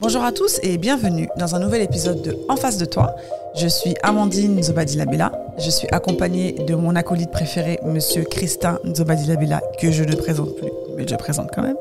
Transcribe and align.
Bonjour 0.00 0.22
à 0.22 0.30
tous 0.30 0.60
et 0.62 0.78
bienvenue 0.78 1.28
dans 1.40 1.56
un 1.56 1.58
nouvel 1.58 1.82
épisode 1.82 2.22
de 2.22 2.38
En 2.48 2.54
face 2.54 2.78
de 2.78 2.84
toi. 2.84 3.16
Je 3.56 3.66
suis 3.66 3.96
Amandine 4.04 4.62
Zobadilabella. 4.62 5.32
Je 5.58 5.70
suis 5.70 5.88
accompagnée 5.90 6.52
de 6.52 6.76
mon 6.76 6.94
acolyte 6.94 7.32
préféré, 7.32 7.80
Monsieur 7.84 8.22
Christin 8.22 8.78
Zobadilabella, 8.94 9.60
que 9.80 9.90
je 9.90 10.04
ne 10.04 10.14
présente 10.14 10.54
plus, 10.54 10.70
mais 10.96 11.04
je 11.04 11.16
présente 11.16 11.50
quand 11.52 11.62
même. 11.62 11.74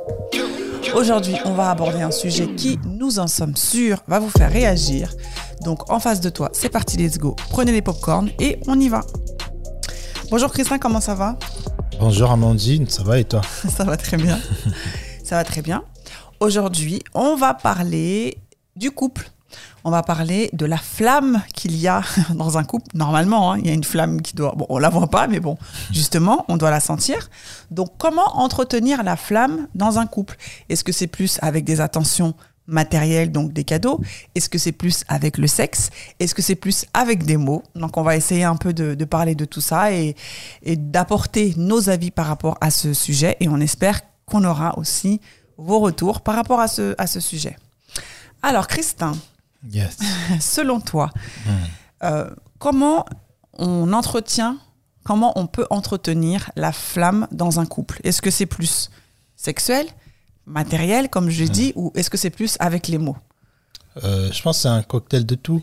Aujourd'hui, 0.95 1.35
on 1.45 1.53
va 1.53 1.69
aborder 1.69 2.01
un 2.01 2.09
sujet 2.09 2.47
qui, 2.55 2.79
nous 2.87 3.19
en 3.19 3.27
sommes 3.27 3.55
sûrs, 3.55 3.99
va 4.07 4.17
vous 4.17 4.31
faire 4.31 4.51
réagir. 4.51 5.13
Donc, 5.61 5.91
en 5.91 5.99
face 5.99 6.19
de 6.19 6.29
toi, 6.29 6.49
c'est 6.53 6.69
parti, 6.69 6.97
let's 6.97 7.19
go. 7.19 7.35
Prenez 7.51 7.71
les 7.71 7.83
popcorns 7.83 8.29
et 8.39 8.59
on 8.65 8.79
y 8.79 8.89
va. 8.89 9.01
Bonjour 10.31 10.51
Christin, 10.51 10.79
comment 10.79 11.01
ça 11.01 11.13
va? 11.13 11.37
Bonjour 11.99 12.31
Amandine, 12.31 12.89
ça 12.89 13.03
va 13.03 13.19
et 13.19 13.25
toi? 13.25 13.41
Ça 13.69 13.83
va 13.83 13.95
très 13.95 14.17
bien. 14.17 14.39
ça 15.23 15.35
va 15.35 15.43
très 15.43 15.61
bien. 15.61 15.83
Aujourd'hui, 16.39 17.01
on 17.15 17.35
va 17.35 17.55
parler 17.55 18.37
du 18.75 18.91
couple. 18.91 19.31
On 19.83 19.89
va 19.89 20.03
parler 20.03 20.51
de 20.53 20.67
la 20.67 20.77
flamme 20.77 21.41
qu'il 21.55 21.75
y 21.75 21.87
a 21.87 22.03
dans 22.35 22.59
un 22.59 22.63
couple. 22.63 22.85
Normalement, 22.93 23.53
hein, 23.53 23.57
il 23.57 23.65
y 23.65 23.71
a 23.71 23.73
une 23.73 23.83
flamme 23.83 24.21
qui 24.21 24.35
doit... 24.35 24.53
Bon, 24.55 24.67
on 24.69 24.77
la 24.77 24.89
voit 24.89 25.07
pas, 25.07 25.25
mais 25.25 25.39
bon, 25.39 25.57
justement, 25.91 26.45
on 26.47 26.57
doit 26.57 26.69
la 26.69 26.79
sentir. 26.79 27.31
Donc, 27.71 27.89
comment 27.97 28.37
entretenir 28.37 29.01
la 29.01 29.15
flamme 29.15 29.67
dans 29.73 29.97
un 29.97 30.05
couple? 30.05 30.37
Est-ce 30.69 30.83
que 30.83 30.91
c'est 30.91 31.07
plus 31.07 31.39
avec 31.41 31.65
des 31.65 31.81
attentions 31.81 32.35
matérielles, 32.67 33.31
donc 33.31 33.51
des 33.51 33.63
cadeaux? 33.63 33.99
Est-ce 34.35 34.47
que 34.47 34.59
c'est 34.59 34.73
plus 34.73 35.05
avec 35.07 35.39
le 35.39 35.47
sexe? 35.47 35.89
Est-ce 36.19 36.35
que 36.35 36.43
c'est 36.43 36.55
plus 36.55 36.85
avec 36.93 37.23
des 37.23 37.37
mots? 37.37 37.63
Donc, 37.73 37.97
on 37.97 38.03
va 38.03 38.15
essayer 38.15 38.43
un 38.43 38.57
peu 38.57 38.73
de, 38.73 39.05
parler 39.05 39.33
de 39.33 39.45
tout 39.45 39.61
ça 39.61 39.91
et 39.91 40.15
d'apporter 40.63 41.55
nos 41.57 41.89
avis 41.89 42.11
par 42.11 42.27
rapport 42.27 42.59
à 42.61 42.69
ce 42.69 42.93
sujet. 42.93 43.37
Et 43.39 43.49
on 43.49 43.59
espère 43.59 44.01
qu'on 44.27 44.43
aura 44.43 44.77
aussi 44.77 45.21
vos 45.57 45.79
retours 45.79 46.21
par 46.21 46.35
rapport 46.35 46.59
à 46.59 46.67
ce, 46.67 46.95
à 46.97 47.07
ce 47.07 47.19
sujet. 47.19 47.57
Alors, 48.43 48.67
Christin, 48.67 49.13
yes. 49.71 49.97
selon 50.39 50.79
toi, 50.79 51.09
hmm. 51.45 51.51
euh, 52.03 52.29
comment 52.59 53.05
on 53.57 53.91
entretient, 53.93 54.57
comment 55.03 55.33
on 55.37 55.47
peut 55.47 55.65
entretenir 55.69 56.51
la 56.55 56.71
flamme 56.71 57.27
dans 57.31 57.59
un 57.59 57.65
couple? 57.65 57.99
Est-ce 58.03 58.21
que 58.21 58.29
c'est 58.31 58.45
plus 58.45 58.89
sexuel, 59.35 59.87
matériel, 60.45 61.09
comme 61.09 61.29
je 61.29 61.43
l'ai 61.43 61.49
hmm. 61.49 61.53
dit, 61.53 61.73
ou 61.75 61.91
est-ce 61.95 62.09
que 62.09 62.17
c'est 62.17 62.29
plus 62.29 62.55
avec 62.59 62.87
les 62.87 62.97
mots? 62.97 63.17
Euh, 64.03 64.31
Je 64.31 64.41
pense 64.41 64.57
que 64.57 64.61
c'est 64.63 64.67
un 64.69 64.83
cocktail 64.83 65.25
de 65.25 65.35
tout. 65.35 65.61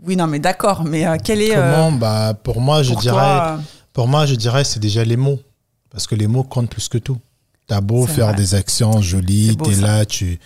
Oui, 0.00 0.14
non, 0.14 0.28
mais 0.28 0.38
d'accord, 0.38 0.84
mais 0.84 1.06
euh, 1.06 1.16
quel 1.22 1.42
est... 1.42 1.54
Comment? 1.54 1.90
bah, 1.90 2.34
Pour 2.34 2.60
moi, 2.60 2.84
je 2.84 2.94
dirais, 2.94 3.56
pour 3.92 4.06
moi, 4.06 4.26
je 4.26 4.36
dirais 4.36 4.62
c'est 4.62 4.78
déjà 4.78 5.02
les 5.02 5.16
mots, 5.16 5.40
parce 5.90 6.06
que 6.06 6.14
les 6.14 6.28
mots 6.28 6.44
comptent 6.44 6.70
plus 6.70 6.88
que 6.88 6.98
tout. 6.98 7.18
T'as 7.68 7.80
beau 7.82 8.06
faire 8.06 8.34
des 8.34 8.54
actions 8.54 9.00
jolies, 9.02 9.56
t'es 9.56 9.74
là, 9.74 10.06
tu, 10.06 10.40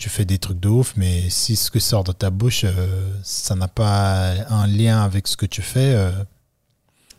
tu 0.00 0.08
fais 0.08 0.24
des 0.24 0.38
trucs 0.38 0.58
de 0.58 0.68
ouf, 0.68 0.94
mais 0.96 1.28
si 1.28 1.54
ce 1.56 1.70
que 1.70 1.78
sort 1.78 2.04
de 2.04 2.12
ta 2.12 2.30
bouche, 2.30 2.64
euh, 2.64 3.12
ça 3.22 3.54
n'a 3.54 3.68
pas 3.68 4.32
un 4.48 4.66
lien 4.66 5.02
avec 5.02 5.28
ce 5.28 5.36
que 5.36 5.44
tu 5.44 5.60
fais. 5.60 5.92
Euh. 5.94 6.10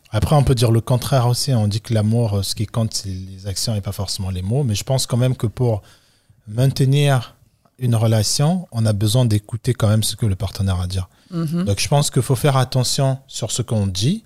Après, 0.10 0.36
on 0.36 0.44
peut 0.44 0.56
dire 0.56 0.72
le 0.72 0.82
contraire 0.82 1.28
aussi. 1.28 1.54
On 1.54 1.68
dit 1.68 1.80
que 1.80 1.94
l'amour, 1.94 2.40
euh, 2.40 2.44
ce 2.44 2.56
qui 2.56 2.66
compte, 2.66 2.94
c'est 2.94 3.10
les 3.10 3.46
actions 3.46 3.76
et 3.76 3.82
pas 3.82 3.92
forcément 3.92 4.32
les 4.32 4.42
mots. 4.42 4.64
Mais 4.64 4.74
je 4.74 4.84
pense 4.84 5.06
quand 5.06 5.16
même 5.16 5.36
que 5.36 5.46
pour 5.48 5.84
maintenir 6.48 7.36
une 7.78 7.96
relation, 7.96 8.68
on 8.72 8.86
a 8.88 8.94
besoin 8.94 9.26
d'écouter 9.26 9.76
quand 9.76 9.88
même 9.88 10.04
ce 10.04 10.16
que 10.16 10.26
le 10.26 10.36
partenaire 10.36 10.80
a 10.80 10.84
à 10.84 10.88
dire. 10.88 11.08
Mm-hmm. 11.32 11.64
Donc 11.66 11.80
je 11.80 11.88
pense 11.88 12.10
qu'il 12.10 12.24
faut 12.24 12.36
faire 12.36 12.58
attention 12.58 13.20
sur 13.28 13.52
ce 13.52 13.62
qu'on 13.62 13.86
dit. 13.88 14.26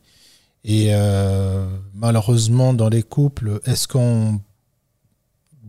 Et 0.64 0.92
malheureusement, 1.94 2.74
dans 2.74 2.90
les 2.90 3.04
couples, 3.04 3.60
est-ce 3.66 3.88
qu'on 3.88 4.42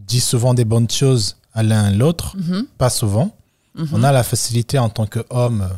dit 0.07 0.21
souvent 0.21 0.55
des 0.55 0.65
bonnes 0.65 0.91
choses 0.91 1.37
à 1.53 1.63
l'un 1.63 1.91
et 1.91 1.95
l'autre, 1.95 2.37
mhm. 2.37 2.67
pas 2.79 2.91
souvent. 2.91 3.37
Mhm. 3.75 3.89
On 3.93 4.03
a 4.03 4.13
la 4.13 4.23
facilité 4.23 4.79
en 4.79 4.89
tant 4.89 5.07
qu'homme, 5.07 5.69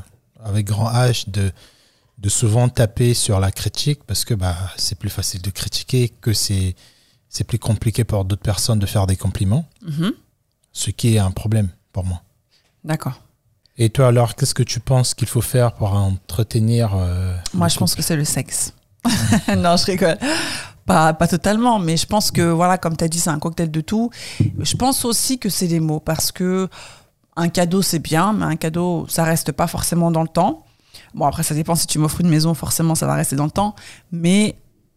avec 0.44 0.66
grand 0.66 0.90
H, 0.90 1.30
de, 1.30 1.52
de 2.18 2.28
souvent 2.28 2.68
taper 2.68 3.14
sur 3.14 3.40
la 3.40 3.50
critique 3.50 4.00
parce 4.04 4.24
que 4.24 4.34
bah, 4.34 4.56
c'est 4.76 4.98
plus 4.98 5.10
facile 5.10 5.40
de 5.42 5.50
critiquer 5.50 6.08
que 6.20 6.32
c'est, 6.32 6.74
c'est 7.28 7.44
plus 7.44 7.58
compliqué 7.58 8.04
pour 8.04 8.24
d'autres 8.24 8.42
personnes 8.42 8.78
de 8.78 8.86
faire 8.86 9.06
des 9.06 9.16
compliments. 9.16 9.66
Mhm. 9.82 10.12
Ce 10.72 10.90
qui 10.90 11.14
est 11.14 11.18
un 11.18 11.30
problème 11.30 11.68
pour 11.92 12.04
moi. 12.04 12.22
D'accord. 12.84 13.20
Et 13.76 13.90
toi 13.90 14.08
alors, 14.08 14.34
qu'est-ce 14.34 14.54
que 14.54 14.62
tu 14.62 14.80
penses 14.80 15.14
qu'il 15.14 15.28
faut 15.28 15.40
faire 15.40 15.72
pour 15.72 15.92
entretenir 15.92 16.90
euh, 16.94 17.36
Moi, 17.54 17.68
je 17.68 17.78
pense 17.78 17.94
que 17.94 18.02
c'est 18.02 18.16
le 18.16 18.24
sexe. 18.24 18.72
non, 19.56 19.76
je 19.76 19.84
rigole. 19.86 20.18
Pas, 20.88 21.12
pas 21.12 21.28
totalement, 21.28 21.78
mais 21.78 21.98
je 21.98 22.06
pense 22.06 22.30
que, 22.30 22.40
voilà, 22.40 22.78
comme 22.78 22.96
tu 22.96 23.04
as 23.04 23.08
dit, 23.08 23.20
c'est 23.20 23.30
un 23.30 23.38
cocktail 23.38 23.70
de 23.70 23.80
tout. 23.82 24.10
Je 24.58 24.74
pense 24.74 25.04
aussi 25.04 25.38
que 25.38 25.50
c'est 25.50 25.68
des 25.68 25.80
mots, 25.80 26.00
parce 26.00 26.32
que 26.32 26.68
un 27.36 27.48
cadeau, 27.50 27.82
c'est 27.82 27.98
bien, 27.98 28.32
mais 28.32 28.46
un 28.46 28.56
cadeau, 28.56 29.06
ça 29.08 29.22
reste 29.22 29.52
pas 29.52 29.66
forcément 29.66 30.10
dans 30.10 30.22
le 30.22 30.28
temps. 30.28 30.64
Bon, 31.14 31.26
après, 31.26 31.42
ça 31.42 31.54
dépend 31.54 31.74
si 31.74 31.86
tu 31.86 31.98
m'offres 31.98 32.22
une 32.22 32.30
maison, 32.30 32.54
forcément, 32.54 32.94
ça 32.94 33.06
va 33.06 33.14
rester 33.14 33.36
dans 33.36 33.44
le 33.44 33.50
temps. 33.50 33.74
Mais 34.12 34.56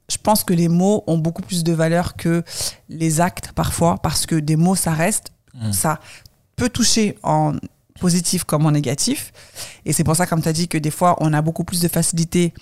je 0.09 0.17
pense 0.17 0.45
que 0.45 0.53
les 0.53 0.69
mots 0.69 1.03
ont 1.07 1.17
beaucoup 1.17 1.41
plus 1.41 1.63
de 1.63 1.73
valeur 1.73 2.15
que 2.15 2.43
les 2.87 3.19
actes, 3.19 3.51
parfois, 3.51 3.97
parce 4.01 4.25
que 4.25 4.35
des 4.35 4.55
mots, 4.55 4.75
ça 4.75 4.93
reste. 4.93 5.33
Mmh. 5.53 5.73
Ça 5.73 5.99
peut 6.55 6.69
toucher 6.69 7.17
en 7.21 7.53
positif 7.99 8.45
comme 8.45 8.65
en 8.65 8.71
négatif. 8.71 9.33
Et 9.85 9.93
c'est 9.93 10.05
pour 10.05 10.15
ça, 10.15 10.25
comme 10.25 10.41
tu 10.41 10.47
as 10.47 10.53
dit, 10.53 10.67
que 10.69 10.77
des 10.77 10.89
fois, 10.89 11.17
on 11.19 11.33
a 11.33 11.41
beaucoup 11.41 11.65
plus 11.65 11.81
de 11.81 11.89
facilité 11.89 12.53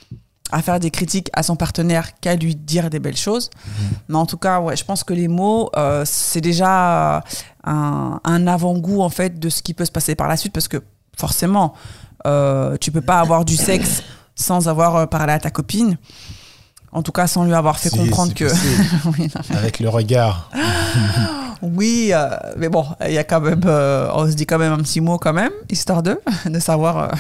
à 0.52 0.62
faire 0.62 0.80
des 0.80 0.92
critiques 0.92 1.30
à 1.34 1.44
son 1.44 1.56
partenaire 1.56 2.20
qu'à 2.20 2.36
lui 2.36 2.56
dire 2.56 2.90
des 2.90 3.00
belles 3.00 3.18
choses. 3.18 3.50
Mhm. 3.66 3.90
Mais 4.10 4.18
en 4.18 4.26
tout 4.26 4.38
cas, 4.38 4.60
ouais, 4.60 4.76
je 4.76 4.84
pense 4.84 5.04
que 5.04 5.14
les 5.14 5.28
mots, 5.28 5.70
euh, 5.78 6.04
c'est 6.06 6.42
déjà 6.42 7.24
un, 7.64 8.20
un 8.24 8.48
avant-goût 8.48 9.02
en 9.02 9.10
fait 9.10 9.40
de 9.40 9.50
ce 9.50 9.62
qui 9.62 9.74
peut 9.74 9.86
se 9.86 9.92
passer 9.92 10.16
par 10.16 10.28
la 10.28 10.38
suite, 10.38 10.54
parce 10.54 10.68
que 10.68 10.82
forcément, 11.18 11.74
euh, 12.26 12.78
tu 12.80 12.92
peux 12.92 13.02
pas 13.02 13.20
avoir 13.20 13.46
du 13.46 13.56
sexe 13.56 14.04
sans 14.36 14.68
avoir 14.68 14.96
euh, 14.96 15.06
parlé 15.06 15.34
à 15.34 15.40
ta 15.40 15.52
copine. 15.52 15.98
En 16.92 17.04
tout 17.04 17.12
cas, 17.12 17.28
sans 17.28 17.44
lui 17.44 17.54
avoir 17.54 17.78
fait 17.78 17.92
comprendre 17.92 18.34
que. 18.34 18.46
Avec 19.56 19.80
le 19.80 19.90
regard. 19.90 20.50
Oui, 21.62 22.12
euh, 22.14 22.30
mais 22.56 22.70
bon, 22.70 22.86
il 23.06 23.12
y 23.12 23.18
a 23.18 23.26
quand 23.26 23.42
même, 23.42 23.60
on 23.66 24.26
se 24.26 24.34
dit 24.34 24.46
quand 24.46 24.58
même 24.58 24.72
un 24.72 24.78
petit 24.78 25.02
mot 25.02 25.18
quand 25.18 25.34
même, 25.34 25.52
histoire 25.70 26.02
de, 26.02 26.18
de 26.46 26.58
savoir 26.58 27.12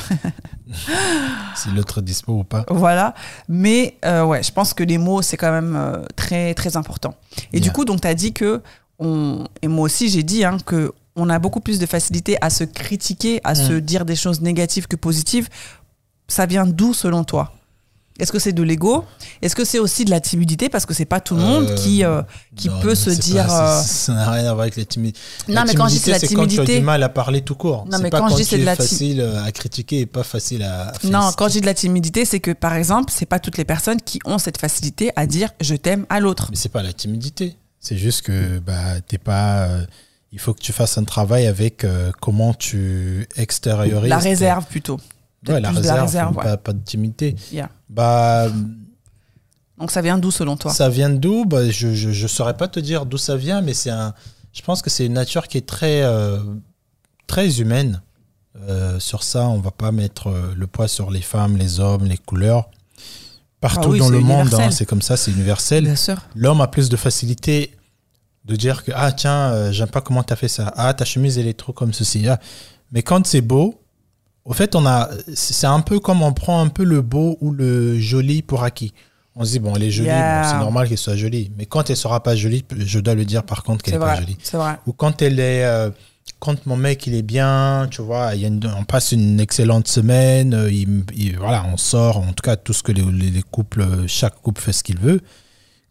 si 1.55 1.69
l'autre 1.71 1.99
est 1.99 2.03
dispo 2.03 2.33
ou 2.33 2.43
pas. 2.43 2.65
Voilà, 2.69 3.13
mais 3.47 3.97
ouais, 4.03 4.43
je 4.43 4.51
pense 4.51 4.73
que 4.73 4.83
les 4.83 4.97
mots 4.97 5.21
c'est 5.21 5.37
quand 5.37 5.51
même 5.51 6.05
très 6.15 6.53
très 6.53 6.77
important. 6.77 7.15
Et 7.53 7.59
du 7.59 7.71
coup, 7.71 7.85
donc 7.85 8.01
tu 8.01 8.07
as 8.07 8.15
dit 8.15 8.33
que 8.33 8.61
on, 8.99 9.45
et 9.61 9.67
moi 9.67 9.85
aussi 9.85 10.09
j'ai 10.09 10.23
dit 10.23 10.43
hein, 10.43 10.57
que 10.65 10.93
on 11.15 11.29
a 11.29 11.39
beaucoup 11.39 11.59
plus 11.59 11.79
de 11.79 11.85
facilité 11.85 12.37
à 12.41 12.49
se 12.49 12.63
critiquer, 12.63 13.41
à 13.43 13.55
se 13.55 13.73
mm. 13.73 13.81
dire 13.81 14.05
des 14.05 14.15
choses 14.15 14.41
négatives 14.41 14.87
que 14.87 14.95
positives. 14.95 15.49
Ça 16.27 16.45
vient 16.45 16.65
d'où 16.65 16.93
selon 16.93 17.23
toi? 17.23 17.53
Est-ce 18.19 18.31
que 18.33 18.39
c'est 18.39 18.51
de 18.51 18.63
l'ego? 18.63 19.05
Est-ce 19.41 19.55
que 19.55 19.63
c'est 19.63 19.79
aussi 19.79 20.03
de 20.03 20.09
la 20.09 20.19
timidité? 20.19 20.67
Parce 20.67 20.85
que 20.85 20.93
c'est 20.93 21.05
pas 21.05 21.21
tout 21.21 21.35
le 21.35 21.41
monde 21.41 21.69
euh, 21.69 21.75
qui, 21.75 22.03
euh, 22.03 22.21
qui 22.55 22.69
peut 22.81 22.95
se 22.95 23.09
dire. 23.09 23.51
Euh, 23.51 23.81
ça 23.81 24.13
n'a 24.13 24.29
rien 24.29 24.45
à 24.45 24.53
voir 24.53 24.61
avec 24.61 24.75
la 24.75 24.83
timidité. 24.85 25.19
Non, 25.47 25.63
mais 25.65 25.73
quand 25.73 25.87
je 25.87 25.93
dis 25.93 25.99
c'est 25.99 26.11
la 26.11 26.19
timidité. 26.19 26.57
quand 26.57 26.65
tu 26.65 26.71
as 26.71 26.79
du 26.79 26.85
mal 26.85 27.01
à 27.01 27.09
parler 27.09 27.41
tout 27.41 27.55
court. 27.55 27.85
Non, 27.89 27.97
mais 27.99 28.09
pas 28.09 28.19
quand, 28.19 28.29
je 28.29 28.35
dis 28.35 28.45
c'est 28.45 28.57
de 28.57 28.65
la 28.65 28.75
facile 28.75 29.21
à 29.21 29.51
critiquer 29.51 30.01
et 30.01 30.05
pas 30.05 30.23
facile 30.23 30.63
à. 30.63 30.91
Non, 31.05 31.31
quand 31.37 31.47
je 31.47 31.53
dis 31.53 31.61
de 31.61 31.65
la 31.65 31.73
timidité, 31.73 32.25
c'est 32.25 32.41
que 32.41 32.51
par 32.51 32.73
exemple, 32.73 33.11
c'est 33.15 33.25
pas 33.25 33.39
toutes 33.39 33.57
les 33.57 33.65
personnes 33.65 34.01
qui 34.01 34.19
ont 34.25 34.37
cette 34.37 34.59
facilité 34.59 35.11
à 35.15 35.25
dire 35.25 35.51
je 35.61 35.75
t'aime 35.75 36.05
à 36.09 36.19
l'autre. 36.19 36.47
Mais 36.49 36.57
c'est 36.57 36.69
pas 36.69 36.83
la 36.83 36.93
timidité. 36.93 37.55
C'est 37.79 37.97
juste 37.97 38.23
que 38.23 38.59
bah, 38.59 38.99
t'es 39.07 39.17
pas. 39.17 39.69
il 40.33 40.39
faut 40.39 40.53
que 40.53 40.61
tu 40.61 40.73
fasses 40.73 40.97
un 40.97 41.05
travail 41.05 41.47
avec 41.47 41.85
comment 42.19 42.53
tu 42.53 43.27
extériorises. 43.37 44.09
La 44.09 44.17
réserve 44.17 44.65
plutôt. 44.65 44.99
Ouais, 45.47 45.61
la 45.61 45.71
réserve, 45.71 46.35
pas, 46.35 46.73
de 46.73 46.83
timidité. 46.83 47.35
Bah, 47.89 48.47
Donc 49.77 49.91
ça 49.91 50.01
vient 50.01 50.17
d'où 50.17 50.31
selon 50.31 50.57
toi? 50.57 50.71
Ça 50.71 50.89
vient 50.89 51.09
d'où? 51.09 51.45
Bah, 51.45 51.69
Je 51.69 51.87
ne 52.09 52.27
saurais 52.27 52.57
pas 52.57 52.67
te 52.67 52.79
dire 52.79 53.05
d'où 53.05 53.17
ça 53.17 53.37
vient, 53.37 53.61
mais 53.61 53.73
c'est 53.73 53.89
un, 53.89 54.13
je 54.53 54.61
pense 54.61 54.81
que 54.81 54.89
c'est 54.89 55.05
une 55.05 55.13
nature 55.13 55.47
qui 55.47 55.57
est 55.57 55.65
très, 55.65 56.01
euh, 56.03 56.39
très 57.27 57.59
humaine. 57.59 58.01
Euh, 58.67 58.99
sur 58.99 59.23
ça, 59.23 59.47
on 59.47 59.59
va 59.59 59.71
pas 59.71 59.91
mettre 59.91 60.27
euh, 60.27 60.53
le 60.55 60.67
poids 60.67 60.87
sur 60.87 61.11
les 61.11 61.21
femmes, 61.21 61.55
les 61.55 61.79
hommes, 61.79 62.05
les 62.05 62.17
couleurs. 62.17 62.69
Partout 63.61 63.93
ah 63.95 63.99
dans 63.99 64.09
le 64.09 64.19
monde, 64.19 64.53
hein, 64.53 64.71
c'est 64.71 64.85
comme 64.85 65.01
ça, 65.01 65.17
c'est 65.17 65.31
universel. 65.31 65.93
L'homme 66.35 66.61
a 66.61 66.67
plus 66.67 66.89
de 66.89 66.97
facilité 66.97 67.75
de 68.45 68.55
dire 68.55 68.83
que 68.83 68.91
ah 68.95 69.11
tiens, 69.11 69.71
j'aime 69.71 69.89
pas 69.89 70.01
comment 70.01 70.23
tu 70.23 70.31
as 70.31 70.37
fait 70.37 70.47
ça. 70.47 70.73
Ah 70.77 70.93
ta 70.93 71.03
chemise 71.03 71.37
elle 71.37 71.47
est 71.47 71.57
trop 71.57 71.73
comme 71.73 71.91
ceci. 71.91 72.25
Ah. 72.27 72.39
Mais 72.93 73.03
quand 73.03 73.27
c'est 73.27 73.41
beau, 73.41 73.81
au 74.49 74.53
fait, 74.53 74.75
on 74.75 74.85
a, 74.87 75.09
c'est 75.35 75.67
un 75.67 75.79
peu 75.79 75.99
comme 75.99 76.23
on 76.23 76.33
prend 76.33 76.59
un 76.59 76.69
peu 76.69 76.83
le 76.83 77.03
beau 77.03 77.37
ou 77.39 77.51
le 77.51 77.99
joli 77.99 78.41
pour 78.41 78.63
acquis. 78.63 78.93
On 79.35 79.45
se 79.45 79.51
dit, 79.51 79.59
bon, 79.59 79.75
elle 79.75 79.83
est 79.83 79.91
jolie, 79.91 80.09
c'est 80.09 80.57
normal 80.57 80.89
qu'elle 80.89 80.97
soit 80.97 81.15
jolie. 81.15 81.51
Mais 81.55 81.67
quand 81.67 81.91
elle 81.91 81.95
sera 81.95 82.23
pas 82.23 82.35
jolie, 82.35 82.65
je 82.75 82.99
dois 82.99 83.13
le 83.13 83.25
dire 83.25 83.43
par 83.43 83.63
contre 83.63 83.83
qu'elle 83.83 83.93
n'est 83.93 83.99
pas 83.99 84.15
jolie. 84.15 84.37
C'est 84.41 84.57
vrai. 84.57 84.79
Ou 84.87 84.93
quand 84.93 85.21
elle 85.21 85.39
est, 85.39 85.63
euh, 85.63 85.91
quand 86.39 86.65
mon 86.65 86.77
mec 86.77 87.05
il 87.05 87.13
est 87.13 87.21
bien, 87.21 87.87
tu 87.91 88.01
vois, 88.01 88.33
il 88.33 88.41
y 88.41 88.45
a 88.47 88.49
on 88.75 88.85
passe 88.85 89.11
une 89.11 89.39
excellente 89.39 89.87
semaine, 89.87 90.55
euh, 90.55 90.71
il, 90.71 91.37
voilà, 91.37 91.63
on 91.71 91.77
sort, 91.77 92.17
en 92.17 92.33
tout 92.33 92.41
cas 92.43 92.55
tout 92.55 92.73
ce 92.73 92.81
que 92.81 92.91
les, 92.91 93.03
les, 93.03 93.43
couples, 93.43 93.85
chaque 94.07 94.41
couple 94.41 94.61
fait 94.61 94.73
ce 94.73 94.83
qu'il 94.83 94.97
veut. 94.97 95.21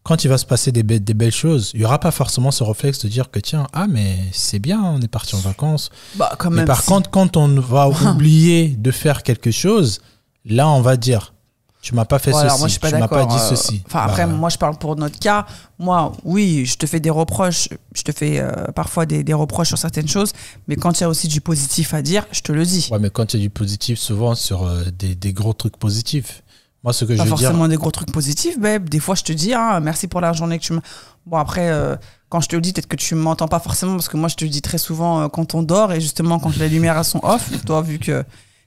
Quand 0.09 0.23
il 0.23 0.27
va 0.27 0.39
se 0.39 0.45
passer 0.47 0.71
des, 0.71 0.81
des 0.81 1.13
belles 1.13 1.31
choses, 1.31 1.69
il 1.75 1.81
n'y 1.81 1.85
aura 1.85 1.99
pas 1.99 2.09
forcément 2.09 2.49
ce 2.49 2.63
réflexe 2.63 2.97
de 3.05 3.07
dire 3.07 3.29
que 3.29 3.39
tiens, 3.39 3.67
ah 3.73 3.85
mais 3.87 4.17
c'est 4.31 4.57
bien, 4.57 4.81
on 4.81 4.99
est 5.01 5.07
parti 5.07 5.35
en 5.35 5.39
vacances. 5.39 5.91
Bah, 6.15 6.33
quand 6.39 6.49
mais 6.49 6.65
par 6.65 6.81
si. 6.81 6.87
contre, 6.87 7.11
quand 7.11 7.37
on 7.37 7.59
va 7.59 7.87
oublier 8.11 8.69
de 8.69 8.89
faire 8.89 9.21
quelque 9.21 9.51
chose, 9.51 9.99
là 10.45 10.67
on 10.67 10.81
va 10.81 10.97
dire, 10.97 11.35
tu 11.83 11.93
m'as 11.93 12.05
pas 12.05 12.17
fait 12.17 12.31
Voilà, 12.31 12.49
ceci, 12.49 12.59
moi, 12.59 12.67
je 12.69 12.71
suis 12.71 12.79
pas 12.79 12.89
tu 12.91 12.97
m'as 12.97 13.07
pas 13.07 13.25
dit 13.27 13.35
euh, 13.35 13.49
ceci. 13.55 13.83
Enfin, 13.85 13.99
après, 13.99 14.25
Bah, 14.25 14.33
moi, 14.33 14.49
je 14.49 14.57
parle 14.57 14.79
pour 14.79 14.95
notre 14.95 15.19
cas. 15.19 15.45
Moi, 15.77 16.11
oui, 16.23 16.65
je 16.65 16.75
te 16.75 16.87
fais 16.87 16.99
des 16.99 17.11
reproches. 17.11 17.69
Je 17.95 18.01
te 18.01 18.11
fais 18.11 18.39
euh, 18.39 18.51
parfois 18.73 19.05
des, 19.05 19.23
des 19.23 19.33
reproches 19.35 19.67
sur 19.67 19.77
certaines 19.77 20.07
choses. 20.07 20.33
Mais 20.67 20.75
quand 20.75 20.99
il 20.99 21.01
y 21.01 21.03
a 21.03 21.09
aussi 21.09 21.27
du 21.27 21.39
positif 21.39 21.93
à 21.93 22.01
dire, 22.01 22.25
je 22.31 22.41
te 22.41 22.51
le 22.51 22.65
dis. 22.65 22.89
Ouais, 22.91 22.97
mais 22.99 23.11
quand 23.11 23.33
il 23.33 23.37
y 23.39 23.43
a 23.43 23.45
du 23.45 23.49
positif, 23.51 23.99
souvent 23.99 24.33
sur 24.33 24.63
euh, 24.63 24.85
des, 24.97 25.13
des 25.13 25.33
gros 25.33 25.53
trucs 25.53 25.77
positifs. 25.77 26.41
Moi, 26.83 26.93
ce 26.93 27.03
que 27.03 27.09
pas 27.09 27.15
je 27.15 27.29
veux 27.29 27.35
dire, 27.35 27.37
forcément 27.37 27.67
des 27.67 27.75
gros 27.75 27.91
trucs 27.91 28.11
positifs, 28.11 28.57
babe. 28.57 28.87
Des 28.87 28.99
fois, 28.99 29.15
je 29.15 29.23
te 29.23 29.33
dis, 29.33 29.53
hein, 29.53 29.79
merci 29.81 30.07
pour 30.07 30.21
la 30.21 30.31
journée 30.31 30.57
que 30.59 30.63
tu 30.63 30.73
me. 30.73 30.79
Bon, 31.25 31.37
après, 31.37 31.69
euh, 31.69 31.95
quand 32.29 32.39
je 32.39 32.47
te 32.47 32.55
le 32.55 32.61
dis, 32.61 32.71
peut-être 32.71 32.87
que 32.87 32.95
tu 32.95 33.15
m'entends 33.15 33.49
pas 33.49 33.59
forcément 33.59 33.93
parce 33.93 34.07
que 34.07 34.15
moi, 34.15 34.29
je 34.29 34.35
te 34.35 34.45
le 34.45 34.49
dis 34.49 34.61
très 34.61 34.77
souvent 34.77 35.21
euh, 35.21 35.27
quand 35.27 35.55
on 35.55 35.63
dort 35.63 35.91
et 35.91 35.99
justement 35.99 36.39
quand 36.39 36.55
les 36.55 36.69
lumières 36.69 36.97
elles 36.97 37.03
sont 37.03 37.19
off. 37.23 37.49
Toi, 37.65 37.81
vu 37.81 37.99
que 37.99 38.23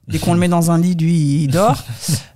dès 0.09 0.19
qu'on 0.19 0.35
le 0.35 0.41
met 0.41 0.49
dans 0.49 0.71
un 0.71 0.79
lit, 0.79 0.95
lui, 0.95 1.45
il 1.45 1.49
dort. 1.49 1.83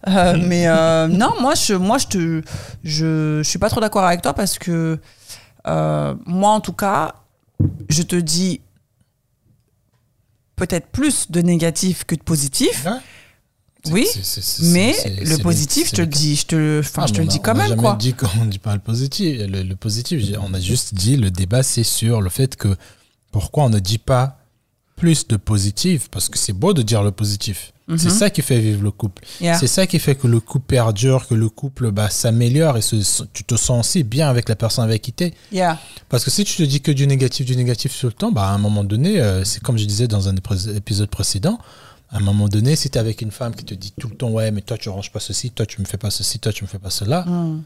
Euh, 0.09 0.39
mais 0.41 0.69
non, 1.09 1.33
moi, 1.41 1.55
je, 1.57 1.75
moi, 1.75 1.99
je 1.99 2.07
te, 2.07 2.43
je, 2.85 3.41
je 3.43 3.43
suis 3.43 3.59
pas 3.59 3.69
trop 3.69 3.81
d'accord 3.81 4.05
avec 4.05 4.23
toi 4.23 4.35
parce 4.35 4.57
que 4.57 5.01
moi, 5.67 6.51
en 6.51 6.61
tout 6.61 6.73
cas, 6.73 7.17
je 7.89 8.03
te 8.03 8.15
dis 8.15 8.61
peut-être 10.55 10.87
plus 10.87 11.31
de 11.31 11.41
négatif 11.43 12.05
que 12.05 12.15
de 12.15 12.23
positif. 12.23 12.87
Oui, 13.93 14.07
mais 14.63 14.95
le 15.23 15.37
positif, 15.39 15.89
je 15.91 15.95
te 15.97 16.01
le 16.01 16.07
dis, 16.07 16.37
je 16.37 16.47
te, 16.47 16.81
enfin, 16.81 17.03
Ah, 17.05 17.07
je 17.07 17.13
te 17.15 17.19
le 17.19 17.25
on 17.25 17.27
dis 17.29 17.41
quand 17.41 17.53
on 17.53 17.57
même, 17.59 17.69
jamais 17.69 17.83
quoi. 17.83 17.97
dit 17.99 18.15
qu'on 18.15 18.45
dit 18.47 18.59
pas 18.59 18.75
le 18.75 18.81
positif. 18.81 19.41
Le, 19.49 19.75
positif, 19.75 20.23
on 20.43 20.55
a 20.55 20.61
juste 20.61 20.95
dit 20.95 21.17
le 21.17 21.31
débat, 21.31 21.63
c'est 21.63 21.85
sur 21.85 22.21
le 22.21 22.31
fait 22.31 22.57
que 22.57 22.77
pourquoi 23.33 23.65
on 23.65 23.71
ne 23.71 23.79
dit 23.79 23.99
pas 23.99 24.39
plus 24.97 25.27
de 25.29 25.37
positif 25.37 26.09
parce 26.11 26.29
que 26.29 26.39
c'est 26.39 26.55
beau 26.55 26.73
de 26.73 26.83
dire 26.83 27.03
le 27.03 27.11
positif. 27.13 27.73
C'est 27.99 28.11
ça 28.11 28.31
qui 28.31 28.43
fait 28.43 28.59
vivre 28.59 28.83
le 28.83 28.91
couple. 28.91 29.23
Yeah. 29.41 29.57
C'est 29.61 29.69
ça 29.69 29.87
qui 29.87 30.01
fait 30.01 30.17
que 30.17 30.27
le 30.27 30.41
couple 30.41 30.67
perdure, 30.67 31.29
que 31.29 31.35
le 31.35 31.49
couple 31.49 31.93
bah, 31.93 32.11
s'améliore 32.11 32.77
et 32.79 32.83
se- 32.83 33.23
tu 33.33 33.45
te 33.45 33.55
sens 33.55 33.87
aussi 33.87 34.03
bien 34.03 34.29
avec 34.29 34.49
la 34.49 34.57
personne 34.57 34.83
avec 34.83 35.03
qui 35.03 35.13
tu 35.13 35.23
es. 35.23 35.35
Yeah. 35.53 35.79
Parce 36.09 36.25
que 36.25 36.33
si 36.33 36.43
tu 36.43 36.57
te 36.57 36.63
dis 36.65 36.81
que 36.81 36.91
du 36.91 37.07
négatif, 37.07 37.47
du 37.47 37.55
négatif 37.55 37.97
tout 38.01 38.07
le 38.09 38.13
temps, 38.13 38.33
bah, 38.33 38.49
à 38.49 38.51
un 38.55 38.59
moment 38.59 38.83
donné, 38.83 39.21
euh, 39.21 39.45
c'est 39.45 39.63
comme 39.63 39.79
je 39.79 39.85
disais 39.85 40.09
dans 40.09 40.29
un 40.29 40.35
épisode 40.75 41.09
précédent, 41.11 41.59
à 42.11 42.19
un 42.19 42.21
moment 42.21 42.49
donné, 42.49 42.77
si 42.77 42.89
tu 42.91 42.97
es 42.97 43.01
avec 43.01 43.21
une 43.23 43.31
femme 43.33 43.55
qui 43.55 43.65
te 43.65 43.75
dit 43.75 43.93
tout 43.99 44.09
le 44.09 44.15
temps, 44.17 44.31
ouais, 44.31 44.51
mais 44.51 44.61
toi 44.63 44.79
tu 44.79 44.89
ranges 44.89 45.11
pas 45.13 45.21
ceci, 45.21 45.51
toi 45.51 45.67
tu 45.67 45.81
me 45.81 45.87
fais 45.87 45.99
pas 45.99 46.11
ceci, 46.11 46.39
toi 46.39 46.53
tu 46.53 46.65
me 46.65 46.69
fais 46.69 46.79
pas 46.79 46.91
cela, 46.91 47.23
Mm. 47.23 47.63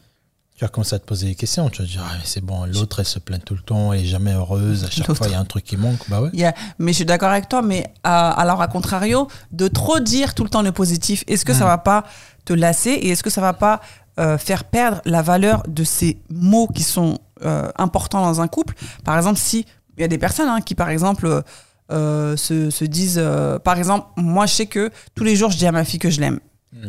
tu 0.55 0.65
vas 0.65 0.69
commencer 0.69 0.95
à 0.95 0.99
te 0.99 1.05
poser 1.05 1.27
des 1.27 1.35
questions. 1.35 1.69
Tu 1.69 1.81
vas 1.81 1.87
dire, 1.87 2.03
ah, 2.03 2.13
mais 2.17 2.25
c'est 2.25 2.41
bon, 2.41 2.65
l'autre 2.65 2.99
elle 2.99 3.05
se 3.05 3.19
plaint 3.19 3.43
tout 3.43 3.53
le 3.55 3.61
temps, 3.61 3.93
elle 3.93 4.01
est 4.01 4.05
jamais 4.05 4.33
heureuse, 4.33 4.83
à 4.83 4.89
chaque 4.89 5.13
fois 5.13 5.27
il 5.27 5.31
y 5.33 5.35
a 5.35 5.39
un 5.39 5.45
truc 5.45 5.63
qui 5.63 5.77
manque. 5.77 6.07
Bah 6.09 6.21
ouais. 6.21 6.29
Yeah. 6.33 6.53
Mais 6.79 6.91
je 6.91 6.97
suis 6.97 7.05
d'accord 7.05 7.29
avec 7.29 7.49
toi, 7.49 7.61
mais 7.61 7.83
euh, 7.85 8.09
alors 8.09 8.61
à 8.61 8.67
contrario, 8.67 9.27
de 9.51 9.67
trop 9.67 9.99
dire 9.99 10.33
tout 10.35 10.43
le 10.43 10.49
temps 10.49 10.61
le 10.63 10.71
positif, 10.71 11.23
est-ce 11.27 11.45
que 11.45 11.53
ça 11.53 11.65
va 11.65 11.77
pas 11.77 12.03
te 12.45 12.53
lasser 12.53 12.89
et 12.91 13.09
est-ce 13.09 13.23
que 13.23 13.29
ça 13.29 13.41
va 13.41 13.53
pas 13.53 13.79
euh, 14.19 14.37
faire 14.37 14.63
perdre 14.65 15.01
la 15.05 15.21
valeur 15.21 15.63
de 15.67 15.83
ces 15.83 16.19
mots 16.29 16.67
qui 16.67 16.83
sont 16.83 17.19
euh, 17.45 17.69
importants 17.77 18.21
dans 18.21 18.41
un 18.41 18.47
couple? 18.47 18.75
Par 19.03 19.15
exemple, 19.17 19.39
si 19.39 19.65
il 19.97 20.01
y 20.01 20.03
a 20.03 20.07
des 20.07 20.17
personnes 20.17 20.49
hein, 20.49 20.61
qui, 20.61 20.73
par 20.73 20.89
exemple, 20.89 21.43
euh, 21.91 22.37
se, 22.37 22.69
se 22.69 22.85
disent, 22.85 23.19
euh, 23.21 23.59
par 23.59 23.77
exemple, 23.77 24.07
moi 24.17 24.45
je 24.45 24.53
sais 24.53 24.65
que 24.65 24.89
tous 25.15 25.23
les 25.23 25.35
jours 25.35 25.51
je 25.51 25.57
dis 25.57 25.67
à 25.67 25.71
ma 25.71 25.83
fille 25.83 25.99
que 25.99 26.09
je 26.09 26.19
l'aime. 26.19 26.39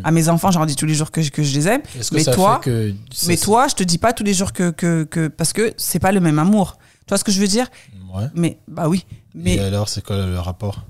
À 0.04 0.12
mes 0.12 0.28
enfants, 0.28 0.50
je 0.52 0.58
leur 0.58 0.66
dis 0.66 0.76
tous 0.76 0.86
les 0.86 0.94
jours 0.94 1.10
que 1.10 1.20
je, 1.20 1.30
que 1.30 1.42
je 1.42 1.52
les 1.54 1.66
aime. 1.68 1.82
Mais 2.12 2.24
toi, 2.24 2.60
que. 2.62 2.94
Mais 3.26 3.36
toi, 3.36 3.66
je 3.68 3.74
te 3.74 3.82
dis 3.82 3.98
pas 3.98 4.12
tous 4.12 4.22
les 4.22 4.32
jours 4.32 4.52
que, 4.52 4.70
que, 4.70 5.02
que 5.02 5.26
parce 5.28 5.52
que 5.52 5.74
c'est 5.76 5.98
pas 5.98 6.12
le 6.12 6.20
même 6.20 6.38
amour. 6.38 6.78
Tu 7.00 7.10
vois 7.10 7.18
ce 7.18 7.24
que 7.24 7.32
je 7.32 7.40
veux 7.40 7.48
dire? 7.48 7.66
Ouais. 8.14 8.26
Mais 8.34 8.58
bah 8.68 8.88
oui. 8.88 9.04
Mais 9.34 9.56
Et 9.56 9.60
alors, 9.60 9.88
c'est 9.88 10.02
quoi 10.04 10.24
le 10.24 10.38
rapport? 10.38 10.84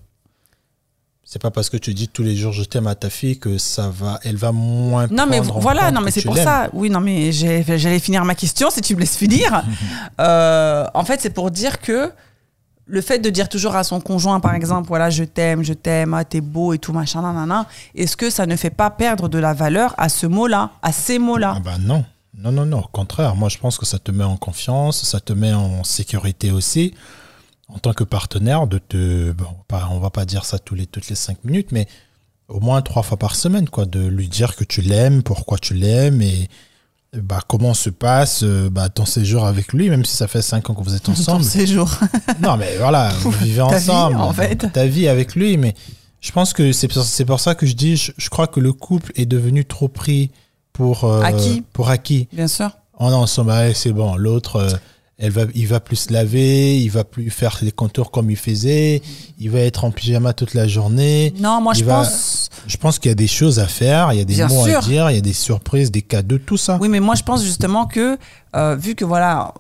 C'est 1.25 1.41
pas 1.41 1.50
parce 1.50 1.70
que 1.70 1.79
tu 1.79 1.94
dis 1.94 2.09
tous 2.09 2.23
les 2.23 2.37
jours 2.37 2.53
je 2.53 2.62
t'aime 2.62 2.87
à 2.87 2.94
ta 2.94 3.09
fille 3.09 3.38
que 3.38 3.56
ça 3.56 3.88
va, 3.88 4.20
elle 4.23 4.37
va 4.37 4.53
moins. 4.53 5.06
non 5.11 5.25
mais 5.26 5.41
voilà, 5.41 5.91
non 5.91 6.03
mais 6.03 6.11
c'est 6.11 6.20
pour 6.20 6.37
ça. 6.37 6.69
Oui, 6.75 6.91
non 6.91 7.00
mais 7.00 7.32
j'allais 7.32 7.99
finir 8.00 8.23
ma 8.26 8.35
question 8.35 8.69
si 8.69 8.82
tu 8.82 8.94
me 8.94 9.00
laisses 9.00 9.17
finir. 9.17 9.64
Euh, 10.20 10.85
en 10.93 11.05
fait, 11.05 11.20
c'est 11.23 11.31
pour 11.31 11.50
dire 11.50 11.81
que 11.81 12.12
le 12.92 13.00
fait 13.00 13.20
de 13.20 13.30
dire 13.30 13.48
toujours 13.48 13.74
à 13.74 13.84
son 13.84 14.02
conjoint, 14.02 14.38
par 14.38 14.54
exemple, 14.54 14.86
voilà, 14.86 15.08
je 15.08 15.24
t'aime, 15.24 15.64
je 15.64 15.72
t'aime, 15.72 16.12
ah, 16.12 16.26
t'es 16.26 16.42
beau 16.42 16.74
et 16.74 16.78
tout 16.78 16.92
machin, 16.92 17.22
nanana, 17.22 17.66
est-ce 17.94 18.18
que 18.18 18.28
ça 18.28 18.44
ne 18.44 18.54
fait 18.54 18.68
pas 18.68 18.90
perdre 18.90 19.30
de 19.30 19.38
la 19.38 19.54
valeur 19.54 19.94
à 19.96 20.10
ce 20.10 20.26
mot-là, 20.26 20.72
à 20.82 20.92
ces 20.92 21.18
mots-là? 21.18 21.54
Ah 21.56 21.60
bah 21.60 21.78
non. 21.80 22.04
Non, 22.36 22.52
non, 22.52 22.66
non. 22.66 22.80
Au 22.80 22.88
contraire, 22.88 23.34
moi 23.34 23.48
je 23.48 23.56
pense 23.56 23.78
que 23.78 23.86
ça 23.86 23.98
te 23.98 24.10
met 24.10 24.24
en 24.24 24.36
confiance, 24.36 25.04
ça 25.04 25.20
te 25.20 25.32
met 25.32 25.54
en 25.54 25.84
sécurité 25.84 26.50
aussi. 26.50 26.92
En 27.68 27.78
tant 27.78 27.94
que 27.94 28.04
partenaire, 28.04 28.66
de 28.66 28.76
te. 28.76 29.32
Bon, 29.32 29.46
on 29.90 29.98
va 29.98 30.10
pas 30.10 30.26
dire 30.26 30.44
ça 30.44 30.58
tous 30.58 30.74
les, 30.74 30.86
toutes 30.86 31.08
les 31.08 31.14
cinq 31.14 31.42
minutes, 31.44 31.72
mais 31.72 31.88
au 32.48 32.60
moins 32.60 32.82
trois 32.82 33.02
fois 33.02 33.16
par 33.16 33.36
semaine, 33.36 33.70
quoi. 33.70 33.86
De 33.86 34.06
lui 34.06 34.28
dire 34.28 34.54
que 34.54 34.64
tu 34.64 34.82
l'aimes, 34.82 35.22
pourquoi 35.22 35.56
tu 35.56 35.72
l'aimes 35.72 36.20
et 36.20 36.50
bah, 37.20 37.41
comment 37.47 37.75
se 37.75 37.91
passe 37.91 38.43
euh, 38.43 38.70
bah, 38.70 38.88
ton 38.88 39.05
séjour 39.05 39.44
avec 39.44 39.73
lui, 39.73 39.91
même 39.91 40.05
si 40.05 40.17
ça 40.17 40.29
fait 40.29 40.41
cinq 40.43 40.70
ans 40.70 40.75
que 40.75 40.82
vous 40.82 40.94
êtes 40.94 41.09
ensemble. 41.09 41.43
Ton 41.43 41.49
séjour. 41.49 41.91
Non, 42.41 42.56
mais 42.56 42.76
voilà, 42.79 43.11
vous 43.20 43.31
vivez 43.31 43.59
Ta 43.69 43.79
vie, 43.79 43.91
ensemble. 43.91 44.17
en 44.17 44.32
fait. 44.32 44.73
Ta 44.73 44.87
vie 44.87 45.09
avec 45.09 45.35
lui, 45.35 45.56
mais 45.56 45.75
je 46.20 46.32
pense 46.32 46.53
que 46.53 46.73
c'est 46.73 46.88
pour, 46.88 47.05
pour 47.26 47.41
ça 47.41 47.55
que 47.55 47.67
je 47.67 47.75
dis, 47.75 47.97
je, 47.97 48.12
je 48.17 48.29
crois 48.31 48.47
que 48.47 48.61
le 48.61 48.73
couple 48.73 49.12
est 49.14 49.26
devenu 49.26 49.64
trop 49.64 49.88
pris 49.88 50.31
pour 50.73 51.05
euh, 51.05 51.20
Acquis. 51.23 51.64
Pour 51.73 51.91
acquis. 51.91 52.29
Bien 52.32 52.49
sûr. 52.49 52.70
On 52.99 53.11
est 53.11 53.14
ensemble, 53.14 53.53
c'est 53.75 53.93
bon. 53.93 54.17
L'autre, 54.17 54.56
euh, 54.56 54.70
elle 55.22 55.30
va, 55.30 55.42
il 55.54 55.66
va 55.69 55.78
plus 55.80 55.96
se 55.96 56.12
laver, 56.12 56.78
il 56.78 56.90
va 56.90 57.04
plus 57.04 57.30
faire 57.30 57.58
les 57.62 57.70
contours 57.72 58.10
comme 58.10 58.28
il 58.30 58.36
faisait, 58.36 59.00
il 59.38 59.50
va 59.50 59.60
être 59.60 59.84
en 59.84 59.90
pyjama 59.92 60.32
toute 60.32 60.52
la 60.52 60.66
journée. 60.66 61.32
Non, 61.38 61.60
moi 61.60 61.74
je 61.74 61.84
va- 61.84 62.02
pense. 62.02 62.50
Je 62.66 62.76
pense 62.76 62.98
qu'il 62.98 63.08
y 63.08 63.12
a 63.12 63.14
des 63.14 63.28
choses 63.28 63.58
à 63.60 63.66
faire, 63.69 64.12
il 64.12 64.19
y 64.19 64.20
a 64.20 64.24
des 64.24 64.34
Bien 64.34 64.48
mots 64.48 64.66
sûr. 64.66 64.78
à 64.78 64.80
dire, 64.82 65.10
il 65.10 65.14
y 65.14 65.19
a 65.19 65.22
des 65.22 65.32
surprises, 65.32 65.90
des 65.92 66.02
cadeaux, 66.02 66.38
tout 66.38 66.56
ça. 66.56 66.76
Oui, 66.80 66.88
mais 66.88 67.00
moi, 67.00 67.14
je 67.14 67.22
pense 67.22 67.42
justement 67.44 67.86
que, 67.86 68.19
euh, 68.56 68.74
vu 68.76 68.94
que 68.96 69.04
voilà, 69.04 69.54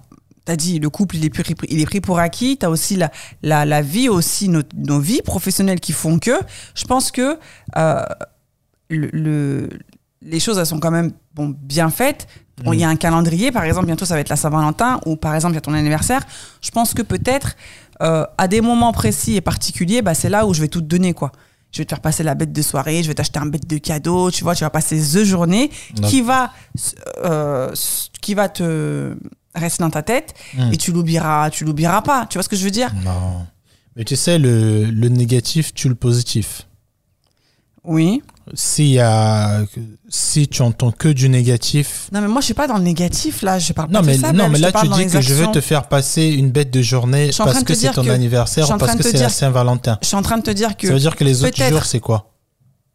tu 0.44 0.50
as 0.52 0.56
dit, 0.56 0.78
le 0.80 0.90
couple, 0.90 1.16
il 1.16 1.24
est 1.24 1.30
pris, 1.30 1.54
il 1.68 1.80
est 1.80 1.86
pris 1.86 2.00
pour 2.00 2.18
acquis, 2.18 2.56
tu 2.58 2.66
as 2.66 2.70
aussi 2.70 2.96
la, 2.96 3.12
la, 3.42 3.64
la 3.64 3.82
vie, 3.82 4.08
aussi 4.08 4.48
nos, 4.48 4.62
nos 4.76 4.98
vies 4.98 5.22
professionnelles 5.22 5.78
qui 5.80 5.92
font 5.92 6.18
que, 6.18 6.32
je 6.74 6.84
pense 6.84 7.12
que 7.12 7.38
euh, 7.76 8.02
le, 8.88 9.08
le- 9.12 9.68
les 10.24 10.40
choses, 10.40 10.58
elles 10.58 10.66
sont 10.66 10.80
quand 10.80 10.90
même 10.90 11.12
bon, 11.34 11.54
bien 11.62 11.90
faites. 11.90 12.26
Bon, 12.62 12.72
Il 12.72 12.80
y 12.80 12.84
a 12.84 12.88
un 12.88 12.96
calendrier, 12.96 13.50
par 13.50 13.64
exemple, 13.64 13.86
bientôt 13.86 14.04
ça 14.04 14.14
va 14.14 14.20
être 14.20 14.28
la 14.28 14.36
Saint-Valentin, 14.36 15.00
ou 15.06 15.16
par 15.16 15.34
exemple, 15.34 15.52
il 15.54 15.56
y 15.56 15.58
a 15.58 15.62
ton 15.62 15.74
anniversaire. 15.74 16.22
Je 16.60 16.70
pense 16.70 16.94
que 16.94 17.02
peut-être, 17.02 17.56
euh, 18.02 18.24
à 18.38 18.46
des 18.46 18.60
moments 18.60 18.92
précis 18.92 19.34
et 19.36 19.40
particuliers, 19.40 20.02
bah, 20.02 20.14
c'est 20.14 20.28
là 20.28 20.46
où 20.46 20.54
je 20.54 20.60
vais 20.60 20.68
tout 20.68 20.80
te 20.80 20.86
donner, 20.86 21.12
quoi. 21.14 21.32
Je 21.72 21.78
vais 21.78 21.84
te 21.86 21.90
faire 21.90 22.00
passer 22.00 22.22
la 22.22 22.34
bête 22.34 22.52
de 22.52 22.62
soirée, 22.62 23.02
je 23.02 23.08
vais 23.08 23.14
t'acheter 23.14 23.38
un 23.38 23.46
bête 23.46 23.66
de 23.66 23.78
cadeau, 23.78 24.30
tu 24.30 24.44
vois, 24.44 24.54
tu 24.54 24.62
vas 24.62 24.70
passer 24.70 24.98
the 25.00 25.24
journée 25.24 25.70
Non. 26.00 26.06
qui 26.08 26.20
va, 26.20 26.52
euh, 27.24 27.72
qui 28.20 28.34
va 28.34 28.48
te 28.50 29.16
rester 29.54 29.82
dans 29.82 29.90
ta 29.90 30.02
tête 30.02 30.34
Mm. 30.54 30.72
et 30.72 30.76
tu 30.76 30.92
l'oublieras, 30.92 31.50
tu 31.50 31.64
l'oublieras 31.64 32.02
pas. 32.02 32.26
Tu 32.28 32.36
vois 32.38 32.42
ce 32.42 32.48
que 32.50 32.56
je 32.56 32.64
veux 32.64 32.70
dire? 32.70 32.92
Non. 33.04 33.46
Mais 33.96 34.04
tu 34.04 34.16
sais, 34.16 34.38
le, 34.38 34.84
le 34.84 35.08
négatif 35.08 35.72
tue 35.74 35.88
le 35.88 35.94
positif. 35.94 36.66
Oui. 37.84 38.22
A, 39.00 39.60
si 40.08 40.48
tu 40.48 40.62
entends 40.62 40.90
que 40.92 41.08
du 41.08 41.28
négatif, 41.28 42.08
Non, 42.12 42.20
mais 42.20 42.28
moi, 42.28 42.40
je 42.40 42.46
suis 42.46 42.54
pas 42.54 42.66
dans 42.66 42.76
le 42.76 42.82
négatif, 42.82 43.42
là. 43.42 43.58
Je 43.58 43.72
parle 43.72 43.90
non 43.90 44.00
pas 44.00 44.06
mais 44.06 44.16
de 44.16 44.20
ça. 44.20 44.32
non 44.32 44.44
même, 44.44 44.52
mais 44.52 44.58
là 44.58 44.72
tu 44.72 44.88
dis 44.88 45.06
que 45.06 45.20
je 45.20 45.32
actions. 45.34 45.52
te 45.52 45.60
faire 45.60 45.88
passer 45.88 46.26
une 46.26 46.50
bête 46.50 46.70
de 46.72 46.82
journée 46.82 47.30
parce 47.36 47.62
que 47.64 47.74
c'est 47.74 47.90
ton 47.92 48.04
que- 48.04 48.10
anniversaire 48.10 48.68
ou 48.70 48.76
parce 48.78 48.94
que 48.96 49.02
c'est 49.02 49.18
la 49.18 49.28
Saint-Valentin. 49.28 49.98
Je 50.02 50.08
suis 50.08 50.16
en 50.16 50.22
train 50.22 50.38
de 50.38 50.42
te 50.42 50.50
dire 50.50 50.76
que 50.76 50.88
Ça 50.88 50.92
veut 50.94 51.00
dire 51.00 51.16
que 51.16 51.24
les 51.24 51.44
autres 51.44 51.68
jours 51.68 51.84
c'est 51.84 52.00
quoi? 52.00 52.31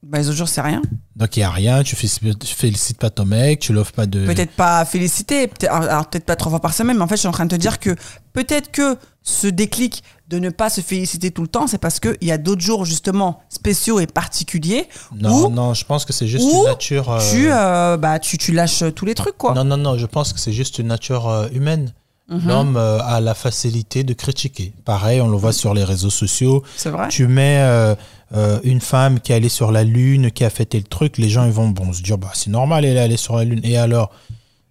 Bah, 0.04 0.20
les 0.20 0.27
autres 0.27 0.38
jours, 0.38 0.48
c'est 0.48 0.62
rien. 0.62 0.82
Donc 1.16 1.36
il 1.36 1.39
y 1.42 1.44
a 1.44 1.50
rien, 1.50 1.82
tu 1.84 1.96
félicites, 1.96 2.39
tu 2.39 2.56
félicites 2.56 2.98
pas 3.00 3.10
ton 3.10 3.25
mec, 3.25 3.60
tu 3.60 3.74
l'offres 3.74 3.92
pas 3.94 4.06
de. 4.06 4.25
Peut-être 4.25 4.51
pas 4.51 4.86
féliciter, 4.86 5.48
peut-être, 5.48 5.74
alors 5.74 6.08
peut-être 6.08 6.25
pas 6.25 6.36
trois 6.36 6.51
fois 6.51 6.60
par 6.60 6.74
semaine, 6.74 6.98
mais 6.98 7.04
en 7.04 7.08
fait, 7.08 7.16
je 7.16 7.22
suis 7.22 7.27
en 7.27 7.32
train 7.32 7.46
de 7.46 7.56
te 7.56 7.60
dire 7.60 7.80
que 7.80 7.96
peut-être 8.34 8.72
que 8.72 8.98
ce 9.24 9.48
déclic 9.48 10.04
de 10.30 10.39
ne 10.39 10.50
pas 10.50 10.70
se 10.70 10.82
féliciter 10.82 11.32
tout 11.32 11.42
le 11.42 11.48
temps, 11.48 11.68
c'est 11.68 11.77
parce 11.80 12.00
qu'il 12.00 12.16
y 12.22 12.32
a 12.32 12.38
d'autres 12.38 12.62
jours, 12.62 12.86
justement, 12.86 13.42
spéciaux 13.50 14.00
et 14.00 14.08
particuliers 14.08 14.88
Non 15.16 15.46
où 15.48 15.50
non, 15.50 15.74
je 15.74 15.84
pense 15.86 16.06
que 16.06 16.13
c'est 16.13 16.27
juste 16.27 16.48
une 16.51 16.63
nature. 16.63 17.12
euh, 17.12 17.32
tu, 17.32 17.48
euh, 17.51 17.98
bah, 17.98 18.20
tu, 18.20 18.38
tu 18.38 18.51
lâches 18.54 18.84
tous 18.96 19.06
les 19.06 19.16
trucs, 19.16 19.38
quoi. 19.38 19.54
Non 19.54 19.63
non 19.63 19.77
non, 19.77 19.98
je 19.98 20.06
pense 20.06 20.32
que 20.32 20.39
c'est 20.39 20.54
juste 20.54 20.80
une 20.80 20.88
nature 20.88 21.27
euh, 21.27 21.48
humaine. 21.54 21.94
Mhm. 22.29 22.48
L'homme 22.48 22.77
euh, 22.77 23.00
a 23.00 23.22
la 23.22 23.34
facilité 23.34 24.03
de 24.03 24.13
critiquer. 24.13 24.74
Pareil, 24.84 25.22
on 25.22 25.29
le 25.29 25.38
voit 25.38 25.53
sur 25.53 25.74
les 25.74 25.84
réseaux 25.86 26.10
sociaux. 26.10 26.62
C'est 26.75 26.89
vrai. 26.89 27.07
Tu 27.07 27.27
mets 27.27 27.60
euh, 27.60 27.96
euh, 28.36 28.60
une 28.63 28.81
femme 28.81 29.22
qui 29.22 29.31
est 29.31 29.36
allée 29.36 29.50
sur 29.50 29.72
la 29.72 29.86
Lune, 29.86 30.31
qui 30.31 30.43
a 30.43 30.50
fêté 30.50 30.77
le 30.77 30.84
truc, 30.84 31.17
les 31.17 31.29
gens 31.29 31.46
ils 31.46 31.51
vont 31.51 31.69
bon, 31.69 31.93
se 31.93 32.01
dire 32.01 32.17
bah, 32.17 32.31
c'est 32.34 32.50
normal, 32.50 32.84
elle 32.84 32.98
est 32.98 33.01
allée 33.01 33.17
sur 33.17 33.38
la 33.38 33.46
Lune. 33.46 33.62
Et 33.63 33.77
alors 33.77 34.12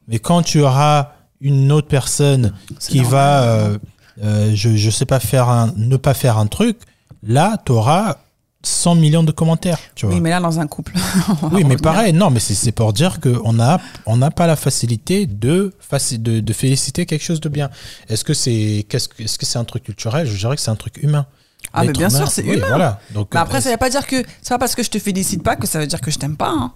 Mais 0.07 0.19
quand 0.19 0.43
tu 0.43 0.61
auras 0.61 1.13
une 1.41 1.73
autre 1.73 1.89
personne 1.89 2.53
qui 2.79 3.01
normal. 3.01 3.79
va, 4.23 4.53
je, 4.55 4.77
je 4.77 4.91
sais 4.91 5.07
pas, 5.07 5.21
faire 5.21 5.49
un, 5.49 5.73
ne 5.77 5.97
pas 5.97 6.15
faire 6.15 6.37
un 6.39 6.47
truc, 6.47 6.79
là, 7.23 7.57
tu 7.65 7.73
auras 7.73 8.17
100 8.63 8.97
millions 8.97 9.23
de 9.23 9.33
commentaires. 9.33 9.79
Tu 9.95 10.07
vois. 10.07 10.15
Oui, 10.15 10.21
mais 10.21 10.31
là, 10.31 10.41
dans 10.41 10.59
un 10.59 10.67
couple. 10.67 10.93
oui, 11.53 11.65
mais 11.65 11.77
pareil, 11.77 12.13
non, 12.13 12.31
mais 12.31 12.41
c'est 12.41 12.73
pour 12.73 12.93
dire 12.93 13.21
qu'on 13.21 13.53
n'a 13.53 13.81
on 14.07 14.17
n'a 14.17 14.31
pas 14.31 14.47
la 14.47 14.57
facilité 14.57 15.27
de, 15.27 15.73
de, 16.19 16.41
de, 16.41 16.53
féliciter 16.53 17.07
quelque 17.07 17.23
chose 17.23 17.41
de 17.41 17.49
bien. 17.49 17.71
Est-ce 18.09 18.25
que 18.25 18.35
c'est 18.35 18.53
est 18.53 18.95
-ce 18.95 19.39
que 19.39 19.47
c'est 19.47 19.59
un 19.59 19.65
truc 19.65 19.85
culturel? 19.85 20.27
Je 20.27 20.37
dirais 20.37 20.57
que 20.57 20.63
c'est 20.63 20.71
un 20.71 20.77
truc 20.77 21.03
humain. 21.03 21.27
Ah, 21.73 21.85
mais 21.85 21.93
bien 21.93 22.11
sûr, 22.11 22.29
c'est 22.29 22.45
humain. 22.45 22.67
Voilà. 22.69 23.01
Donc, 23.13 23.29
mais 23.33 23.41
après, 23.41 23.59
euh, 23.59 23.61
ça 23.61 23.69
ne 23.69 23.75
veut 23.75 23.79
pas 23.79 23.91
dire 23.91 24.07
que. 24.07 24.23
C'est 24.43 24.55
pas 24.55 24.59
parce 24.59 24.75
que 24.75 24.83
je 24.83 24.91
te 24.91 24.99
félicite 24.99 25.43
pas 25.43 25.57
que 25.57 25.67
ça 25.67 25.79
veut 25.79 25.87
dire 25.87 26.01
que 26.01 26.11
je 26.11 26.19
t'aime 26.19 26.37
pas. 26.37 26.51
Hein. 26.51 26.73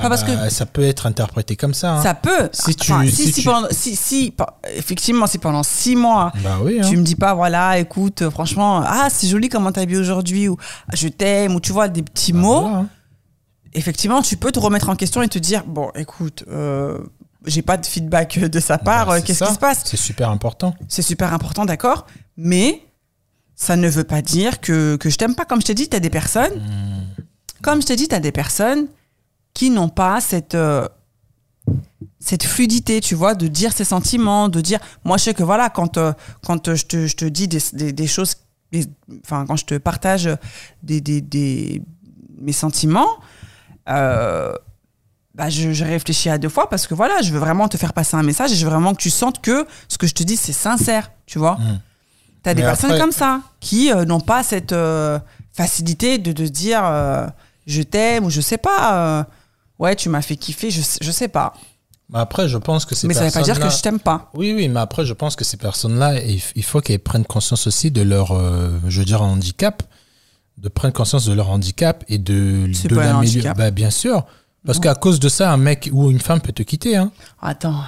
Ah 0.00 0.08
parce 0.08 0.22
que 0.22 0.32
bah, 0.32 0.50
ça 0.50 0.66
peut 0.66 0.82
être 0.82 1.06
interprété 1.06 1.56
comme 1.56 1.74
ça. 1.74 1.94
Hein. 1.94 2.02
Ça 2.02 2.14
peut. 2.14 2.48
Si 2.52 2.74
tu, 2.74 2.92
si, 3.10 3.32
si, 3.32 3.42
Pendant, 3.42 3.68
si, 3.70 4.34
effectivement, 4.74 5.26
si 5.26 5.38
pendant 5.38 5.62
six 5.62 5.96
mois, 5.96 6.32
bah 6.42 6.58
oui, 6.62 6.78
hein. 6.80 6.88
tu 6.88 6.96
me 6.96 7.02
dis 7.02 7.16
pas, 7.16 7.34
voilà, 7.34 7.78
écoute, 7.78 8.28
franchement, 8.30 8.82
ah, 8.84 9.08
c'est 9.10 9.26
joli 9.26 9.48
comment 9.48 9.72
t'as 9.72 9.82
habillé 9.82 9.98
aujourd'hui, 9.98 10.48
ou 10.48 10.56
je 10.92 11.08
t'aime, 11.08 11.54
ou 11.54 11.60
tu 11.60 11.72
vois, 11.72 11.88
des 11.88 12.02
petits 12.02 12.32
bah 12.32 12.38
mots, 12.38 12.66
hein. 12.66 12.88
effectivement, 13.74 14.22
tu 14.22 14.36
peux 14.36 14.52
te 14.52 14.58
remettre 14.58 14.88
en 14.88 14.96
question 14.96 15.22
et 15.22 15.28
te 15.28 15.38
dire, 15.38 15.64
bon, 15.66 15.90
écoute, 15.94 16.44
euh, 16.48 16.98
j'ai 17.46 17.62
pas 17.62 17.76
de 17.76 17.86
feedback 17.86 18.38
de 18.38 18.60
sa 18.60 18.78
part, 18.78 19.10
euh, 19.10 19.20
qu'est-ce 19.24 19.44
qui 19.44 19.54
se 19.54 19.58
passe? 19.58 19.82
C'est 19.84 19.96
super 19.96 20.30
important. 20.30 20.74
C'est 20.88 21.02
super 21.02 21.32
important, 21.32 21.64
d'accord, 21.64 22.06
mais 22.36 22.82
ça 23.56 23.76
ne 23.76 23.88
veut 23.88 24.04
pas 24.04 24.22
dire 24.22 24.60
que, 24.60 24.96
que 24.96 25.10
je 25.10 25.16
t'aime 25.16 25.34
pas. 25.34 25.44
Comme 25.44 25.60
je 25.60 25.66
t'ai 25.66 25.74
dit, 25.74 25.88
t'as 25.88 26.00
des 26.00 26.10
personnes, 26.10 26.54
hmm. 26.54 27.22
comme 27.62 27.82
je 27.82 27.86
t'ai 27.86 27.96
dit, 27.96 28.06
t'as 28.06 28.20
des 28.20 28.32
personnes 28.32 28.86
qui 29.58 29.70
n'ont 29.70 29.88
pas 29.88 30.20
cette 30.20 30.54
euh, 30.54 30.86
cette 32.20 32.44
fluidité, 32.44 33.00
tu 33.00 33.16
vois, 33.16 33.34
de 33.34 33.48
dire 33.48 33.72
ses 33.72 33.84
sentiments, 33.84 34.48
de 34.48 34.60
dire. 34.60 34.78
Moi, 35.04 35.16
je 35.16 35.24
sais 35.24 35.34
que 35.34 35.42
voilà, 35.42 35.68
quand 35.68 35.98
euh, 35.98 36.12
quand 36.46 36.74
je 36.76 36.84
te, 36.86 37.08
je 37.08 37.16
te 37.16 37.24
dis 37.24 37.48
des, 37.48 37.92
des, 37.92 38.06
choses, 38.06 38.36
enfin, 39.24 39.44
quand 39.48 39.56
je 39.56 39.64
te 39.64 39.74
partage 39.76 40.30
des, 40.84 41.00
des 41.00 41.82
mes 42.40 42.52
sentiments. 42.52 43.08
Euh, 43.88 44.52
bah, 45.34 45.50
je, 45.50 45.84
réfléchis 45.84 46.30
à 46.30 46.38
deux 46.38 46.48
fois 46.48 46.68
parce 46.68 46.86
que 46.86 46.94
voilà, 46.94 47.20
je 47.22 47.32
veux 47.32 47.38
vraiment 47.38 47.68
te 47.68 47.76
faire 47.76 47.92
passer 47.92 48.16
un 48.16 48.22
message 48.22 48.52
et 48.52 48.54
je 48.54 48.64
veux 48.64 48.70
vraiment 48.70 48.92
que 48.92 49.00
tu 49.00 49.10
sentes 49.10 49.40
que 49.40 49.66
ce 49.88 49.98
que 49.98 50.06
je 50.06 50.14
te 50.14 50.22
dis, 50.22 50.36
c'est 50.36 50.52
sincère, 50.52 51.10
tu 51.26 51.38
vois. 51.38 51.56
Mmh. 51.56 51.80
Tu 52.44 52.50
as 52.50 52.54
des 52.54 52.62
personnes 52.62 52.96
comme 52.98 53.12
ça 53.12 53.40
qui 53.58 53.90
n'ont 54.06 54.20
pas 54.20 54.44
cette 54.44 54.74
facilité 55.52 56.18
de, 56.18 56.32
de 56.32 56.46
dire 56.46 56.82
je 57.66 57.82
t'aime 57.82 58.24
ou 58.24 58.30
je 58.30 58.40
sais 58.40 58.58
pas 58.58 59.26
ouais, 59.78 59.96
tu 59.96 60.08
m'as 60.08 60.22
fait 60.22 60.36
kiffer, 60.36 60.70
je, 60.70 60.82
je 61.00 61.10
sais 61.10 61.28
pas. 61.28 61.54
Mais 62.10 62.18
après, 62.20 62.48
je 62.48 62.56
pense 62.56 62.86
que 62.86 62.94
ces 62.94 63.06
Mais 63.06 63.14
ça 63.14 63.26
veut 63.26 63.30
pas 63.30 63.42
dire 63.42 63.60
que 63.60 63.68
je 63.68 63.82
t'aime 63.82 64.00
pas. 64.00 64.30
Oui, 64.34 64.54
oui, 64.54 64.68
mais 64.68 64.80
après, 64.80 65.04
je 65.04 65.12
pense 65.12 65.36
que 65.36 65.44
ces 65.44 65.58
personnes-là, 65.58 66.22
il 66.22 66.64
faut 66.64 66.80
qu'elles 66.80 67.00
prennent 67.00 67.26
conscience 67.26 67.66
aussi 67.66 67.90
de 67.90 68.00
leur, 68.00 68.32
euh, 68.32 68.70
je 68.88 69.00
veux 69.00 69.04
dire, 69.04 69.20
handicap, 69.22 69.82
de 70.56 70.68
prendre 70.68 70.94
conscience 70.94 71.26
de 71.26 71.34
leur 71.34 71.50
handicap 71.50 72.04
et 72.08 72.18
de, 72.18 72.66
de 72.88 72.94
l'améliorer. 72.94 73.52
Bah, 73.54 73.70
bien 73.70 73.90
sûr. 73.90 74.24
Parce 74.68 74.80
qu'à 74.80 74.94
cause 74.94 75.18
de 75.18 75.30
ça, 75.30 75.50
un 75.50 75.56
mec 75.56 75.88
ou 75.94 76.10
une 76.10 76.20
femme 76.20 76.42
peut 76.42 76.52
te 76.52 76.62
quitter. 76.62 76.94
Hein. 76.94 77.10
Attends. 77.40 77.80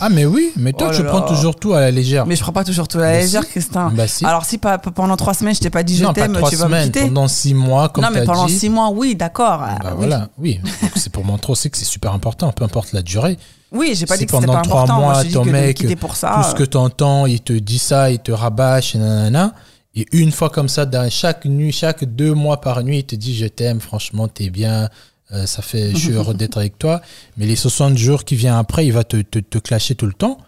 Ah, 0.00 0.08
mais 0.08 0.24
oui, 0.24 0.52
mais 0.54 0.72
toi, 0.72 0.90
oh 0.92 0.96
tu 0.96 1.02
prends 1.02 1.22
toujours 1.22 1.56
tout 1.56 1.72
à 1.72 1.80
la 1.80 1.90
légère. 1.90 2.26
Mais 2.26 2.36
je 2.36 2.42
prends 2.42 2.52
pas 2.52 2.62
toujours 2.62 2.86
tout 2.86 2.98
à 2.98 3.00
la 3.00 3.12
bah 3.14 3.18
légère, 3.18 3.44
Christin. 3.44 3.90
Bah 3.92 4.06
si. 4.06 4.24
Alors, 4.24 4.44
si 4.44 4.56
pendant 4.58 5.16
trois 5.16 5.34
semaines, 5.34 5.56
je 5.56 5.58
t'ai 5.58 5.68
pas 5.68 5.82
dit 5.82 5.96
je 5.96 6.04
t'aime, 6.12 6.38
tu 6.48 6.54
vas 6.54 6.68
me 6.68 6.84
quitter. 6.84 7.06
Pendant 7.06 7.26
six 7.26 7.54
mois, 7.54 7.88
comme 7.88 8.04
Non, 8.04 8.10
mais 8.14 8.24
pendant 8.24 8.46
six 8.46 8.68
mois, 8.68 8.90
oui, 8.90 9.16
d'accord. 9.16 9.58
Bah 9.58 9.78
oui. 9.82 9.94
Voilà, 9.96 10.28
oui. 10.38 10.60
c'est 10.94 11.10
pour 11.10 11.24
montrer 11.24 11.50
aussi 11.50 11.70
que 11.70 11.76
c'est 11.76 11.84
super 11.84 12.12
important, 12.12 12.52
peu 12.52 12.62
importe 12.62 12.92
la 12.92 13.02
durée. 13.02 13.36
Oui, 13.72 13.94
j'ai 13.96 14.06
pas 14.06 14.16
dit 14.16 14.24
que 14.24 14.30
c'était 14.30 14.46
pas 14.46 14.58
important. 14.58 14.94
Pendant 14.94 15.12
trois 15.12 15.14
mois, 15.14 15.24
ton 15.24 15.44
mec, 15.44 15.98
pour 15.98 16.14
ça, 16.14 16.34
tout 16.36 16.50
ce 16.50 16.54
que 16.54 16.62
tu 16.62 16.76
entends, 16.76 17.26
il 17.26 17.40
te 17.40 17.52
dit 17.52 17.80
ça, 17.80 18.12
il 18.12 18.20
te 18.20 18.30
rabâche, 18.30 18.94
et 18.94 18.98
nanana. 18.98 19.54
Et 19.96 20.06
une 20.12 20.30
fois 20.30 20.50
comme 20.50 20.68
ça, 20.68 20.86
dans 20.86 21.10
chaque 21.10 21.44
nuit, 21.46 21.72
chaque 21.72 22.04
deux 22.04 22.32
mois 22.32 22.60
par 22.60 22.84
nuit, 22.84 22.98
il 22.98 23.04
te 23.04 23.16
dit 23.16 23.36
je 23.36 23.46
t'aime, 23.46 23.80
franchement, 23.80 24.28
t'es 24.28 24.48
bien, 24.48 24.88
euh, 25.32 25.46
ça 25.46 25.62
fait, 25.62 25.90
je 25.90 25.96
suis 25.96 26.12
heureux 26.12 26.34
d'être 26.34 26.58
avec 26.58 26.78
toi. 26.78 27.02
Mais 27.36 27.46
les 27.46 27.56
60 27.56 27.96
jours 27.98 28.24
qui 28.24 28.34
viennent 28.34 28.54
après, 28.54 28.86
il 28.86 28.92
va 28.92 29.04
te, 29.04 29.20
te, 29.20 29.38
te 29.38 29.58
clasher 29.58 29.94
tout 29.94 30.06
le 30.06 30.12
temps. 30.12 30.38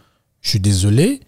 Je 0.40 0.50
suis 0.50 0.60
désolé. 0.60 1.20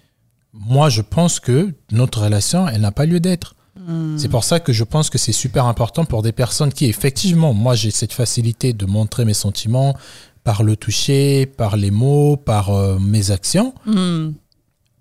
Moi, 0.53 0.89
je 0.89 1.03
pense 1.03 1.41
que 1.41 1.73
notre 1.91 2.23
relation, 2.23 2.69
elle 2.69 2.81
n'a 2.81 2.93
pas 2.93 3.07
lieu 3.07 3.21
d'être. 3.21 3.55
Hmm. 3.79 4.17
C'est 4.19 4.29
pour 4.29 4.45
ça 4.45 4.61
que 4.61 4.73
je 4.73 4.85
pense 4.85 5.11
que 5.11 5.19
c'est 5.19 5.33
super 5.33 5.67
important 5.67 6.05
pour 6.05 6.23
des 6.23 6.33
personnes 6.33 6.73
qui, 6.73 6.87
effectivement, 6.87 7.53
moi, 7.53 7.75
j'ai 7.75 7.91
cette 7.91 8.13
facilité 8.13 8.73
de 8.73 8.87
montrer 8.87 9.25
mes 9.25 9.35
sentiments 9.35 9.97
par 10.45 10.63
le 10.63 10.77
toucher, 10.77 11.47
par 11.47 11.77
les 11.77 11.91
mots, 11.91 12.37
par 12.37 12.71
euh, 12.71 12.99
mes 12.99 13.31
actions. 13.31 13.75
Hmm. 13.87 14.33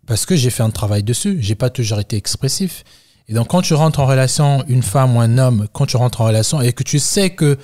Parce 0.08 0.26
que 0.26 0.36
j'ai 0.36 0.50
fait 0.50 0.64
un 0.64 0.70
travail 0.70 1.04
dessus. 1.04 1.38
J'ai 1.40 1.56
pas 1.56 1.70
toujours 1.70 2.00
été 2.00 2.18
expressif. 2.18 2.84
Et 3.28 3.34
donc, 3.34 3.48
quand 3.48 3.62
tu 3.62 3.74
rentres 3.74 4.00
en 4.00 4.06
relation, 4.06 4.64
une 4.68 4.84
femme 4.84 5.16
ou 5.16 5.22
un 5.22 5.38
homme, 5.38 5.68
quand 5.72 5.86
tu 5.86 5.96
rentres 5.96 6.22
en 6.22 6.26
relation 6.26 6.62
et 6.62 6.74
que 6.74 6.84
tu 6.84 7.00
sais 7.00 7.30
que 7.30 7.58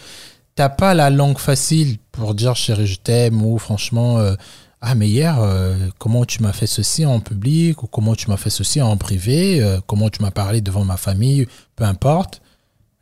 t'as 0.57 0.69
pas 0.69 0.95
la 0.95 1.11
langue 1.11 1.37
facile 1.37 1.99
pour 2.11 2.33
dire 2.33 2.55
chérie, 2.55 2.87
je 2.87 2.99
t'aime 2.99 3.45
ou 3.45 3.59
franchement, 3.59 4.17
euh, 4.17 4.33
ah, 4.81 4.95
mais 4.95 5.07
hier, 5.07 5.39
euh, 5.39 5.77
comment 5.99 6.25
tu 6.25 6.41
m'as 6.41 6.51
fait 6.51 6.65
ceci 6.65 7.05
en 7.05 7.19
public 7.19 7.83
ou 7.83 7.87
comment 7.87 8.15
tu 8.15 8.29
m'as 8.29 8.37
fait 8.37 8.49
ceci 8.49 8.81
en 8.81 8.97
privé, 8.97 9.61
euh, 9.61 9.79
comment 9.85 10.09
tu 10.09 10.21
m'as 10.23 10.31
parlé 10.31 10.61
devant 10.61 10.83
ma 10.83 10.97
famille, 10.97 11.47
peu 11.75 11.83
importe. 11.83 12.41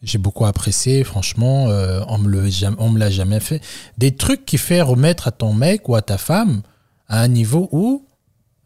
J'ai 0.03 0.17
beaucoup 0.17 0.45
apprécié, 0.45 1.03
franchement, 1.05 1.63
on 1.65 2.17
me 2.19 2.29
me 2.29 2.99
l'a 2.99 3.09
jamais 3.09 3.39
fait. 3.39 3.61
Des 3.97 4.15
trucs 4.15 4.45
qui 4.45 4.59
fait 4.59 4.81
remettre 4.81 5.27
à 5.29 5.31
ton 5.31 5.53
mec 5.53 5.89
ou 5.89 5.95
à 5.95 6.03
ta 6.03 6.19
femme 6.19 6.61
à 7.07 7.21
un 7.21 7.27
niveau 7.27 7.69
où, 7.71 8.05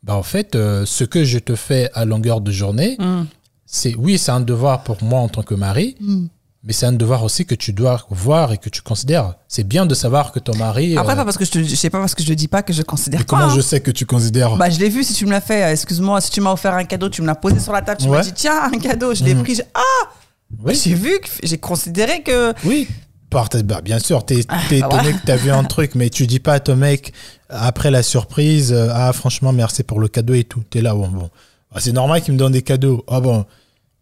bah, 0.03 0.15
en 0.15 0.23
fait, 0.23 0.55
ce 0.55 1.03
que 1.05 1.23
je 1.23 1.39
te 1.39 1.55
fais 1.55 1.91
à 1.93 2.03
longueur 2.03 2.41
de 2.41 2.51
journée, 2.51 2.97
mm. 2.99 3.21
c'est 3.65 3.95
oui, 3.95 4.17
c'est 4.17 4.31
un 4.31 4.41
devoir 4.41 4.83
pour 4.83 5.01
moi 5.01 5.21
en 5.21 5.29
tant 5.29 5.43
que 5.43 5.55
mari, 5.55 5.95
mm. 6.01 6.25
Mais 6.61 6.73
c'est 6.73 6.85
un 6.85 6.91
devoir 6.91 7.23
aussi 7.23 7.45
que 7.45 7.55
tu 7.55 7.71
dois 7.71 8.05
voir 8.09 8.51
et 8.51 8.57
que 8.57 8.67
tu 8.67 8.81
considères. 8.81 9.35
C'est 9.47 9.63
bien 9.63 9.85
de 9.85 9.95
savoir 9.95 10.33
que 10.33 10.39
ton 10.39 10.55
mari. 10.57 10.97
Après, 10.97 11.13
euh, 11.13 11.15
pas 11.15 11.23
parce 11.23 11.37
que 11.37 11.45
je 11.45 11.51
te, 11.51 11.63
sais 11.63 11.89
pas 11.89 11.99
parce 11.99 12.15
que 12.15 12.23
je 12.23 12.33
dis 12.33 12.49
pas 12.49 12.63
que 12.63 12.73
je 12.73 12.81
considère. 12.81 13.25
comment 13.25 13.49
je 13.49 13.61
sais 13.61 13.79
que 13.79 13.91
tu 13.91 14.05
considères 14.05 14.57
Bah, 14.57 14.69
je 14.69 14.77
l'ai 14.77 14.89
vu. 14.89 15.03
Si 15.05 15.13
tu 15.13 15.25
me 15.25 15.31
l'as 15.31 15.39
fait, 15.39 15.71
excuse-moi, 15.71 16.19
si 16.19 16.31
tu 16.31 16.41
m'as 16.41 16.51
offert 16.51 16.73
un 16.73 16.83
cadeau, 16.83 17.07
tu 17.07 17.21
me 17.21 17.27
l'as 17.27 17.35
posé 17.35 17.59
sur 17.59 17.71
la 17.71 17.81
table, 17.81 18.01
tu 18.01 18.09
m'as 18.09 18.21
dit 18.21 18.33
tiens 18.33 18.63
un 18.73 18.77
cadeau, 18.77 19.13
je 19.13 19.23
l'ai 19.23 19.35
mhm. 19.35 19.43
pris. 19.43 19.61
Ah, 19.73 20.09
oui. 20.65 20.75
j'ai 20.75 20.95
vu, 20.95 21.17
j'ai 21.43 21.57
considéré 21.57 22.23
que. 22.23 22.53
Oui. 22.65 22.89
Bah, 23.31 23.81
bien 23.81 23.99
sûr, 23.99 24.25
t'es 24.25 24.41
ah, 24.47 24.59
étonné 24.71 25.13
que 25.13 25.25
t'as 25.25 25.35
vu 25.35 25.51
un 25.51 25.63
truc, 25.75 25.93
mais 25.93 26.09
tu 26.09 26.25
dis 26.25 26.39
pas 26.39 26.53
à 26.53 26.59
ton 26.59 26.75
mec 26.75 27.13
après 27.47 27.91
la 27.91 28.03
surprise, 28.03 28.73
euh, 28.73 28.89
ah 28.91 29.13
franchement 29.13 29.53
merci 29.53 29.83
pour 29.83 29.99
le 29.99 30.07
cadeau 30.07 30.33
et 30.33 30.43
tout. 30.43 30.63
T'es 30.69 30.81
là, 30.81 30.93
bon 30.93 31.07
bon. 31.07 31.29
Bah, 31.71 31.79
c'est 31.79 31.91
normal 31.91 32.21
qu'il 32.21 32.33
me 32.33 32.39
donne 32.39 32.53
des 32.53 32.63
cadeaux. 32.63 33.05
Ah 33.07 33.21
bon 33.21 33.45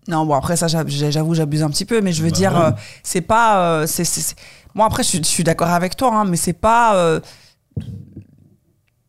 non, 0.07 0.25
bon, 0.25 0.33
après, 0.33 0.55
ça, 0.55 0.67
j'avoue, 0.67 1.35
j'abuse 1.35 1.63
un 1.63 1.69
petit 1.69 1.85
peu, 1.85 2.01
mais 2.01 2.13
je 2.13 2.23
veux 2.23 2.29
bah 2.29 2.35
dire, 2.35 2.57
euh, 2.57 2.71
c'est 3.03 3.21
pas. 3.21 3.81
Euh, 3.81 3.87
c'est, 3.87 4.05
Moi, 4.73 4.85
après, 4.85 5.03
je, 5.03 5.21
suis 5.23 5.43
d'accord 5.43 5.69
avec 5.69 5.95
toi, 5.95 6.13
hein, 6.13 6.25
mais 6.25 6.37
c'est 6.37 6.53
pas. 6.53 6.95
Euh, 6.95 7.19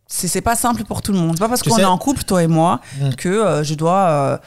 c'est 0.06 0.40
pas 0.40 0.56
simple 0.56 0.84
pour 0.84 1.02
tout 1.02 1.12
le 1.12 1.18
monde. 1.18 1.32
C'est 1.34 1.40
pas 1.40 1.48
parce 1.48 1.62
qu'on 1.62 1.76
est 1.76 1.84
en 1.84 1.98
couple, 1.98 2.24
toi 2.24 2.42
et 2.42 2.46
moi, 2.46 2.80
mm. 3.00 3.14
que 3.14 3.62
je 3.62 3.74
dois. 3.74 4.40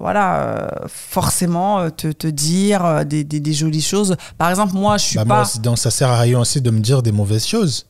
voilà, 0.00 0.70
forcément 0.88 1.90
te, 1.90 2.10
te 2.10 2.26
dire 2.26 3.04
des, 3.04 3.22
des, 3.24 3.52
jolies 3.52 3.82
choses. 3.82 4.16
Par 4.38 4.50
exemple, 4.50 4.74
moi, 4.74 4.96
je 4.96 5.04
suis 5.04 5.16
bah, 5.16 5.24
pas. 5.24 5.58
donc, 5.60 5.78
ça 5.78 5.90
sert 5.90 6.08
à 6.08 6.20
rien 6.20 6.40
aussi 6.40 6.60
de 6.60 6.70
me 6.70 6.80
dire 6.80 7.02
des 7.02 7.12
mauvaises 7.12 7.46
choses. 7.46 7.86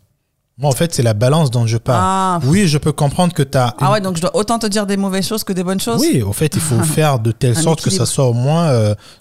Moi, 0.57 0.71
en 0.71 0.73
fait, 0.73 0.95
c'est 0.95 1.03
la 1.03 1.15
balance 1.15 1.51
dont 1.51 1.67
je 1.67 1.79
parle. 1.79 2.01
Ah. 2.01 2.41
Oui, 2.45 2.69
je 2.69 2.79
peux 2.79 2.93
comprendre 2.93 3.33
que 3.35 3.43
tu 3.43 3.59
as. 3.59 3.75
Ah 3.81 3.91
ouais, 3.91 4.01
donc 4.01 4.17
je 4.17 4.23
dois 4.23 4.37
autant 4.37 4.61
te 4.61 4.67
dire 4.69 4.87
des 4.87 4.97
mauvaises 4.97 5.27
choses 5.27 5.43
que 5.43 5.53
des 5.53 5.65
bonnes 5.65 5.81
choses 5.81 6.01
Oui, 6.01 6.23
au 6.23 6.33
fait, 6.33 6.55
il 6.55 6.61
faut 6.61 6.79
faire 6.85 7.19
de 7.19 7.33
telle 7.33 7.57
sorte 7.57 7.83
que 7.83 7.91
ça 7.91 8.07
soit 8.07 8.27
au 8.27 8.35
moins 8.35 8.73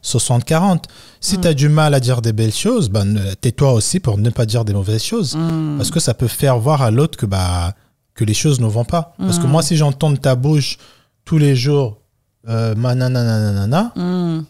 60-40. 0.03 0.73
Euh, 0.75 0.77
si 1.19 1.37
hmm. 1.37 1.41
tu 1.41 1.47
as 1.47 1.53
du 1.55 1.69
mal 1.69 1.95
à 1.95 1.99
dire 1.99 2.21
des 2.21 2.33
belles 2.33 2.53
choses, 2.53 2.89
ben, 2.89 3.19
tais-toi 3.41 3.73
aussi 3.73 3.99
pour 3.99 4.19
ne 4.19 4.29
pas 4.29 4.45
dire 4.45 4.63
des 4.63 4.73
mauvaises 4.73 5.03
choses. 5.03 5.35
Hmm. 5.35 5.77
Parce 5.77 5.89
que 5.89 5.99
ça 5.99 6.13
peut 6.13 6.27
faire 6.27 6.59
voir 6.59 6.83
à 6.83 6.91
l'autre 6.91 7.17
que, 7.17 7.25
bah, 7.25 7.73
que 8.13 8.23
les 8.23 8.35
choses 8.35 8.59
ne 8.59 8.67
vont 8.67 8.85
pas. 8.85 9.15
Parce 9.17 9.39
que 9.39 9.47
hmm. 9.47 9.51
moi, 9.51 9.63
si 9.63 9.75
j'entends 9.75 10.11
de 10.11 10.17
ta 10.17 10.35
bouche 10.35 10.77
tous 11.25 11.39
les 11.39 11.55
jours, 11.55 11.97
euh, 12.49 12.75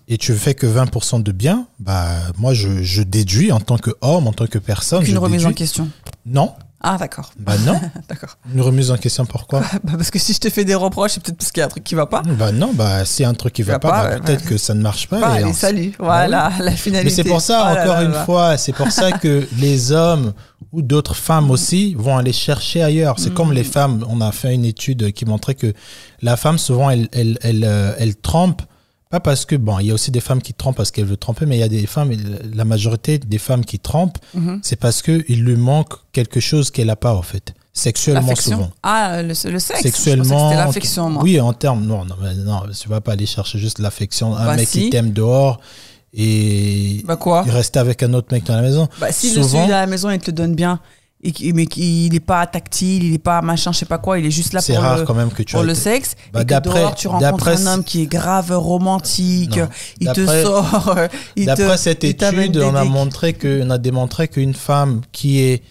et 0.07 0.17
tu 0.17 0.33
fais 0.33 0.55
que 0.55 0.65
20% 0.65 1.21
de 1.21 1.31
bien, 1.31 1.67
bah, 1.79 2.07
moi, 2.39 2.53
je, 2.53 2.81
je, 2.81 3.03
déduis 3.03 3.51
en 3.51 3.59
tant 3.59 3.77
qu'homme, 3.77 4.27
en 4.27 4.33
tant 4.33 4.47
que 4.47 4.57
personne. 4.57 5.05
Une 5.05 5.19
remise 5.19 5.45
en 5.45 5.53
question 5.53 5.87
Non. 6.25 6.53
Ah, 6.85 6.97
d'accord. 6.97 7.31
Bah 7.39 7.53
non. 7.65 7.79
d'accord. 8.09 8.37
Une 8.53 8.59
remise 8.59 8.91
en 8.91 8.97
question, 8.97 9.25
pourquoi? 9.25 9.61
Bah 9.83 9.93
Parce 9.93 10.11
que 10.11 10.19
si 10.19 10.33
je 10.33 10.39
te 10.39 10.49
fais 10.49 10.65
des 10.65 10.75
reproches, 10.75 11.11
c'est 11.13 11.23
peut-être 11.23 11.37
parce 11.37 11.51
qu'il 11.53 11.61
y 11.61 11.63
a 11.63 11.67
un 11.67 11.69
truc 11.69 11.85
qui 11.85 11.95
va 11.95 12.07
pas. 12.07 12.21
Bah 12.23 12.51
non, 12.51 12.73
bah 12.73 13.03
a 13.03 13.27
un 13.27 13.33
truc 13.33 13.53
qui 13.53 13.63
va, 13.63 13.73
va 13.73 13.79
pas, 13.79 14.03
bah, 14.03 14.19
peut-être 14.19 14.43
que 14.43 14.57
ça 14.57 14.73
ne 14.73 14.81
marche 14.81 15.07
pas. 15.07 15.21
Bah, 15.21 15.39
et 15.39 15.53
salut, 15.53 15.93
voilà, 15.97 16.51
la 16.59 16.71
finalité. 16.71 17.05
Mais 17.05 17.09
c'est 17.09 17.23
pour 17.23 17.39
ça, 17.39 17.73
oh 17.73 17.79
encore 17.79 18.01
une 18.01 18.25
fois, 18.25 18.57
c'est 18.57 18.73
pour 18.73 18.91
ça 18.91 19.13
que 19.13 19.47
les 19.57 19.93
hommes 19.93 20.33
ou 20.73 20.81
d'autres 20.81 21.15
femmes 21.15 21.51
aussi 21.51 21.95
vont 21.95 22.17
aller 22.17 22.33
chercher 22.33 22.83
ailleurs. 22.83 23.17
C'est 23.17 23.33
comme 23.33 23.53
les 23.53 23.61
mm. 23.61 23.65
femmes. 23.65 24.05
On 24.09 24.19
a 24.19 24.33
fait 24.33 24.53
une 24.53 24.65
étude 24.65 25.13
qui 25.13 25.23
montrait 25.23 25.55
que 25.55 25.73
la 26.21 26.35
femme, 26.35 26.57
souvent, 26.57 26.89
elle, 26.89 27.07
elle, 27.13 27.37
elle, 27.43 27.63
euh, 27.63 27.93
elle 27.97 28.15
trempe 28.15 28.61
pas 29.13 29.19
parce 29.19 29.45
que, 29.45 29.55
bon, 29.55 29.77
il 29.77 29.85
y 29.85 29.91
a 29.91 29.93
aussi 29.93 30.09
des 30.09 30.21
femmes 30.21 30.41
qui 30.41 30.55
trompent 30.55 30.77
parce 30.77 30.89
qu'elles 30.89 31.05
veulent 31.05 31.17
tromper, 31.17 31.45
mais 31.45 31.55
il 31.55 31.59
y 31.59 31.63
a 31.63 31.67
des 31.67 31.85
femmes, 31.85 32.11
la 32.51 32.65
majorité 32.65 33.19
des 33.19 33.37
femmes 33.37 33.63
qui 33.63 33.77
trompent, 33.77 34.17
mhm. 34.33 34.59
c'est 34.63 34.75
parce 34.75 35.03
qu'il 35.03 35.43
lui 35.43 35.55
manque 35.55 35.93
quelque 36.13 36.39
chose 36.39 36.71
qu'elle 36.71 36.87
n'a 36.87 36.95
pas, 36.95 37.13
en 37.13 37.21
fait. 37.21 37.53
Sexuellement 37.73 38.35
souvent. 38.35 38.71
Ah, 38.81 39.21
le, 39.21 39.27
le 39.27 39.59
sexe 39.59 39.81
Sexuellement. 39.81 40.49
C'était 40.49 40.63
l'affection, 40.63 41.11
moi. 41.11 41.21
Oui, 41.21 41.39
en 41.39 41.53
termes. 41.53 41.85
Non, 41.85 42.05
non, 42.05 42.15
non, 42.43 42.63
tu 42.79 42.89
vas 42.89 43.01
pas 43.01 43.11
aller 43.11 43.27
chercher 43.27 43.59
juste 43.59 43.77
l'affection. 43.77 44.35
Un 44.35 44.45
bah, 44.45 44.55
mec 44.55 44.67
qui 44.67 44.89
t'aime 44.89 45.11
dehors 45.11 45.59
et 46.15 47.03
bah 47.05 47.15
quoi? 47.15 47.41
restait 47.41 47.79
avec 47.79 48.03
un 48.03 48.13
autre 48.13 48.27
mec 48.31 48.43
dans 48.45 48.55
la 48.55 48.61
maison. 48.61 48.87
Bah, 48.99 49.11
si 49.11 49.29
Souvent, 49.29 49.67
le 49.67 49.73
à 49.73 49.81
la 49.81 49.87
maison, 49.87 50.09
il 50.09 50.19
te 50.19 50.31
donne 50.31 50.55
bien, 50.55 50.79
et, 51.23 51.53
mais 51.53 51.63
il 51.63 52.11
n'est 52.11 52.19
pas 52.19 52.45
tactile, 52.45 53.03
il 53.03 53.11
n'est 53.13 53.17
pas 53.17 53.41
machin, 53.41 53.71
je 53.71 53.79
sais 53.79 53.85
pas 53.85 53.97
quoi, 53.97 54.19
il 54.19 54.25
est 54.25 54.31
juste 54.31 54.53
là 54.53 54.61
pour, 54.61 54.77
rare 54.77 54.97
le, 54.99 55.05
quand 55.05 55.13
même 55.13 55.31
que 55.31 55.43
tu 55.43 55.53
pour 55.53 55.63
le 55.63 55.73
sexe. 55.73 56.15
Bah, 56.31 56.41
et 56.41 56.45
que 56.45 56.59
dehors, 56.61 56.95
tu 56.95 57.07
rencontres 57.07 57.47
un 57.47 57.67
homme 57.67 57.83
qui 57.83 58.01
est 58.01 58.07
grave 58.07 58.51
romantique, 58.51 59.59
il 59.99 60.11
te 60.11 60.25
sort. 60.43 60.95
D'après 61.37 61.77
cette 61.77 62.03
étude, 62.03 62.57
on 62.57 62.75
a, 62.75 62.83
montré 62.83 63.33
que, 63.33 63.63
on 63.63 63.69
a 63.69 63.77
démontré 63.77 64.27
qu'une 64.27 64.53
femme 64.53 65.01
qui 65.11 65.41
est 65.41 65.63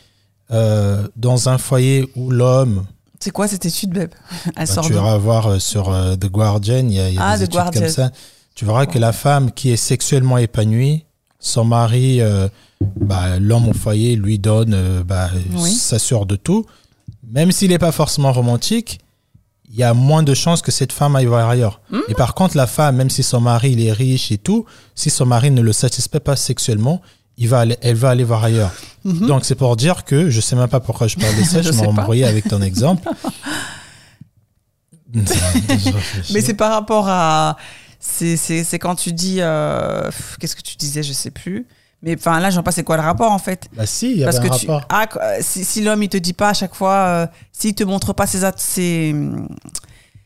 euh, 0.50 1.06
dans 1.16 1.48
un 1.48 1.58
foyer 1.58 2.10
où 2.16 2.30
l'homme 2.30 2.86
c'est 3.22 3.30
quoi 3.30 3.46
cette 3.46 3.64
étude, 3.64 3.90
Beb? 3.90 4.10
Bah, 4.56 4.64
Tu 4.82 4.92
vas 4.94 5.16
voir 5.16 5.46
euh, 5.46 5.58
sur 5.60 5.92
euh, 5.92 6.16
The 6.16 6.26
Guardian, 6.26 6.88
il 6.88 6.94
y 6.94 7.18
a, 7.18 7.24
ah, 7.24 7.38
des 7.38 7.44
études 7.44 7.70
comme 7.72 7.88
ça. 7.88 8.10
Tu 8.56 8.64
verras 8.64 8.86
que 8.86 8.98
la 8.98 9.12
femme 9.12 9.52
qui 9.52 9.70
est 9.70 9.76
sexuellement 9.76 10.38
épanouie, 10.38 11.04
son 11.38 11.64
mari, 11.64 12.20
euh, 12.20 12.48
bah, 12.96 13.38
l'homme 13.38 13.68
au 13.68 13.72
foyer, 13.72 14.16
lui 14.16 14.38
donne, 14.38 15.02
bah, 15.06 15.30
s'assure 15.64 16.26
de 16.26 16.36
tout. 16.36 16.66
Même 17.26 17.52
s'il 17.52 17.70
n'est 17.70 17.78
pas 17.78 17.92
forcément 17.92 18.32
romantique, 18.32 19.00
il 19.72 19.78
y 19.78 19.82
a 19.82 19.94
moins 19.94 20.22
de 20.22 20.34
chances 20.34 20.60
que 20.60 20.70
cette 20.70 20.92
femme 20.92 21.16
aille 21.16 21.24
voir 21.24 21.48
ailleurs. 21.48 21.80
Hmm. 21.90 22.00
Et 22.08 22.14
par 22.14 22.34
contre, 22.34 22.56
la 22.56 22.66
femme, 22.66 22.96
même 22.96 23.08
si 23.08 23.22
son 23.22 23.40
mari 23.40 23.72
il 23.72 23.84
est 23.84 23.92
riche 23.92 24.30
et 24.30 24.38
tout, 24.38 24.66
si 24.94 25.08
son 25.08 25.24
mari 25.24 25.50
ne 25.50 25.62
le 25.62 25.72
satisfait 25.72 26.20
pas 26.20 26.36
sexuellement, 26.36 27.00
il 27.38 27.48
va 27.48 27.60
aller, 27.60 27.78
elle 27.80 27.96
va 27.96 28.10
aller 28.10 28.24
voir 28.24 28.44
ailleurs. 28.44 28.72
Mhm. 29.04 29.26
Donc 29.26 29.44
c'est 29.44 29.54
pour 29.54 29.76
dire 29.76 30.04
que 30.04 30.28
je 30.28 30.40
sais 30.40 30.56
même 30.56 30.68
pas 30.68 30.80
pourquoi 30.80 31.06
je 31.06 31.16
parle 31.16 31.34
de 31.36 31.42
ça, 31.42 31.62
je, 31.62 31.72
m'en 31.72 31.84
embrouillé 31.84 32.24
avec 32.24 32.48
ton 32.48 32.60
exemple. 32.60 33.08
Mais 36.32 36.40
c'est 36.40 36.54
par 36.54 36.72
rapport 36.72 37.06
à. 37.08 37.56
C'est 37.98 38.78
quand 38.78 38.94
tu 38.94 39.12
dis. 39.12 39.38
Euh, 39.40 40.10
qu'est-ce 40.38 40.56
que 40.56 40.62
tu 40.62 40.76
disais 40.76 41.02
Je 41.02 41.12
sais 41.12 41.30
plus. 41.30 41.66
Mais 42.02 42.16
enfin 42.18 42.40
là, 42.40 42.50
j'en 42.50 42.62
pas 42.62 42.72
c'est 42.72 42.82
quoi 42.82 42.96
le 42.96 43.02
rapport 43.02 43.30
en 43.30 43.38
fait 43.38 43.68
Bah 43.76 43.86
si, 43.86 44.12
il 44.12 44.18
y 44.18 44.24
a 44.24 44.28
un 44.28 44.30
rapport. 44.30 44.82
Ah, 44.88 45.06
si, 45.40 45.64
si 45.64 45.82
l'homme 45.82 46.02
il 46.02 46.08
te 46.08 46.16
dit 46.16 46.32
pas 46.32 46.50
à 46.50 46.54
chaque 46.54 46.74
fois, 46.74 46.94
euh, 46.94 47.26
s'il 47.52 47.74
te 47.74 47.84
montre 47.84 48.12
pas 48.12 48.26
ses, 48.26 48.40
ses 48.56 49.14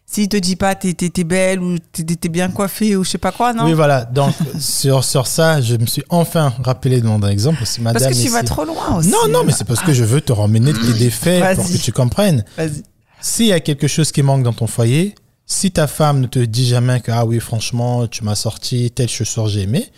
s'il 0.09 0.29
te 0.29 0.37
dit 0.37 0.57
pas 0.57 0.75
t'es 0.75 0.97
es, 0.99 1.25
belle 1.25 1.61
ou 1.61 1.77
t'es 1.79 2.29
bien 2.29 2.49
coiffée 2.49 2.97
ou 2.97 3.05
je 3.05 3.11
sais 3.11 3.19
pas 3.19 3.33
quoi, 3.33 3.53
non 3.53 3.65
Oui, 3.65 3.73
voilà. 3.73 4.05
Donc 4.05 4.33
sur, 4.59 5.05
sur 5.05 5.27
ça, 5.27 5.61
je 5.61 5.75
me 5.75 5.87
suis 5.87 6.05
enfin 6.09 6.55
rappelé 6.63 7.01
de 7.01 7.07
mon 7.07 7.21
exemple 7.23 7.63
aussi, 7.63 7.83
madame. 7.83 8.03
Parce 8.03 8.17
que 8.17 8.23
tu 8.23 8.29
vas 8.31 8.45
trop 8.45 8.65
loin 8.65 8.97
aussi. 8.97 9.11
Non, 9.11 9.29
non, 9.29 9.45
mais 9.45 9.53
c'est 9.53 9.65
parce 9.65 9.81
que 9.81 9.93
je 9.93 10.05
veux 10.05 10.21
te 10.21 10.33
ramener 10.33 10.73
des 10.73 11.11
faits 11.11 11.57
pour 11.57 11.67
que 11.67 11.77
tu 11.77 11.93
comprennes. 11.93 12.45
Vas-y. 12.57 12.83
S'il 13.21 13.47
y 13.47 13.53
a 13.53 13.61
quelque 13.61 13.89
chose 13.89 14.13
qui 14.13 14.23
manque 14.23 14.45
dans 14.45 14.53
ton 14.53 14.69
foyer, 14.69 15.15
si 15.47 15.73
ta 15.73 15.87
femme 15.87 16.21
ne 16.21 16.27
te 16.27 16.39
dit 16.39 16.67
jamais 16.67 17.01
que 17.01 17.11
ah 17.11 17.25
oui 17.25 17.41
franchement 17.41 18.07
tu 18.07 18.25
m'as 18.25 18.35
sorti 18.35 18.91
telle 18.91 19.09
chaussure 19.09 19.49
j'ai 19.49 19.63
aimé, 19.63 19.91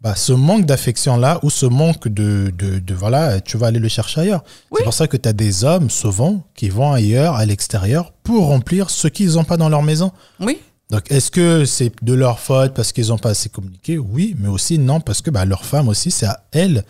bah, 0.00 0.14
ce 0.14 0.32
manque 0.32 0.64
d'affection-là 0.64 1.40
ou 1.42 1.50
ce 1.50 1.66
manque 1.66 2.08
de, 2.08 2.52
de, 2.56 2.94
Voilà, 2.94 3.40
tu 3.40 3.58
vas 3.58 3.66
aller 3.66 3.78
le 3.78 3.88
chercher 3.88 4.22
ailleurs. 4.22 4.44
C'est 4.74 4.84
pour 4.84 4.94
ça 4.94 5.06
que 5.06 5.16
tu 5.16 5.28
as 5.28 5.34
des 5.34 5.64
hommes, 5.64 5.90
souvent, 5.90 6.42
qui 6.54 6.70
vont 6.70 6.92
ailleurs, 6.92 7.34
à 7.34 7.44
l'extérieur, 7.44 8.12
pour 8.22 8.46
remplir 8.46 8.88
ce 8.88 9.08
qu'ils 9.08 9.34
n'ont 9.34 9.44
pas 9.44 9.58
dans 9.58 9.68
leur 9.68 9.82
maison. 9.82 10.10
Oui. 10.40 10.58
Donc, 10.88 11.10
est-ce 11.12 11.30
que 11.30 11.64
c'est 11.66 11.92
de 12.02 12.14
leur 12.14 12.40
faute 12.40 12.74
parce 12.74 12.92
qu'ils 12.92 13.08
n'ont 13.08 13.18
pas 13.18 13.30
assez 13.30 13.48
communiqué? 13.48 13.98
Oui, 13.98 14.34
mais 14.38 14.48
aussi 14.48 14.78
non, 14.78 15.00
parce 15.00 15.20
que 15.20 15.30
bah, 15.30 15.44
leur 15.44 15.64
femme 15.64 15.88
aussi, 15.88 16.10
c'est 16.10 16.26
à 16.26 16.44
elle 16.52 16.84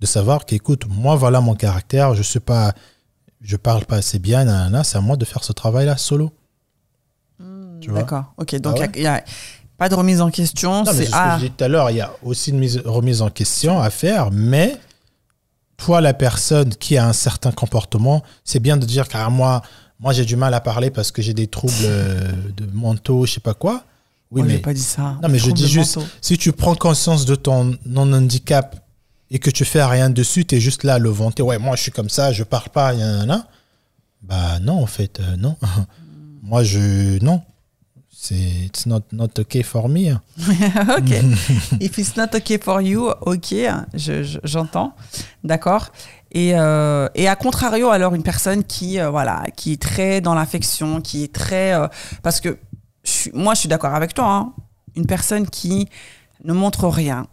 de 0.00 0.06
savoir 0.06 0.46
qu'écoute, 0.46 0.84
moi, 0.88 1.16
voilà 1.16 1.40
mon 1.40 1.54
caractère, 1.54 2.14
je 2.14 2.22
sais 2.22 2.40
pas, 2.40 2.74
je 3.40 3.56
parle 3.56 3.84
pas 3.84 3.96
assez 3.96 4.18
bien, 4.18 4.44
c'est 4.84 4.98
à 4.98 5.00
moi 5.00 5.16
de 5.16 5.24
faire 5.24 5.44
ce 5.44 5.52
travail-là 5.52 5.96
solo. 5.96 6.30
Hmm, 7.38 7.80
d'accord, 7.92 8.32
ok. 8.36 8.54
Donc, 8.60 8.78
ah 8.80 8.86
il 8.94 9.02
y 9.02 9.06
a 9.06 9.22
pas 9.78 9.88
de 9.88 9.94
remise 9.94 10.20
en 10.20 10.30
question. 10.30 10.84
C'est 10.84 11.06
ce 11.06 11.10
que 11.10 11.16
je 11.16 11.36
disais 11.36 11.52
tout 11.56 11.64
à 11.64 11.68
l'heure. 11.68 11.90
Il 11.90 11.96
y 11.96 12.00
a 12.00 12.12
aussi 12.22 12.50
une 12.50 12.58
mise, 12.58 12.80
remise 12.84 13.22
en 13.22 13.30
question 13.30 13.80
à 13.80 13.90
faire, 13.90 14.30
mais 14.30 14.76
toi, 15.76 16.00
la 16.00 16.14
personne 16.14 16.70
qui 16.74 16.96
a 16.96 17.06
un 17.06 17.12
certain 17.12 17.50
comportement, 17.50 18.22
c'est 18.44 18.60
bien 18.60 18.76
de 18.76 18.86
dire 18.86 19.08
car 19.08 19.30
moi, 19.30 19.62
moi 19.98 20.12
j'ai 20.12 20.24
du 20.24 20.36
mal 20.36 20.54
à 20.54 20.60
parler 20.60 20.90
parce 20.90 21.10
que 21.10 21.22
j'ai 21.22 21.34
des 21.34 21.48
troubles 21.48 21.74
euh, 21.82 22.30
de 22.56 22.66
mentaux, 22.72 23.26
je 23.26 23.32
sais 23.34 23.40
pas 23.40 23.54
quoi. 23.54 23.84
Oui, 24.30 24.42
mais 24.44 24.58
pas 24.58 24.72
dit 24.72 24.80
ça. 24.80 25.18
Non, 25.22 25.28
mais 25.28 25.38
je 25.38 25.50
dis 25.50 25.68
juste, 25.68 25.98
si 26.20 26.38
tu 26.38 26.52
prends 26.52 26.74
conscience 26.74 27.26
de 27.26 27.34
ton 27.34 27.76
non-handicap 27.84 28.76
et 29.30 29.38
que 29.38 29.50
tu 29.50 29.64
fais 29.64 29.84
rien 29.84 30.08
dessus, 30.08 30.46
tu 30.46 30.54
es 30.54 30.60
juste 30.60 30.84
là 30.84 30.94
à 30.94 30.98
le 30.98 31.10
vanter. 31.10 31.42
Ouais, 31.42 31.58
moi 31.58 31.76
je 31.76 31.82
suis 31.82 31.92
comme 31.92 32.08
ça, 32.08 32.32
je 32.32 32.44
parle 32.44 32.70
pas, 32.70 32.94
y 32.94 33.04
en 33.04 33.28
a. 33.28 33.46
Bah 34.22 34.58
non, 34.60 34.82
en 34.82 34.86
fait, 34.86 35.20
euh, 35.20 35.36
non. 35.36 35.56
moi 36.42 36.62
je. 36.62 37.22
Non 37.22 37.42
it's 38.30 38.86
not 38.86 39.02
not 39.12 39.38
okay 39.38 39.62
for 39.62 39.88
me. 39.88 40.12
ok. 40.98 41.10
If 41.80 41.98
it's 41.98 42.16
not 42.16 42.34
okay 42.34 42.58
for 42.58 42.80
you, 42.80 43.10
ok, 43.20 43.54
j'entends, 44.44 44.94
d'accord. 45.42 45.90
Et, 46.34 46.52
euh, 46.54 47.08
et 47.14 47.28
à 47.28 47.36
contrario, 47.36 47.90
alors 47.90 48.14
une 48.14 48.22
personne 48.22 48.64
qui 48.64 48.98
euh, 48.98 49.10
voilà, 49.10 49.44
qui 49.54 49.72
est 49.72 49.82
très 49.82 50.20
dans 50.20 50.34
l'affection, 50.34 51.00
qui 51.00 51.24
est 51.24 51.32
très 51.32 51.74
euh, 51.74 51.88
parce 52.22 52.40
que 52.40 52.58
moi 53.34 53.54
je 53.54 53.60
suis 53.60 53.68
d'accord 53.68 53.94
avec 53.94 54.14
toi, 54.14 54.26
hein. 54.26 54.52
une 54.96 55.06
personne 55.06 55.46
qui 55.46 55.88
ne 56.44 56.52
montre 56.54 56.88
rien, 56.88 57.26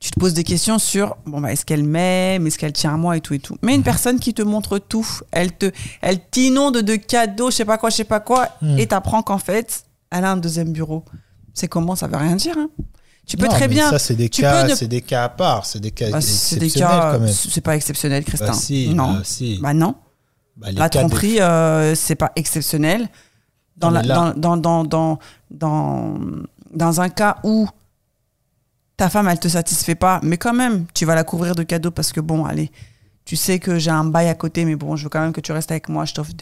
tu 0.00 0.10
te 0.10 0.18
poses 0.18 0.32
des 0.34 0.44
questions 0.44 0.78
sur 0.78 1.16
bon 1.26 1.40
bah 1.40 1.52
est-ce 1.52 1.66
qu'elle 1.66 1.84
m'aime, 1.84 2.46
est-ce 2.46 2.58
qu'elle 2.58 2.72
tient 2.72 2.94
à 2.94 2.96
moi 2.96 3.16
et 3.16 3.20
tout 3.20 3.34
et 3.34 3.38
tout. 3.38 3.56
Mais 3.62 3.74
une 3.74 3.78
mhm. 3.78 3.84
personne 3.84 4.18
qui 4.18 4.32
te 4.32 4.42
montre 4.42 4.78
tout, 4.78 5.06
elle 5.30 5.52
te 5.52 5.70
elle 6.00 6.18
t'inonde 6.30 6.78
de 6.78 6.96
cadeaux, 6.96 7.50
je 7.50 7.56
sais 7.56 7.64
pas 7.66 7.78
quoi, 7.78 7.90
je 7.90 7.96
sais 7.96 8.04
pas 8.04 8.20
quoi 8.20 8.48
mhm. 8.62 8.78
et 8.78 8.86
t'apprends 8.86 9.22
qu'en 9.22 9.38
fait, 9.38 9.84
elle 10.10 10.24
a 10.24 10.32
un 10.32 10.36
deuxième 10.38 10.72
bureau. 10.72 11.04
C'est 11.52 11.68
comment 11.68 11.94
ça 11.94 12.06
veut 12.06 12.16
rien 12.16 12.36
dire 12.36 12.56
hein. 12.58 12.70
Tu 13.26 13.36
peux 13.36 13.46
très 13.46 13.68
bien. 13.68 13.88
Ça, 13.90 14.00
c'est 14.00 14.16
des, 14.16 14.28
cas, 14.28 14.74
c'est 14.74 14.88
des 14.88 15.02
cas 15.02 15.24
à 15.24 15.28
part. 15.28 15.64
C'est 15.64 15.78
des 15.78 15.92
cas 15.92 16.10
bah, 16.10 16.18
exceptionnels 16.18 17.00
quand 17.00 17.20
même. 17.20 17.32
C'est 17.32 17.60
pas 17.60 17.76
exceptionnel, 17.76 18.24
Christin. 18.24 18.46
Bah, 18.46 18.52
si, 18.54 18.88
non. 18.88 19.12
Bah, 19.12 19.20
si. 19.22 19.58
Bah, 19.62 19.72
non. 19.72 19.94
Bah, 20.56 20.72
la 20.72 20.88
tromperie, 20.88 21.40
euh, 21.40 21.94
c'est 21.94 22.16
pas 22.16 22.32
exceptionnel. 22.34 23.08
Dans, 23.76 23.90
la, 23.90 24.02
dans, 24.02 24.34
dans, 24.34 24.84
dans, 24.84 25.18
dans, 25.50 26.18
dans, 26.74 27.00
un 27.00 27.08
cas 27.08 27.36
où 27.44 27.68
ta 29.00 29.08
femme, 29.08 29.28
elle 29.28 29.40
te 29.40 29.48
satisfait 29.48 29.94
pas, 29.94 30.20
mais 30.22 30.36
quand 30.36 30.52
même, 30.52 30.84
tu 30.92 31.06
vas 31.06 31.14
la 31.14 31.24
couvrir 31.24 31.54
de 31.54 31.62
cadeaux 31.62 31.90
parce 31.90 32.12
que 32.12 32.20
bon, 32.20 32.44
allez, 32.44 32.70
tu 33.24 33.34
sais 33.34 33.58
que 33.58 33.78
j'ai 33.78 33.90
un 33.90 34.04
bail 34.04 34.28
à 34.28 34.34
côté, 34.34 34.66
mais 34.66 34.76
bon, 34.76 34.94
je 34.94 35.04
veux 35.04 35.08
quand 35.08 35.22
même 35.22 35.32
que 35.32 35.40
tu 35.40 35.52
restes 35.52 35.70
avec 35.70 35.88
moi, 35.88 36.04
je 36.04 36.12
t'offre 36.12 36.32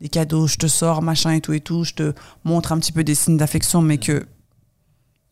des 0.00 0.08
cadeaux, 0.08 0.48
je 0.48 0.56
te 0.56 0.66
sors, 0.66 1.00
machin 1.00 1.30
et 1.30 1.40
tout 1.40 1.52
et 1.52 1.60
tout, 1.60 1.84
je 1.84 1.94
te 1.94 2.12
montre 2.42 2.72
un 2.72 2.80
petit 2.80 2.90
peu 2.90 3.04
des 3.04 3.14
signes 3.14 3.36
d'affection, 3.36 3.82
mais 3.82 3.98
que. 3.98 4.26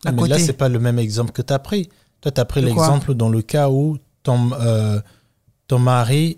À 0.05 0.13
mais 0.13 0.29
là, 0.29 0.39
c'est 0.39 0.53
pas 0.53 0.69
le 0.69 0.79
même 0.79 0.97
exemple 0.97 1.33
que 1.33 1.41
tu 1.41 1.51
as 1.51 1.59
pris. 1.59 1.89
Toi, 2.21 2.31
tu 2.31 2.39
as 2.39 2.45
pris 2.45 2.61
l'exemple 2.61 3.15
dans 3.15 3.27
le 3.27 3.41
cas 3.41 3.69
où 3.69 3.97
ton, 4.23 4.51
euh, 4.53 5.01
ton 5.67 5.79
mari 5.79 6.37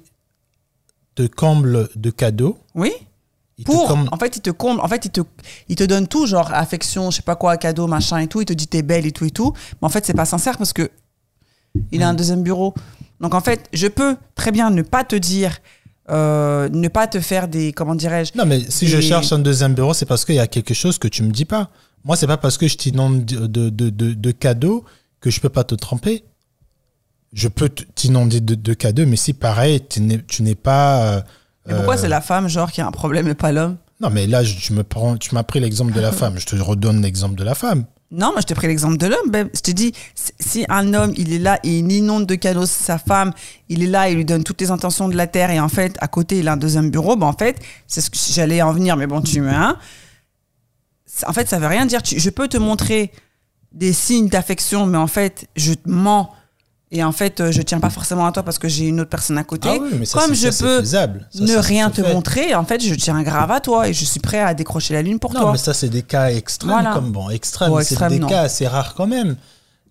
te 1.13 1.27
comble 1.27 1.89
de 1.95 2.09
cadeaux. 2.09 2.57
Oui 2.73 2.91
pour, 3.65 3.91
en 3.91 4.17
fait, 4.17 4.37
il 4.37 4.41
te 4.41 4.49
comble, 4.49 4.81
en 4.81 4.87
fait, 4.87 5.05
il 5.05 5.11
te, 5.11 5.21
il 5.67 5.75
te 5.75 5.83
donne 5.83 6.07
tout, 6.07 6.25
genre 6.25 6.51
affection, 6.53 7.11
je 7.11 7.17
sais 7.17 7.21
pas 7.21 7.35
quoi, 7.35 7.57
cadeau, 7.57 7.87
machin 7.87 8.17
et 8.19 8.27
tout. 8.27 8.41
Il 8.41 8.45
te 8.45 8.53
dit 8.53 8.67
t'es 8.67 8.81
belle 8.81 9.05
et 9.05 9.11
tout 9.11 9.25
et 9.25 9.31
tout. 9.31 9.53
Mais 9.81 9.85
en 9.85 9.89
fait, 9.89 10.05
c'est 10.05 10.13
pas 10.13 10.25
sincère 10.25 10.57
parce 10.57 10.73
que 10.73 10.89
il 11.91 12.03
a 12.03 12.09
un 12.09 12.13
mm. 12.13 12.17
deuxième 12.17 12.43
bureau. 12.43 12.73
Donc 13.19 13.33
en 13.33 13.41
fait, 13.41 13.67
je 13.73 13.87
peux 13.87 14.17
très 14.35 14.51
bien 14.51 14.69
ne 14.69 14.81
pas 14.81 15.03
te 15.03 15.15
dire, 15.15 15.57
euh, 16.09 16.69
ne 16.69 16.87
pas 16.87 17.07
te 17.07 17.19
faire 17.19 17.47
des, 17.47 17.73
comment 17.73 17.95
dirais-je. 17.95 18.31
Non, 18.37 18.45
mais 18.45 18.61
si 18.69 18.87
je 18.87 18.99
cherche 19.01 19.31
un 19.31 19.39
deuxième 19.39 19.73
bureau, 19.73 19.93
c'est 19.93 20.05
parce 20.05 20.25
qu'il 20.25 20.35
y 20.35 20.39
a 20.39 20.47
quelque 20.47 20.73
chose 20.73 20.97
que 20.97 21.07
tu 21.07 21.23
me 21.23 21.31
dis 21.31 21.45
pas. 21.45 21.69
Moi, 22.05 22.15
c'est 22.15 22.27
pas 22.27 22.37
parce 22.37 22.57
que 22.57 22.67
je 22.67 22.77
t'inonde 22.77 23.25
de, 23.25 23.47
de, 23.47 23.69
de, 23.69 23.89
de, 23.89 24.31
cadeaux 24.31 24.85
que 25.19 25.29
je 25.29 25.41
peux 25.41 25.49
pas 25.49 25.65
te 25.65 25.75
tromper. 25.75 26.23
Je 27.33 27.49
peux 27.49 27.69
t'inonder 27.69 28.39
de, 28.39 28.55
de, 28.55 28.73
cadeaux, 28.73 29.05
mais 29.05 29.17
si 29.17 29.33
pareil, 29.33 29.81
tu 29.87 30.01
n'es 30.01 30.55
pas 30.55 31.03
euh, 31.03 31.21
mais 31.67 31.75
pourquoi 31.75 31.95
euh, 31.95 31.97
c'est 31.97 32.09
la 32.09 32.21
femme, 32.21 32.47
genre, 32.47 32.71
qui 32.71 32.81
a 32.81 32.87
un 32.87 32.91
problème 32.91 33.27
et 33.27 33.35
pas 33.35 33.51
l'homme? 33.51 33.77
Non, 34.01 34.09
mais 34.09 34.27
là, 34.27 34.43
je, 34.43 34.73
me 34.73 34.83
prends, 34.83 35.17
tu 35.17 35.35
m'as 35.35 35.43
pris 35.43 35.59
l'exemple 35.59 35.91
de 35.91 35.99
la 35.99 36.11
femme. 36.11 36.39
Je 36.39 36.45
te 36.45 36.55
redonne 36.55 37.01
l'exemple 37.01 37.35
de 37.35 37.43
la 37.43 37.53
femme. 37.53 37.85
Non, 38.11 38.31
moi 38.31 38.41
je 38.41 38.47
t'ai 38.47 38.55
pris 38.55 38.65
l'exemple 38.65 38.97
de 38.97 39.05
l'homme. 39.05 39.29
Ben, 39.29 39.49
je 39.53 39.59
te 39.59 39.69
dis, 39.69 39.93
si 40.15 40.65
un 40.69 40.93
homme, 40.95 41.13
il 41.15 41.31
est 41.31 41.39
là 41.39 41.59
et 41.63 41.79
il 41.79 41.91
inonde 41.91 42.25
de 42.25 42.35
cadeaux 42.35 42.65
sa 42.65 42.97
femme, 42.97 43.33
il 43.67 43.83
est 43.83 43.87
là, 43.87 44.09
il 44.09 44.15
lui 44.15 44.25
donne 44.25 44.43
toutes 44.43 44.61
les 44.61 44.71
intentions 44.71 45.09
de 45.09 45.15
la 45.15 45.27
terre 45.27 45.51
et 45.51 45.59
en 45.59 45.69
fait, 45.69 45.95
à 45.99 46.07
côté, 46.07 46.39
il 46.39 46.47
a 46.47 46.53
un 46.53 46.57
deuxième 46.57 46.89
bureau, 46.89 47.15
ben 47.17 47.27
en 47.27 47.33
fait, 47.33 47.61
c'est 47.85 48.01
ce 48.01 48.09
que 48.09 48.17
j'allais 48.17 48.63
en 48.63 48.71
venir, 48.71 48.97
mais 48.97 49.05
bon, 49.05 49.21
tu 49.21 49.41
me. 49.41 49.51
Hein, 49.51 49.77
en 51.27 51.33
fait, 51.33 51.47
ça 51.47 51.59
veut 51.59 51.67
rien 51.67 51.85
dire. 51.85 51.99
je 52.03 52.29
peux 52.31 52.47
te 52.47 52.57
montrer 52.57 53.11
des 53.73 53.93
signes 53.93 54.29
d'affection, 54.29 54.87
mais 54.87 54.97
en 54.97 55.07
fait, 55.07 55.47
je 55.55 55.73
te 55.73 55.87
mens 55.87 56.33
et 56.91 57.03
en 57.03 57.11
fait, 57.11 57.39
euh, 57.39 57.51
je 57.51 57.61
tiens 57.61 57.79
pas 57.79 57.91
forcément 57.91 58.25
à 58.25 58.31
toi 58.31 58.41
parce 58.41 58.57
que 58.57 58.67
j'ai 58.67 58.87
une 58.87 58.99
autre 59.01 59.11
personne 59.11 59.37
à 59.37 59.43
côté. 59.43 59.69
Ah 59.71 59.77
mais 59.79 60.07
Comme 60.07 60.33
je 60.33 60.49
peux 60.49 60.81
ne 61.43 61.57
rien 61.57 61.91
te 61.91 62.01
montrer, 62.01 62.55
en 62.55 62.65
fait, 62.65 62.83
je 62.83 62.95
tiens 62.95 63.21
grave 63.21 63.51
à 63.51 63.59
toi 63.59 63.87
et 63.87 63.93
je 63.93 64.05
suis 64.05 64.19
prêt 64.19 64.39
à 64.39 64.55
décrocher 64.55 64.95
la 64.95 65.03
lune 65.03 65.19
pour 65.19 65.31
toi. 65.31 65.41
Non, 65.41 65.51
mais 65.51 65.59
ça, 65.59 65.73
c'est 65.73 65.89
des 65.89 66.01
cas 66.01 66.31
extrêmes, 66.31 66.89
comme 66.93 67.11
bon, 67.11 67.29
extrêmes, 67.29 67.73
c'est 67.83 68.07
des 68.09 68.19
cas 68.19 68.41
assez 68.41 68.67
rares 68.67 68.95
quand 68.95 69.07
même. 69.07 69.35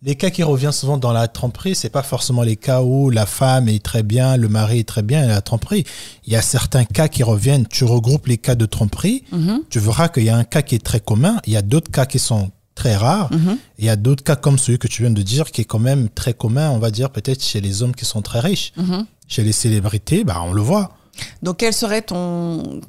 Les 0.02 0.14
cas 0.14 0.30
qui 0.30 0.44
reviennent 0.44 0.70
souvent 0.70 0.96
dans 0.96 1.12
la 1.12 1.26
tromperie, 1.26 1.74
c'est 1.74 1.90
pas 1.90 2.04
forcément 2.04 2.42
les 2.42 2.54
cas 2.54 2.82
où 2.82 3.10
la 3.10 3.26
femme 3.26 3.68
est 3.68 3.82
très 3.82 4.04
bien, 4.04 4.36
le 4.36 4.48
mari 4.48 4.80
est 4.80 4.88
très 4.88 5.02
bien 5.02 5.24
et 5.24 5.26
la 5.26 5.40
tromperie. 5.40 5.84
Il 6.24 6.32
y 6.32 6.36
a 6.36 6.42
certains 6.42 6.84
cas 6.84 7.08
qui 7.08 7.24
reviennent. 7.24 7.66
Tu 7.66 7.82
regroupes 7.82 8.28
les 8.28 8.38
cas 8.38 8.54
de 8.54 8.64
tromperie, 8.64 9.24
mhm. 9.32 9.62
tu 9.68 9.80
verras 9.80 10.08
qu'il 10.08 10.22
y 10.22 10.28
a 10.28 10.36
un 10.36 10.44
cas 10.44 10.62
qui 10.62 10.76
est 10.76 10.84
très 10.84 11.00
commun, 11.00 11.40
il 11.46 11.52
y 11.52 11.56
a 11.56 11.62
d'autres 11.62 11.90
cas 11.90 12.06
qui 12.06 12.20
sont 12.20 12.52
très 12.78 12.96
rare. 12.96 13.28
Mhm. 13.32 13.50
Et 13.50 13.58
il 13.80 13.84
y 13.84 13.88
a 13.90 13.96
d'autres 13.96 14.22
cas 14.24 14.36
comme 14.36 14.58
celui 14.58 14.78
que 14.78 14.88
tu 14.88 15.02
viens 15.02 15.10
de 15.10 15.22
dire 15.22 15.50
qui 15.50 15.60
est 15.62 15.64
quand 15.72 15.78
même 15.80 16.08
très 16.08 16.32
commun, 16.34 16.70
on 16.70 16.78
va 16.78 16.90
dire 16.90 17.10
peut-être 17.10 17.42
chez 17.42 17.60
les 17.60 17.82
hommes 17.82 17.94
qui 17.94 18.04
sont 18.04 18.22
très 18.22 18.40
riches. 18.40 18.72
Mhm. 18.76 19.04
Chez 19.26 19.42
les 19.42 19.52
célébrités, 19.52 20.24
bah, 20.24 20.40
on 20.44 20.52
le 20.52 20.62
voit. 20.62 20.92
Donc, 21.42 21.56
quel 21.58 21.72
serait 21.74 22.02
ton, 22.02 22.80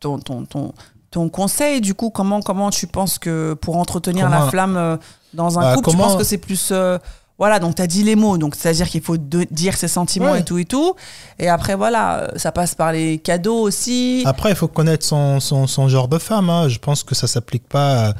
ton, 0.00 0.18
ton, 0.18 0.44
ton, 0.44 0.74
ton 1.10 1.28
conseil, 1.28 1.80
du 1.80 1.94
coup? 1.94 2.10
Comment, 2.10 2.40
comment 2.42 2.70
tu 2.70 2.86
penses 2.86 3.18
que 3.18 3.54
pour 3.54 3.76
entretenir 3.76 4.26
Comment- 4.26 4.44
la 4.44 4.50
flamme 4.50 4.76
euh, 4.76 4.96
dans 5.34 5.58
un 5.58 5.62
Bah, 5.62 5.74
couple, 5.74 5.90
tu 5.90 5.96
comment- 5.96 6.08
penses 6.08 6.16
que 6.18 6.24
c'est 6.24 6.38
plus. 6.38 6.68
euh, 6.72 6.98
voilà, 7.38 7.58
donc 7.58 7.74
tu 7.74 7.82
as 7.82 7.86
dit 7.88 8.04
les 8.04 8.14
mots, 8.14 8.38
donc 8.38 8.54
c'est-à-dire 8.54 8.88
qu'il 8.88 9.00
faut 9.02 9.16
de- 9.16 9.46
dire 9.50 9.76
ses 9.76 9.88
sentiments 9.88 10.32
Ouais. 10.32 10.40
et 10.40 10.44
tout 10.44 10.58
et 10.58 10.64
tout. 10.66 10.94
Et 11.40 11.48
après, 11.48 11.74
voilà, 11.74 12.30
ça 12.36 12.52
passe 12.52 12.74
par 12.76 12.92
les 12.92 13.18
cadeaux 13.18 13.58
aussi. 13.62 14.22
Après, 14.26 14.50
il 14.50 14.56
faut 14.56 14.68
connaître 14.68 15.04
son, 15.04 15.40
son, 15.40 15.66
son 15.66 15.88
genre 15.88 16.06
de 16.08 16.18
femme. 16.18 16.48
hein. 16.50 16.68
Je 16.68 16.78
pense 16.78 17.02
que 17.02 17.14
ça 17.16 17.26
s'applique 17.26 17.66
pas. 17.68 18.10
à- 18.10 18.14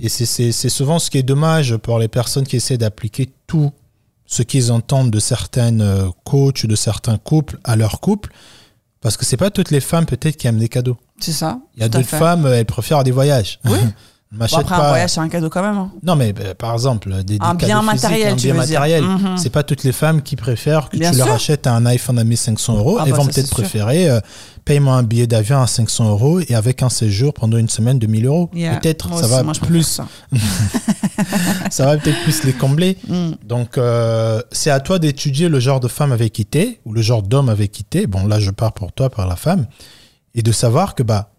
Et 0.00 0.08
c'est- 0.08 0.52
souvent 0.68 0.98
ce 0.98 1.10
qui 1.10 1.18
est 1.18 1.22
dommage 1.22 1.76
pour 1.76 1.98
les 1.98 2.08
personnes 2.08 2.46
qui 2.46 2.56
essaient 2.56 2.78
d'appliquer 2.78 3.30
tout 3.46 3.72
ce 4.26 4.42
qu'ils 4.42 4.72
entendent 4.72 5.10
de 5.10 5.20
certaines 5.20 5.82
euh, 5.82 6.08
coachs, 6.24 6.64
de 6.66 6.74
certains 6.76 7.18
couples 7.18 7.58
à 7.64 7.76
leur 7.76 8.00
couple. 8.00 8.30
Parce 9.02 9.16
que 9.16 9.24
c'est 9.24 9.36
pas 9.36 9.50
toutes 9.50 9.70
les 9.70 9.80
femmes 9.80 10.06
peut-être 10.06 10.36
qui 10.36 10.46
aiment 10.46 10.58
des 10.58 10.68
cadeaux. 10.68 10.96
C'est 11.18 11.32
ça. 11.32 11.58
Il 11.76 11.82
y 11.82 11.84
a 11.84 11.88
d'autres 11.88 12.06
femmes, 12.08 12.46
elles 12.46 12.64
préfèrent 12.64 13.04
des 13.04 13.10
voyages. 13.10 13.58
Oui. 13.64 13.78
Bon, 14.34 14.46
après, 14.46 14.74
un 14.74 14.88
voyage, 14.88 15.10
c'est 15.10 15.20
un 15.20 15.28
cadeau 15.28 15.50
quand 15.50 15.60
même. 15.62 15.76
hein. 15.76 15.90
Non, 16.02 16.16
mais 16.16 16.32
euh, 16.40 16.54
par 16.54 16.72
exemple, 16.72 17.12
des, 17.16 17.22
des 17.24 17.38
Un 17.40 17.54
cadeaux 17.54 17.66
bien 17.66 17.80
physiques, 17.82 17.92
matériel, 18.02 18.32
un 18.32 18.36
bien 18.36 18.54
matériel. 18.54 19.04
Mhm. 19.04 19.36
C'est 19.36 19.50
pas 19.50 19.62
toutes 19.62 19.84
les 19.84 19.92
femmes 19.92 20.22
qui 20.22 20.36
préfèrent 20.36 20.88
que 20.88 20.96
Bien 20.96 21.10
tu 21.10 21.18
leur 21.18 21.30
achètes 21.32 21.66
un 21.66 21.84
iPhone 21.84 22.18
à 22.18 22.24
1500 22.24 22.78
euros. 22.78 22.96
Ah 22.98 23.02
Elles 23.04 23.12
bah, 23.12 23.18
vont 23.18 23.24
ça, 23.24 23.30
peut-être 23.32 23.50
préférer 23.50 24.08
euh, 24.08 24.20
paye-moi 24.64 24.94
un 24.94 25.02
billet 25.02 25.26
d'avion 25.26 25.60
à 25.60 25.66
500 25.66 26.08
euros 26.08 26.40
et 26.40 26.54
avec 26.54 26.82
un 26.82 26.88
séjour 26.88 27.34
pendant 27.34 27.58
une 27.58 27.68
semaine 27.68 27.98
de 27.98 28.06
1000 28.06 28.24
euros. 28.26 28.48
Yeah. 28.54 28.76
Peut-être, 28.76 29.08
ça 29.14 29.26
aussi, 29.26 29.30
va 29.60 29.66
plus, 29.66 29.82
ça. 29.82 30.06
ça 31.70 31.84
va 31.86 31.96
peut-être 31.98 32.22
plus 32.22 32.44
les 32.44 32.52
combler. 32.52 32.96
Mm. 33.08 33.32
Donc, 33.46 33.76
euh, 33.78 34.40
c'est 34.50 34.70
à 34.70 34.80
toi 34.80 34.98
d'étudier 34.98 35.48
le 35.48 35.60
genre 35.60 35.80
de 35.80 35.88
femme 35.88 36.12
avec 36.12 36.32
qui 36.32 36.46
t'es 36.46 36.80
ou 36.84 36.92
le 36.92 37.02
genre 37.02 37.22
d'homme 37.22 37.48
avec 37.48 37.70
qui 37.72 37.84
t'es. 37.84 38.06
Bon, 38.06 38.26
là, 38.26 38.40
je 38.40 38.50
pars 38.50 38.72
pour 38.72 38.92
toi, 38.92 39.10
par 39.10 39.26
la 39.26 39.36
femme. 39.36 39.66
Et 40.34 40.42
de 40.42 40.52
savoir 40.52 40.94
que, 40.94 41.02
bah, 41.02 41.31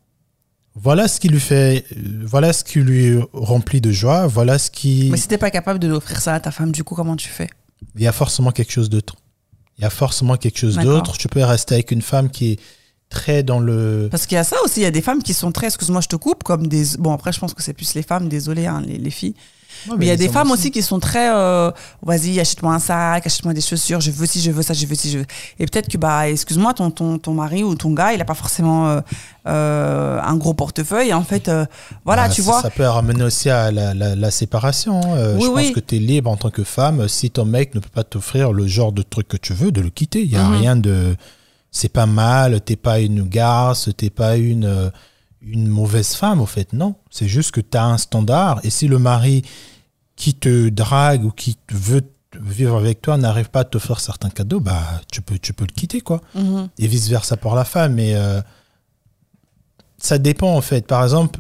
voilà 0.76 1.08
ce 1.08 1.20
qui 1.20 1.30
lui 1.30 1.40
fait, 1.40 1.86
voilà 2.26 2.52
ce 2.52 2.64
qui 2.64 2.80
lui 2.80 3.20
remplit 3.34 3.82
de 3.82 3.92
joie, 3.92 4.28
voilà 4.28 4.58
ce 4.58 4.72
qui. 4.72 5.10
Mais 5.12 5.18
si 5.18 5.28
t'es 5.28 5.38
pas 5.38 5.52
capable 5.52 5.80
de 5.80 5.88
l'offrir 5.88 6.20
ça 6.20 6.34
à 6.34 6.40
ta 6.40 6.52
femme, 6.52 6.72
du 6.72 6.84
coup, 6.84 6.96
comment 6.96 7.16
tu 7.16 7.30
fais? 7.30 7.50
Il 7.96 8.02
y 8.02 8.08
a 8.08 8.12
forcément 8.12 8.52
quelque 8.52 8.72
chose 8.72 8.90
d'autre. 8.90 9.16
Il 9.78 9.84
y 9.84 9.86
a 9.86 9.90
forcément 9.90 10.38
quelque 10.38 10.58
chose 10.58 10.78
d'autre. 10.78 11.18
Tu 11.18 11.28
peux 11.28 11.44
rester 11.44 11.76
avec 11.76 11.92
une 11.92 12.02
femme 12.02 12.30
qui 12.30 12.54
est 12.54 12.60
très 13.10 13.44
dans 13.44 13.60
le. 13.60 14.08
Parce 14.10 14.26
qu'il 14.26 14.36
y 14.36 14.40
a 14.40 14.44
ça 14.44 14.58
aussi, 14.64 14.80
il 14.80 14.84
y 14.84 14.88
a 14.88 14.92
des 14.92 15.02
femmes 15.02 15.22
qui 15.22 15.34
sont 15.34 15.52
très, 15.52 15.68
excuse-moi, 15.68 16.02
je 16.02 16.08
te 16.08 16.16
coupe, 16.16 16.44
comme 16.44 16.68
des. 16.68 16.98
Bon, 16.98 17.14
après, 17.14 17.32
je 17.32 17.40
pense 17.40 17.54
que 17.54 17.62
c'est 17.62 17.74
plus 17.74 17.94
les 17.94 18.04
femmes, 18.04 18.28
désolé, 18.28 18.66
hein, 18.66 18.82
les, 18.86 18.98
les 18.98 19.12
filles. 19.12 19.36
Mais 19.98 20.06
il 20.06 20.08
y 20.08 20.12
a 20.12 20.16
des 20.16 20.30
femmes 20.30 20.52
aussi 20.52 20.72
qui 20.72 20.82
sont 20.82 21.00
très. 21.00 21.30
euh, 21.34 21.72
Vas-y, 22.02 22.40
achète-moi 22.40 22.74
un 22.74 22.80
sac, 22.80 23.26
achète-moi 23.26 23.54
des 23.54 23.62
chaussures, 23.62 24.02
je 24.02 24.12
veux 24.12 24.26
ci, 24.26 24.42
je 24.42 24.52
veux 24.52 24.62
ça, 24.62 24.74
je 24.74 24.86
veux 24.86 24.96
ci, 24.96 25.10
je 25.12 25.20
veux. 25.20 25.26
Et 25.60 25.66
peut-être 25.66 25.88
que, 25.90 25.98
bah, 25.98 26.30
excuse-moi, 26.30 26.74
ton, 26.74 26.92
ton, 26.92 27.18
ton 27.18 27.34
mari 27.34 27.64
ou 27.64 27.76
ton 27.76 27.92
gars, 27.92 28.14
il 28.14 28.22
a 28.22 28.26
pas 28.26 28.34
forcément 28.34 28.88
euh, 28.90 29.02
euh, 29.48 30.20
un 30.22 30.36
gros 30.36 30.54
portefeuille. 30.54 31.10
Et 31.10 31.14
en 31.14 31.24
fait, 31.24 31.50
voilà, 32.06 32.24
Ah, 32.24 32.30
tu 32.30 32.42
ça, 32.42 32.52
vois. 32.52 32.62
Ça 32.62 32.70
peut 32.70 32.84
ramener 32.86 33.24
aussi 33.24 33.50
à 33.50 33.72
la, 33.72 33.94
la- 33.94 34.16
la 34.16 34.32
séparation. 34.32 35.02
Oui, 35.02 35.42
je 35.42 35.48
oui. 35.48 35.64
pense 35.66 35.72
que 35.76 35.80
tu 35.80 35.96
es 35.96 36.00
libre 36.00 36.30
en 36.30 36.38
tant 36.38 36.50
que 36.50 36.64
femme. 36.64 37.08
Si 37.08 37.30
ton 37.32 37.46
mec 37.46 37.76
ne 37.76 37.80
peut 37.80 37.90
pas 37.94 38.04
t'offrir 38.04 38.52
le 38.54 38.68
genre 38.68 38.92
de 38.92 39.02
truc 39.02 39.28
que 39.28 39.38
tu 39.38 39.54
veux, 39.54 39.72
de 39.72 39.82
le 39.82 39.90
quitter. 39.90 40.24
Il 40.24 40.30
n'y 40.30 40.38
a 40.38 40.44
Mhm. 40.44 40.56
rien 40.60 40.76
de. 40.76 41.16
C'est 41.72 41.90
pas 41.92 42.06
mal, 42.06 42.62
t'es 42.62 42.76
pas 42.76 43.00
une 43.00 43.24
garce, 43.24 43.90
t'es 43.98 44.12
pas 44.12 44.38
une, 44.38 44.92
une 45.46 45.68
mauvaise 45.68 46.14
femme, 46.16 46.40
au 46.42 46.46
fait. 46.46 46.74
Non. 46.74 46.96
C'est 47.10 47.28
juste 47.28 47.52
que 47.52 47.62
tu 47.62 47.78
as 47.78 47.86
un 47.86 47.98
standard. 47.98 48.60
Et 48.64 48.70
si 48.70 48.88
le 48.88 48.98
mari 49.00 49.44
qui 50.16 50.34
te 50.34 50.70
drague 50.70 51.26
ou 51.26 51.32
qui 51.32 51.58
veut 51.72 52.02
vivre 52.40 52.78
avec 52.78 53.02
toi 53.02 53.18
n'arrive 53.18 53.50
pas 53.50 53.60
à 53.62 53.64
t'offrir 53.64 54.00
certains 54.00 54.30
cadeaux, 54.30 54.60
bah, 54.60 54.82
tu 55.12 55.22
peux, 55.22 55.38
tu 55.38 55.54
peux 55.54 55.66
le 55.66 55.72
quitter, 55.74 56.02
quoi 56.02 56.22
Mhm. 56.36 56.70
et 56.80 56.88
vice 56.88 57.08
versa 57.10 57.38
pour 57.38 57.56
la 57.56 57.66
femme. 57.66 57.94
Mais 57.94 58.16
euh, 58.16 58.42
ça 59.98 60.18
dépend 60.18 60.56
en 60.56 60.62
fait. 60.62 60.86
Par 60.88 61.04
exemple, 61.04 61.40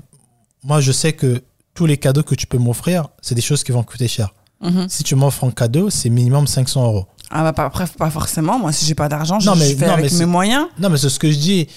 moi 0.63 0.81
je 0.81 0.91
sais 0.91 1.13
que 1.13 1.41
tous 1.73 1.85
les 1.85 1.97
cadeaux 1.97 2.23
que 2.23 2.35
tu 2.35 2.45
peux 2.47 2.57
m'offrir, 2.59 3.07
c'est 3.21 3.35
des 3.35 3.41
choses 3.41 3.63
qui 3.63 3.71
vont 3.71 3.83
coûter 3.83 4.07
cher. 4.07 4.33
Mhm. 4.61 4.87
Si 4.89 5.03
tu 5.03 5.15
m'offres 5.15 5.43
un 5.43 5.51
cadeau, 5.51 5.89
c'est 5.89 6.09
minimum 6.09 6.47
500 6.47 6.85
euros. 6.85 7.05
Ah, 7.35 7.41
bah, 7.43 7.51
pas, 7.53 7.65
après, 7.65 7.85
pas 7.97 8.11
forcément. 8.11 8.59
Moi, 8.59 8.71
si 8.71 8.85
j'ai 8.85 8.93
pas 8.95 9.09
d'argent, 9.09 9.39
je, 9.39 9.47
Non, 9.49 9.55
mais- 9.55 9.71
je 9.71 9.75
fais 9.75 9.87
non, 9.87 9.93
avec 9.93 10.11
mais 10.11 10.19
mes 10.19 10.25
moyens. 10.25 10.67
Non, 10.77 10.89
mais 10.89 10.97
c'est 10.97 11.09
ce 11.09 11.17
que 11.19 11.31
je 11.31 11.37
dis. 11.39 11.67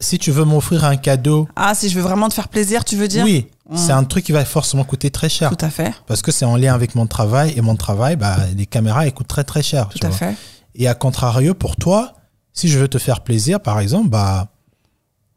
Si 0.00 0.18
tu 0.18 0.30
veux 0.32 0.44
m'offrir 0.44 0.84
un 0.84 0.96
cadeau, 0.96 1.48
Ah, 1.56 1.74
si 1.74 1.88
je 1.88 1.94
veux 1.96 2.02
vraiment 2.02 2.28
te 2.28 2.34
faire 2.34 2.48
plaisir, 2.48 2.84
tu 2.84 2.96
veux 2.96 3.08
dire 3.08 3.24
oui, 3.24 3.46
Mm. 3.70 3.76
c'est 3.76 3.92
un 3.92 4.04
truc 4.04 4.24
qui 4.26 4.32
va 4.32 4.44
forcément 4.44 4.84
coûter 4.84 5.10
très 5.10 5.28
cher. 5.30 5.50
Tout 5.56 5.64
à 5.64 5.70
fait. 5.70 5.94
Parce 6.06 6.20
que 6.20 6.30
c'est 6.32 6.44
en 6.44 6.56
lien 6.56 6.74
avec 6.74 6.94
mon 6.94 7.06
travail. 7.06 7.54
Et 7.56 7.62
mon 7.62 7.76
travail, 7.76 8.16
bah, 8.16 8.36
les 8.56 8.66
caméras, 8.66 9.06
elles 9.06 9.14
coûtent 9.14 9.28
très 9.28 9.44
très 9.44 9.62
cher. 9.62 9.88
Tout 9.88 9.98
tu 9.98 10.04
à 10.06 10.10
vois. 10.10 10.18
fait. 10.18 10.34
Et 10.74 10.86
à 10.88 10.94
contrario, 10.94 11.54
pour 11.54 11.76
toi, 11.76 12.12
si 12.52 12.68
je 12.68 12.78
veux 12.78 12.88
te 12.88 12.98
faire 12.98 13.22
plaisir, 13.22 13.60
par 13.60 13.80
exemple, 13.80 14.10
bah, 14.10 14.48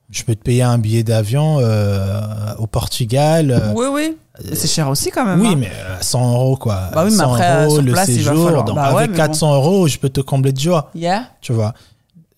je 0.09 0.23
peux 0.23 0.35
te 0.35 0.41
payer 0.41 0.63
un 0.63 0.77
billet 0.77 1.03
d'avion 1.03 1.59
euh, 1.61 2.19
au 2.57 2.67
Portugal. 2.67 3.51
euh, 3.51 3.73
Oui, 3.75 3.85
oui. 3.91 4.17
Mais 4.43 4.55
C'est 4.55 4.67
cher 4.67 4.89
aussi 4.89 5.09
quand 5.11 5.25
même. 5.25 5.39
oui, 5.39 5.49
hein. 5.53 5.55
mais 5.57 5.71
euh, 5.73 5.97
100 6.01 6.33
euros, 6.33 6.57
quoi. 6.57 6.89
Bah 6.93 7.03
oui, 7.05 7.11
mais 7.11 7.17
100 7.17 7.33
après, 7.33 7.63
euros, 7.65 7.79
le 7.81 7.91
place, 7.93 8.07
séjour. 8.07 8.63
Donc, 8.65 8.75
bah 8.75 8.83
avec 8.85 9.11
mais 9.11 9.17
400 9.17 9.55
euros, 9.55 9.87
je 9.87 9.97
peux 9.99 10.09
te 10.09 10.21
combler 10.21 10.51
de 10.51 10.59
joie. 10.59 10.91
Yeah. 10.95 11.27
Tu 11.41 11.53
vois. 11.53 11.73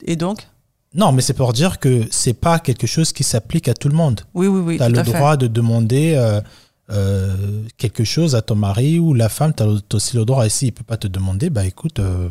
Et 0.05 0.15
donc? 0.15 0.47
Non, 0.95 1.11
mais 1.11 1.21
c'est 1.21 1.33
pour 1.35 1.53
dire 1.53 1.79
que 1.79 2.05
c'est 2.09 2.33
pas 2.33 2.57
quelque 2.59 2.87
chose 2.87 3.11
qui 3.13 3.23
s'applique 3.23 3.67
à 3.67 3.73
tout 3.75 3.89
le 3.89 3.95
monde. 3.95 4.21
Oui, 4.33 4.47
oui, 4.47 4.59
oui. 4.59 4.77
tu 4.77 4.83
as 4.83 4.89
le 4.89 5.03
fait. 5.03 5.11
droit 5.13 5.37
de 5.37 5.45
demander 5.47 6.13
euh, 6.15 6.41
euh, 6.89 7.63
quelque 7.77 8.03
chose 8.03 8.35
à 8.35 8.41
ton 8.41 8.55
mari 8.55 8.97
ou 8.97 9.13
la 9.13 9.29
femme, 9.29 9.53
tu 9.53 9.61
as 9.63 9.67
aussi 9.93 10.17
le 10.17 10.25
droit. 10.25 10.45
Et 10.45 10.49
s'il 10.49 10.69
ne 10.69 10.73
peut 10.73 10.83
pas 10.83 10.97
te 10.97 11.07
demander, 11.07 11.51
bah 11.51 11.65
écoute, 11.65 11.99
euh, 11.99 12.27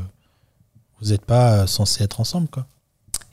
vous 1.00 1.10
n'êtes 1.10 1.24
pas 1.24 1.66
censés 1.68 2.02
être 2.02 2.20
ensemble, 2.20 2.48
quoi. 2.48 2.66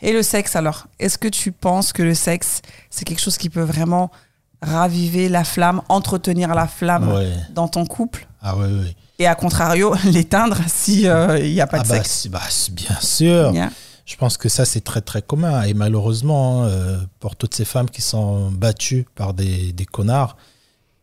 Et 0.02 0.14
le 0.14 0.22
sexe 0.22 0.56
alors? 0.56 0.86
Est-ce 1.00 1.18
que 1.18 1.28
tu 1.30 1.52
penses 1.52 1.92
que 1.92 2.04
le 2.04 2.14
sexe, 2.14 2.62
c'est 2.92 3.06
quelque 3.06 3.22
chose 3.22 3.38
qui 3.38 3.50
peut 3.50 3.62
vraiment 3.64 4.12
raviver 4.62 5.30
la 5.30 5.44
flamme, 5.44 5.82
entretenir 5.90 6.54
la 6.54 6.68
flamme 6.68 7.10
Ouais. 7.12 7.32
dans 7.54 7.68
ton 7.68 7.86
couple? 7.88 8.28
Ah 8.42 8.56
ouais, 8.58 8.68
ouais. 8.68 8.96
et 9.18 9.26
à 9.26 9.34
contrario, 9.34 9.96
l'éteindre 10.06 10.58
si 10.68 11.04
il 11.04 11.54
n'y 11.54 11.62
a 11.62 11.66
pas 11.68 11.80
Ah 11.80 11.84
de 11.84 11.88
bah, 11.90 11.96
sexe 11.96 12.12
c'est- 12.24 12.30
bah, 12.30 12.42
bien 12.72 13.00
sûr. 13.02 13.52
Yeah. 13.54 13.72
Je 14.06 14.16
pense 14.18 14.38
que 14.38 14.50
ça, 14.50 14.66
c'est 14.66 14.82
très, 14.82 15.02
très 15.02 15.22
commun. 15.22 15.64
Et 15.64 15.74
malheureusement, 15.74 16.64
hein, 16.64 16.68
euh, 16.68 17.00
pour 17.20 17.36
toutes 17.36 17.56
ces 17.56 17.66
femmes 17.66 17.90
qui 17.90 18.02
sont 18.02 18.52
battues 18.52 19.06
par 19.16 19.34
des, 19.34 19.74
des 19.74 19.86
connards, 19.86 20.38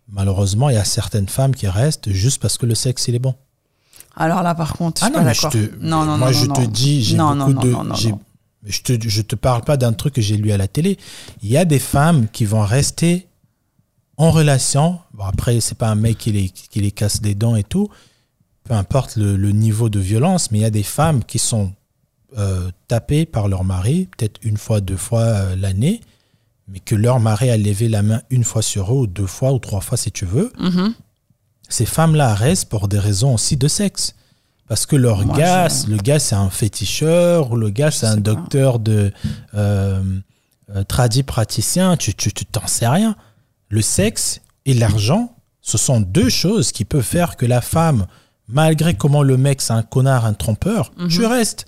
malheureusement, 0.09 0.69
il 0.71 0.75
y 0.75 0.79
a 0.79 0.85
certaines 0.85 1.29
femmes 1.29 1.55
qui 1.55 1.67
restent 1.67 2.11
juste 2.13 2.41
parce 2.41 2.59
que 2.59 2.67
le 2.67 2.75
sexe, 2.77 3.09
il 3.09 3.15
est 3.17 3.19
bon. 3.21 3.35
Alors 4.15 4.43
là, 4.43 4.55
par 4.55 4.75
contre, 4.75 5.01
je 5.01 5.07
Ah 5.07 5.09
suis 5.09 5.15
non, 5.17 5.23
pas 5.23 5.29
mais 5.29 5.35
je 5.35 5.49
te, 5.49 5.77
Non, 5.85 6.05
non, 6.05 6.17
moi, 6.19 6.29
non, 6.29 6.33
je 6.33 6.47
non, 6.47 6.55
te 6.55 6.61
non. 6.61 6.67
dis, 6.69 7.03
j'ai 7.03 7.17
Non, 7.17 7.35
beaucoup 7.35 7.53
non, 7.55 7.61
de. 7.63 7.71
non, 7.71 7.85
non, 7.85 7.95
j'ai- 7.95 8.11
non. 8.11 8.21
Je 8.65 8.81
te, 8.83 8.93
je 9.09 9.23
te 9.23 9.35
parle 9.35 9.63
pas 9.63 9.77
d'un 9.77 9.93
truc 9.93 10.15
que 10.15 10.21
j'ai 10.21 10.37
lu 10.37 10.53
à 10.53 10.57
la 10.57 10.69
télé. 10.69 10.97
Il 11.43 11.51
y 11.51 11.57
a 11.57 11.65
des 11.65 11.81
femmes 11.81 12.29
qui 12.29 12.45
vont 12.45 12.61
rester 12.61 13.27
en 14.17 14.31
relation. 14.31 15.01
Bon, 15.15 15.25
après, 15.25 15.59
c'est 15.61 15.77
pas 15.77 15.89
un 15.89 15.97
mec 15.97 16.19
qui 16.19 16.31
les, 16.31 16.49
qui 16.51 16.81
les 16.81 16.93
casse 16.93 17.21
les 17.23 17.35
dents 17.35 17.57
et 17.57 17.65
tout. 17.65 17.89
Peu 18.63 18.75
importe 18.75 19.17
le, 19.17 19.37
le 19.37 19.51
niveau 19.51 19.89
de 19.89 19.99
violence, 19.99 20.53
mais 20.53 20.59
il 20.59 20.63
y 20.63 20.67
a 20.67 20.71
des 20.71 20.85
femmes 20.85 21.25
qui 21.25 21.41
sont 21.41 21.73
euh, 22.39 22.71
tapées 22.89 23.27
par 23.27 23.49
leur 23.49 23.65
mari, 23.65 24.09
peut-être 24.17 24.39
une 24.43 24.57
fois, 24.57 24.81
deux 24.81 24.97
fois 24.97 25.21
euh, 25.23 25.57
l'année, 25.57 26.01
mais 26.69 26.81
que 26.81 26.95
leur 26.95 27.21
mari 27.21 27.51
a 27.51 27.57
levé 27.57 27.89
la 27.89 28.03
main 28.03 28.23
une 28.31 28.45
fois 28.45 28.63
sur 28.63 28.93
eux, 28.93 28.99
ou 29.01 29.07
deux 29.07 29.27
fois, 29.27 29.53
ou 29.53 29.59
trois 29.59 29.81
fois 29.81 29.97
si 29.99 30.11
tu 30.11 30.25
veux 30.25 30.53
Mhm. 30.59 30.95
ces 31.69 31.87
femmes-là 31.87 32.35
restent 32.35 32.69
pour 32.69 32.89
des 32.89 32.99
raisons 32.99 33.35
aussi 33.35 33.57
de 33.57 33.69
sexe. 33.69 34.15
Parce 34.69 34.87
que 34.87 34.97
leur 34.97 35.27
Moi, 35.27 35.37
gars, 35.37 35.69
je- 35.69 35.91
le 35.91 35.97
gars 35.99 36.19
c'est 36.19 36.35
un 36.35 36.49
féticheur, 36.51 37.51
ou 37.53 37.57
le 37.57 37.69
gars 37.71 37.91
c'est 37.91 38.07
un 38.07 38.15
pas. 38.15 38.21
docteur 38.21 38.79
de 38.79 39.13
euh, 39.55 40.03
euh, 40.75 40.85
tradit 40.85 41.23
praticien, 41.25 41.97
tu 41.97 42.15
tu 42.15 42.33
tu 42.33 42.47
t'en 42.47 42.67
sais 42.67 42.89
rien. 42.89 43.15
Le 43.69 43.83
sexe 43.83 44.41
et 44.65 44.73
l'argent, 44.75 45.35
ce 45.61 45.77
sont 45.77 46.01
deux 46.01 46.29
choses 46.31 46.73
qui 46.73 46.85
peuvent 46.87 47.03
faire 47.05 47.37
que 47.37 47.45
la 47.47 47.61
femme, 47.61 48.07
malgré 48.49 48.95
comment 48.95 49.23
le 49.23 49.37
mec 49.37 49.61
c'est 49.61 49.73
un 49.75 49.83
connard, 49.83 50.25
un 50.25 50.33
trompeur, 50.35 50.91
tu 51.11 51.27
restes, 51.27 51.67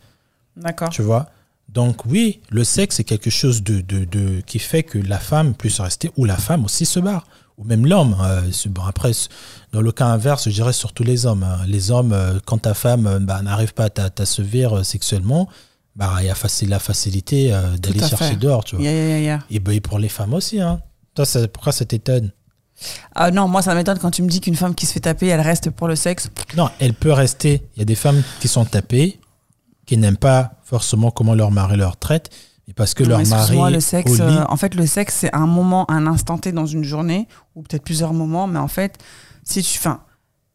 D'accord. 0.57 0.89
tu 0.91 1.03
vois? 1.03 1.27
Donc 1.69 2.05
oui, 2.07 2.41
le 2.51 2.63
sexe 2.63 2.97
c'est 2.97 3.05
quelque 3.05 3.31
chose 3.31 3.63
de, 3.63 3.81
de, 3.81 4.05
de- 4.05 4.41
qui 4.47 4.59
fait 4.59 4.83
que 4.83 4.99
la 4.99 5.19
femme 5.19 5.55
puisse 5.55 5.81
rester, 5.81 6.11
ou 6.17 6.25
la 6.25 6.37
femme 6.37 6.65
aussi 6.65 6.85
se 6.87 7.01
barre, 7.01 7.27
ou 7.59 7.65
même 7.65 7.87
l'homme. 7.87 8.17
euh, 8.23 8.43
c'est- 8.53 8.69
bon, 8.69 8.83
après, 8.83 9.13
dans 9.73 9.81
le 9.81 9.91
cas 9.93 10.07
inverse, 10.07 10.45
je 10.49 10.51
dirais 10.55 10.73
surtout 10.73 11.03
les 11.05 11.27
hommes. 11.27 11.43
hein. 11.43 11.59
Les 11.67 11.91
hommes, 11.91 12.13
euh, 12.13 12.39
quand 12.45 12.59
ta 12.59 12.75
femme 12.75 13.07
euh, 13.07 13.19
bah, 13.19 13.41
n'arrive 13.43 13.75
pas 13.75 13.85
à 13.85 13.91
t'a- 13.91 14.11
t'assouvir 14.11 14.77
euh, 14.79 14.83
sexuellement, 14.83 15.49
bah, 15.97 16.13
il 16.21 16.27
y 16.27 16.31
a 16.31 16.35
faci- 16.35 16.67
la 16.69 16.79
facilité 16.79 17.53
euh, 17.55 17.77
d'aller 17.79 18.01
chercher 18.01 18.31
fait. 18.31 18.37
dehors, 18.37 18.65
tu 18.65 18.77
vois. 18.77 18.85
Yeah, 18.85 18.93
yeah, 18.93 19.19
yeah. 19.21 19.39
Et, 19.51 19.59
bah, 19.61 19.73
et 19.73 19.81
pour 19.81 19.99
les 19.99 20.09
femmes 20.09 20.35
aussi. 20.35 20.61
Hein. 20.61 20.81
Toi, 21.15 21.25
ça- 21.25 21.49
pourquoi 21.49 21.73
ça 21.73 21.85
t'étonne? 21.85 22.31
Ah 23.15 23.31
non, 23.31 23.47
moi 23.49 23.63
ça 23.63 23.75
m'étonne 23.75 23.99
quand 23.99 24.11
tu 24.11 24.23
me 24.23 24.29
dis 24.29 24.41
qu'une 24.41 24.57
femme 24.57 24.75
qui 24.75 24.85
se 24.85 24.93
fait 24.93 25.01
taper, 25.01 25.29
elle 25.29 25.41
reste 25.41 25.71
pour 25.71 25.87
le 25.89 25.95
sexe. 25.97 26.29
Non, 26.57 26.69
elle 26.81 26.93
peut 26.93 27.13
rester. 27.13 27.63
Il 27.77 27.79
y 27.79 27.83
a 27.83 27.85
des 27.85 27.95
femmes 27.95 28.21
qui 28.41 28.49
sont 28.49 28.65
tapées, 28.65 29.19
qui 29.87 29.97
n'aiment 29.97 30.17
pas 30.17 30.53
forcément 30.65 31.11
comment 31.11 31.35
leur 31.35 31.51
mari 31.51 31.77
leur 31.77 31.97
traite, 31.97 32.31
mais 32.67 32.75
parce 32.75 32.95
que 32.95 33.03
Non, 33.03 33.19
leur 33.19 33.27
mari 33.27 33.73
le 33.73 33.81
sexe, 33.81 34.13
lit, 34.13 34.21
euh, 34.21 34.45
en 34.49 34.57
fait, 34.57 34.75
le 34.75 34.87
sexe, 34.87 35.17
c'est 35.21 35.35
un 35.35 35.47
moment, 35.47 35.91
un 35.91 36.07
instant 36.07 36.39
T 36.39 36.53
dans 36.53 36.67
une 36.67 36.85
journée, 36.85 37.29
ou 37.55 37.63
peut-être 37.63 37.85
plusieurs 37.85 38.15
moments, 38.15 38.47
mais 38.47 38.59
en 38.59 38.69
fait, 38.69 38.99
si 39.45 39.63
tu, 39.63 39.79
fin, 39.79 40.01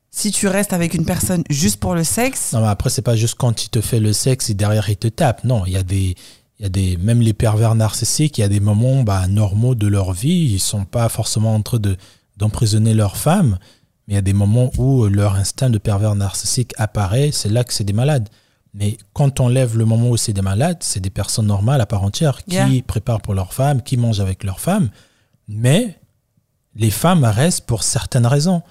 si 0.09 0.31
tu 0.31 0.47
restes 0.47 0.73
avec 0.73 0.93
une 0.93 1.05
personne 1.05 1.43
juste 1.49 1.79
pour 1.79 1.93
le 1.93 2.03
sexe. 2.03 2.53
Non, 2.53 2.61
mais 2.61 2.67
après, 2.67 2.89
c'est 2.89 3.03
pas 3.03 3.15
juste 3.15 3.35
quand 3.35 3.63
il 3.63 3.69
te 3.69 3.81
fait 3.81 3.99
le 3.99 4.13
sexe 4.13 4.49
et 4.49 4.53
derrière 4.55 4.89
il 4.89 4.97
te 4.97 5.07
tape. 5.07 5.43
Non, 5.43 5.63
il 5.65 5.73
y 5.73 5.77
a 5.77 5.83
des. 5.83 6.15
Il 6.57 6.63
y 6.63 6.65
a 6.65 6.69
des, 6.69 6.97
même 6.97 7.21
les 7.21 7.31
pervers 7.31 7.73
narcissiques, 7.73 8.37
il 8.37 8.41
y 8.41 8.43
a 8.43 8.49
des 8.49 8.59
moments 8.59 9.03
bah, 9.03 9.27
normaux 9.29 9.75
de 9.75 9.87
leur 9.87 10.11
vie, 10.11 10.55
ils 10.55 10.59
sont 10.59 10.83
pas 10.83 11.07
forcément 11.07 11.55
en 11.55 11.61
train 11.61 11.79
de, 11.79 11.95
d'emprisonner 12.35 12.93
leur 12.93 13.15
femme, 13.15 13.59
mais 14.05 14.13
il 14.13 14.15
y 14.15 14.17
a 14.17 14.21
des 14.21 14.33
moments 14.33 14.69
où 14.77 15.05
leur 15.05 15.35
instinct 15.35 15.69
de 15.69 15.77
pervers 15.77 16.15
narcissique 16.15 16.73
apparaît, 16.77 17.29
c'est 17.31 17.47
là 17.47 17.63
que 17.63 17.73
c'est 17.73 17.85
des 17.85 17.93
malades. 17.93 18.27
Mais 18.73 18.97
quand 19.13 19.39
on 19.39 19.47
lève 19.47 19.77
le 19.77 19.85
moment 19.85 20.09
où 20.09 20.17
c'est 20.17 20.33
des 20.33 20.41
malades, 20.41 20.77
c'est 20.81 20.99
des 20.99 21.09
personnes 21.09 21.47
normales 21.47 21.81
à 21.81 21.85
part 21.85 22.03
entière 22.03 22.43
qui 22.45 22.81
préparent 22.81 23.21
pour 23.21 23.33
leur 23.33 23.53
femme, 23.53 23.81
qui 23.81 23.97
mangent 23.97 24.19
avec 24.19 24.43
leur 24.43 24.59
femme. 24.59 24.89
Mais 25.47 25.99
les 26.75 26.91
femmes 26.91 27.23
restent 27.23 27.65
pour 27.65 27.83
certaines 27.83 28.27
raisons. 28.27 28.61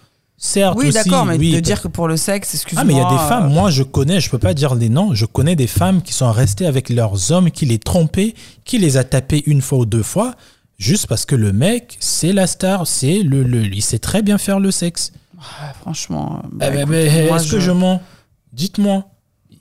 Certes, 0.40 0.78
oui, 0.78 0.92
d'accord, 0.92 1.26
mais 1.26 1.36
de 1.36 1.58
dire 1.58 1.82
que 1.82 1.88
pour 1.88 2.06
le 2.06 2.16
sexe, 2.16 2.54
excuse-moi. 2.54 2.82
Ah, 2.82 2.84
mais 2.84 2.92
il 2.92 2.96
y 2.96 3.00
a 3.00 3.10
des 3.10 3.28
femmes, 3.28 3.46
euh, 3.46 3.54
moi 3.54 3.70
je 3.72 3.82
connais, 3.82 4.20
je 4.20 4.30
peux 4.30 4.38
pas 4.38 4.54
dire 4.54 4.76
des 4.76 4.88
noms, 4.88 5.12
je 5.12 5.26
connais 5.26 5.56
des 5.56 5.66
femmes 5.66 6.00
qui 6.00 6.12
sont 6.12 6.30
restées 6.30 6.66
avec 6.66 6.90
leurs 6.90 7.32
hommes, 7.32 7.50
qui 7.50 7.66
les 7.66 7.80
trompaient, 7.80 8.34
qui 8.64 8.78
les 8.78 8.96
a 8.98 9.02
tapés 9.02 9.42
une 9.46 9.60
fois 9.60 9.78
ou 9.78 9.84
deux 9.84 10.04
fois, 10.04 10.36
juste 10.78 11.08
parce 11.08 11.26
que 11.26 11.34
le 11.34 11.52
mec, 11.52 11.96
c'est 11.98 12.32
la 12.32 12.46
star, 12.46 12.86
c'est 12.86 13.24
le, 13.24 13.42
le, 13.42 13.64
il 13.64 13.82
sait 13.82 13.98
très 13.98 14.22
bien 14.22 14.38
faire 14.38 14.60
le 14.60 14.70
sexe. 14.70 15.12
franchement. 15.80 16.40
Bah, 16.52 16.66
eh 16.72 16.82
est-ce 16.82 17.50
que 17.50 17.58
je 17.58 17.72
mens? 17.72 18.00
Dites-moi. 18.52 19.06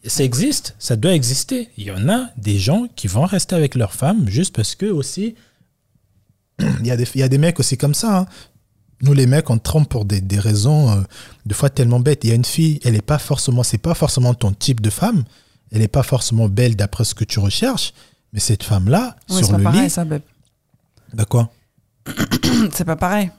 Ça 0.08 0.24
existe, 0.24 0.76
ça 0.80 0.96
doit 0.96 1.14
exister. 1.14 1.70
Il 1.78 1.84
y 1.86 1.92
en 1.92 2.10
a 2.10 2.30
des 2.38 2.58
gens 2.58 2.88
qui 2.96 3.08
vont 3.08 3.26
rester 3.26 3.56
avec 3.56 3.76
leur 3.76 3.94
femme 3.94 4.28
juste 4.28 4.56
parce 4.56 4.76
que 4.76 4.86
aussi. 4.86 5.36
il, 6.60 6.88
y 6.88 6.92
a 6.92 6.98
des, 6.98 7.06
il 7.14 7.20
y 7.20 7.24
a 7.24 7.30
des 7.30 7.38
mecs 7.38 7.60
aussi 7.60 7.78
comme 7.78 7.94
ça. 7.94 8.20
Hein. 8.20 8.26
Nous, 9.02 9.14
les 9.14 9.28
mecs, 9.28 9.50
on 9.50 9.60
trompe 9.60 9.90
pour 9.90 10.06
des, 10.06 10.22
des 10.22 10.40
raisons, 10.40 10.92
euh, 10.92 11.02
de 11.46 11.54
fois 11.54 11.70
tellement 11.70 12.00
bêtes. 12.00 12.24
Il 12.24 12.30
y 12.30 12.34
a 12.34 12.36
une 12.36 12.46
fille, 12.46 12.80
elle 12.84 12.94
n'est 12.94 13.02
pas 13.02 13.20
forcément, 13.20 13.62
c'est 13.62 13.78
pas 13.78 13.94
forcément 13.94 14.34
ton 14.34 14.52
type 14.52 14.82
de 14.82 14.90
femme. 14.90 15.24
Elle 15.72 15.80
n'est 15.80 15.88
pas 15.88 16.04
forcément 16.04 16.50
belle 16.50 16.76
d'après 16.76 17.04
ce 17.04 17.14
que 17.14 17.24
tu 17.24 17.40
recherches. 17.40 17.94
Mais 18.34 18.40
cette 18.40 18.64
femme-là, 18.64 19.16
sur 19.28 19.56
le 19.56 19.64
pareil, 19.64 19.84
lit. 19.84 19.90
Ça, 19.90 20.04
bah 20.06 21.26
quoi? 21.26 21.52
C'est 22.74 22.86
pas 22.86 22.96
pareil. 22.96 23.32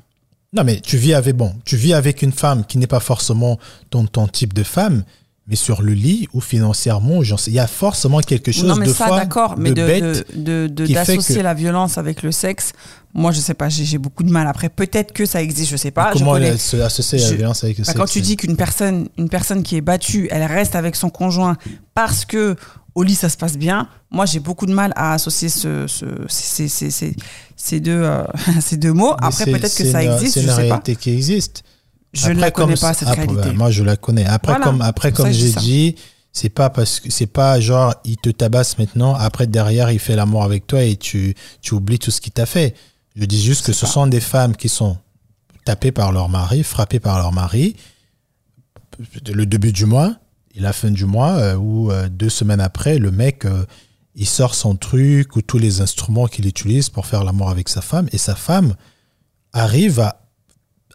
Non, 0.52 0.64
mais 0.64 0.80
tu 0.80 0.96
vis 0.96 1.14
avec, 1.14 1.36
bon, 1.36 1.54
tu 1.64 1.76
vis 1.76 1.92
avec 1.92 2.22
une 2.22 2.32
femme 2.32 2.64
qui 2.64 2.78
n'est 2.78 2.86
pas 2.86 3.00
forcément 3.00 3.58
ton, 3.90 4.06
ton 4.06 4.26
type 4.26 4.54
de 4.54 4.62
femme, 4.62 5.04
mais 5.48 5.56
sur 5.56 5.80
le 5.80 5.94
lit 5.94 6.28
ou 6.34 6.42
financièrement, 6.42 7.22
il 7.22 7.52
y 7.54 7.58
a 7.58 7.66
forcément 7.66 8.20
quelque 8.20 8.52
chose 8.52 8.64
non, 8.64 8.76
mais 8.76 8.86
de 8.86 8.92
ça, 8.92 9.08
d'accord, 9.08 9.54
mais 9.56 9.72
de, 9.72 10.66
d'associer 10.66 11.42
la 11.42 11.54
violence 11.54 11.96
avec 11.96 12.22
le 12.22 12.32
sexe, 12.32 12.72
moi 13.14 13.32
je 13.32 13.40
sais 13.40 13.54
pas, 13.54 13.70
j'ai, 13.70 13.96
beaucoup 13.96 14.22
de 14.22 14.30
mal. 14.30 14.46
Après, 14.46 14.68
peut-être 14.68 15.12
que 15.12 15.24
ça 15.24 15.42
existe, 15.42 15.70
je 15.70 15.76
sais 15.76 15.90
pas. 15.90 16.12
comment 16.12 16.36
elle 16.36 16.58
se 16.58 16.76
associe 16.76 17.30
la 17.30 17.36
violence 17.36 17.64
avec 17.64 17.78
le 17.78 17.84
bah, 17.84 17.86
sexe 17.86 17.98
Quand 17.98 18.06
tu 18.06 18.20
dis 18.20 18.36
qu'une 18.36 18.56
personne, 18.56 19.08
une 19.16 19.30
personne 19.30 19.62
qui 19.62 19.76
est 19.76 19.80
battue, 19.80 20.28
elle 20.30 20.44
reste 20.44 20.76
avec 20.76 20.94
son 20.94 21.08
conjoint 21.08 21.56
parce 21.94 22.26
que 22.26 22.54
au 22.94 23.02
lit 23.02 23.14
ça 23.14 23.30
se 23.30 23.36
passe 23.38 23.56
bien, 23.56 23.88
moi 24.10 24.26
j'ai 24.26 24.40
beaucoup 24.40 24.66
de 24.66 24.74
mal 24.74 24.92
à 24.96 25.14
associer 25.14 25.48
ce, 25.48 25.86
ces, 26.28 26.68
ces, 26.68 26.90
ces, 27.56 27.80
deux, 27.80 28.02
euh, 28.02 28.22
ces 28.60 28.76
deux 28.76 28.92
mots. 28.92 29.14
Après, 29.22 29.46
peut-être 29.46 29.74
que 29.74 29.90
ça 29.90 30.02
existe. 30.02 30.34
C'est 30.34 30.42
une 30.42 30.50
réalité 30.50 30.94
qui 30.94 31.10
existe. 31.10 31.62
Je 32.12 32.30
ne 32.30 32.40
la 32.40 32.50
connais 32.50 32.76
pas 32.76 32.94
cette 32.94 33.08
réalité. 33.08 33.52
moi, 33.52 33.70
je 33.70 33.82
la 33.82 33.96
connais. 33.96 34.24
Après, 34.24 34.58
comme, 34.60 34.82
après, 34.82 35.12
comme 35.12 35.30
j'ai 35.30 35.52
dit, 35.52 35.96
c'est 36.32 36.48
pas 36.48 36.70
parce 36.70 37.00
que 37.00 37.10
c'est 37.10 37.26
pas 37.26 37.58
genre 37.60 37.94
il 38.04 38.16
te 38.16 38.30
tabasse 38.30 38.78
maintenant, 38.78 39.14
après 39.14 39.46
derrière 39.46 39.90
il 39.90 39.98
fait 39.98 40.14
l'amour 40.14 40.44
avec 40.44 40.66
toi 40.66 40.82
et 40.82 40.96
tu, 40.96 41.34
tu 41.62 41.74
oublies 41.74 41.98
tout 41.98 42.10
ce 42.10 42.20
qu'il 42.20 42.32
t'a 42.32 42.46
fait. 42.46 42.74
Je 43.16 43.24
dis 43.24 43.42
juste 43.42 43.66
que 43.66 43.72
ce 43.72 43.86
sont 43.86 44.06
des 44.06 44.20
femmes 44.20 44.54
qui 44.54 44.68
sont 44.68 44.96
tapées 45.64 45.90
par 45.90 46.12
leur 46.12 46.28
mari, 46.28 46.62
frappées 46.62 47.00
par 47.00 47.18
leur 47.18 47.32
mari, 47.32 47.76
le 49.26 49.46
début 49.46 49.72
du 49.72 49.86
mois 49.86 50.14
et 50.54 50.60
la 50.60 50.72
fin 50.72 50.90
du 50.90 51.04
mois, 51.04 51.32
euh, 51.32 51.56
ou 51.56 51.90
euh, 51.90 52.08
deux 52.08 52.28
semaines 52.28 52.60
après, 52.60 52.98
le 52.98 53.10
mec, 53.10 53.44
euh, 53.44 53.64
il 54.14 54.26
sort 54.26 54.54
son 54.54 54.76
truc 54.76 55.36
ou 55.36 55.42
tous 55.42 55.58
les 55.58 55.80
instruments 55.80 56.26
qu'il 56.26 56.46
utilise 56.46 56.88
pour 56.88 57.06
faire 57.06 57.24
l'amour 57.24 57.50
avec 57.50 57.68
sa 57.68 57.80
femme, 57.80 58.08
et 58.12 58.18
sa 58.18 58.34
femme 58.34 58.74
arrive 59.52 60.00
à 60.00 60.27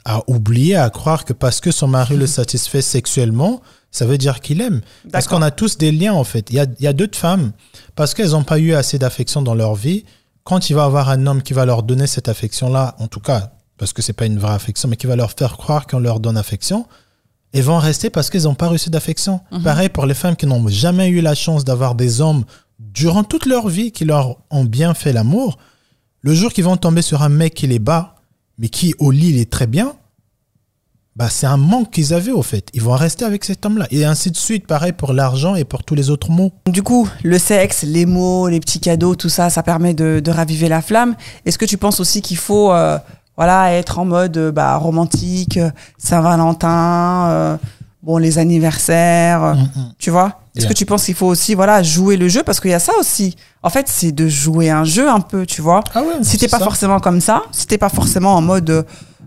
à 0.06 0.22
oublier, 0.30 0.76
à 0.76 0.90
croire 0.90 1.26
que 1.26 1.34
parce 1.34 1.62
que 1.62 1.72
son 1.72 1.88
mari 1.88 2.18
le 2.18 2.28
satisfait 2.28 2.82
sexuellement, 2.82 3.62
ça 3.92 4.06
veut 4.06 4.18
dire 4.18 4.42
qu'il 4.42 4.60
aime. 4.62 4.82
Parce 5.12 5.28
qu'on 5.28 5.42
a 5.42 5.52
tous 5.52 5.78
des 5.78 5.92
liens, 5.92 6.14
en 6.14 6.24
fait. 6.24 6.50
Il 6.50 6.56
y 6.56 6.60
a, 6.60 6.66
il 6.80 6.84
y 6.84 6.88
a 6.88 6.94
d'autres 6.94 7.18
femmes, 7.18 7.52
parce 7.96 8.14
qu'elles 8.14 8.32
n'ont 8.32 8.44
pas 8.44 8.60
eu 8.60 8.74
assez 8.74 9.00
d'affection 9.00 9.42
dans 9.42 9.56
leur 9.56 9.76
vie, 9.76 10.04
quand 10.44 10.70
il 10.70 10.74
va 10.74 10.84
avoir 10.84 11.10
un 11.10 11.26
homme 11.26 11.42
qui 11.42 11.54
va 11.54 11.66
leur 11.66 11.84
donner 11.84 12.08
cette 12.08 12.28
affection-là, 12.28 12.96
en 13.00 13.08
tout 13.08 13.22
cas, 13.22 13.54
parce 13.78 13.94
que 13.94 14.02
c'est 14.02 14.14
pas 14.14 14.26
une 14.26 14.40
vraie 14.40 14.54
affection, 14.54 14.90
mais 14.90 14.98
qui 14.98 15.08
va 15.08 15.16
leur 15.16 15.32
faire 15.32 15.58
croire 15.58 15.88
qu'on 15.88 16.00
leur 16.00 16.20
donne 16.20 16.38
affection, 16.38 16.86
elles 17.54 17.64
vont 17.64 17.78
rester 17.78 18.10
parce 18.10 18.30
qu'elles 18.30 18.44
n'ont 18.44 18.56
pas 18.56 18.68
reçu 18.68 18.90
d'affection. 18.90 19.42
Mhm. 19.52 19.64
Pareil 19.64 19.90
pour 19.90 20.06
les 20.06 20.16
femmes 20.16 20.36
qui 20.36 20.48
n'ont 20.48 20.68
jamais 20.68 21.08
eu 21.10 21.22
la 21.22 21.36
chance 21.36 21.64
d'avoir 21.64 21.96
des 21.96 22.20
hommes 22.20 22.44
durant 22.80 23.24
toute 23.24 23.46
leur 23.46 23.70
vie 23.70 23.92
qui 23.92 24.06
leur 24.06 24.38
ont 24.50 24.66
bien 24.66 24.94
fait 24.94 25.14
l'amour. 25.14 25.58
Le 26.22 26.34
jour 26.34 26.52
qu'ils 26.52 26.64
vont 26.64 26.78
tomber 26.78 27.02
sur 27.02 27.22
un 27.22 27.30
mec 27.30 27.54
qui 27.54 27.68
les 27.68 27.80
bat, 27.80 28.13
mais 28.58 28.70
qui 28.70 28.94
au 29.00 29.12
lit 29.12 29.30
il 29.30 29.40
est 29.40 29.50
très 29.50 29.68
bien, 29.68 29.94
bah 31.16 31.30
c'est 31.30 31.46
un 31.46 31.58
manque 31.58 31.92
qu'ils 31.92 32.14
avaient 32.14 32.32
au 32.32 32.42
fait. 32.42 32.70
Ils 32.74 32.82
vont 32.82 32.94
rester 32.94 33.24
avec 33.24 33.44
cet 33.44 33.66
homme-là. 33.66 33.86
Et 33.92 34.04
ainsi 34.04 34.32
de 34.32 34.38
suite, 34.38 34.66
pareil 34.66 34.94
pour 34.94 35.14
l'argent 35.14 35.56
et 35.56 35.64
pour 35.64 35.84
tous 35.84 35.94
les 35.96 36.10
autres 36.10 36.32
mots. 36.32 36.52
Du 36.66 36.82
coup, 36.82 37.08
le 37.24 37.38
sexe, 37.38 37.84
les 37.84 38.06
mots, 38.06 38.48
les 38.48 38.60
petits 38.60 38.80
cadeaux, 38.80 39.16
tout 39.16 39.30
ça, 39.30 39.50
ça 39.50 39.62
permet 39.62 39.94
de, 39.94 40.20
de 40.24 40.32
raviver 40.32 40.70
la 40.70 40.82
flamme. 40.82 41.16
Est-ce 41.46 41.58
que 41.58 41.66
tu 41.66 41.78
penses 41.78 42.00
aussi 42.00 42.22
qu'il 42.22 42.38
faut 42.38 42.72
euh, 42.72 42.98
voilà, 43.38 43.74
être 43.74 44.00
en 44.00 44.06
mode 44.06 44.38
euh, 44.38 44.52
bah, 44.52 44.76
romantique, 44.78 45.60
Saint-Valentin, 45.98 47.28
euh, 47.30 47.58
bon, 48.02 48.18
les 48.18 48.40
anniversaires, 48.40 49.56
mm, 49.56 49.60
mm. 49.60 49.94
tu 50.00 50.10
vois? 50.10 50.43
Est-ce 50.56 50.68
que 50.68 50.74
tu 50.74 50.86
penses 50.86 51.06
qu'il 51.06 51.16
faut 51.16 51.26
aussi 51.26 51.56
voilà, 51.56 51.82
jouer 51.82 52.16
le 52.16 52.28
jeu? 52.28 52.44
Parce 52.44 52.60
qu'il 52.60 52.72
y 52.72 52.76
a 52.76 52.80
ça 52.80 52.94
aussi. 53.00 53.36
En 53.64 53.70
fait, 53.70 53.88
c'est 53.88 54.12
de 54.12 54.28
jouer 54.28 54.70
un 54.70 54.84
jeu 54.84 55.10
un 55.10 55.20
peu, 55.20 55.46
tu 55.46 55.62
vois. 55.62 55.82
Ah 55.96 56.02
ouais, 56.02 56.16
si 56.22 56.38
t'es 56.38 56.48
pas 56.48 56.60
forcément 56.60 57.00
comme 57.00 57.22
ça, 57.22 57.44
si 57.52 57.66
t'es 57.66 57.78
pas 57.78 57.90
forcément 57.90 58.36
en 58.36 58.42
mode 58.42 58.86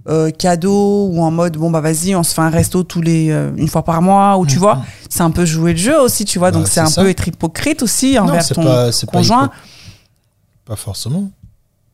euh, 0.08 0.30
cadeau 0.30 1.08
ou 1.10 1.20
en 1.20 1.32
mode 1.32 1.56
bon 1.56 1.68
bah 1.68 1.80
vas-y 1.80 2.14
on 2.14 2.22
se 2.22 2.32
fait 2.32 2.40
un 2.40 2.48
resto 2.48 2.84
tous 2.84 3.00
les 3.00 3.32
euh, 3.32 3.50
une 3.56 3.66
fois 3.66 3.82
par 3.82 4.00
mois 4.02 4.38
ou 4.38 4.46
tu 4.46 4.54
mm, 4.54 4.58
vois 4.60 4.74
mm. 4.76 4.84
c'est 5.10 5.22
un 5.22 5.32
peu 5.32 5.44
jouer 5.44 5.72
le 5.72 5.78
jeu 5.78 6.00
aussi 6.00 6.24
tu 6.24 6.38
vois. 6.38 6.52
Donc 6.52 6.68
c'est 6.68 6.78
un 6.78 6.90
peu 6.92 7.08
être 7.08 7.26
hypocrite 7.26 7.82
aussi 7.82 8.16
envers 8.16 8.46
ton 8.46 8.88
conjoint. 9.06 9.50
pas, 10.64 10.76
forcément 10.76 11.28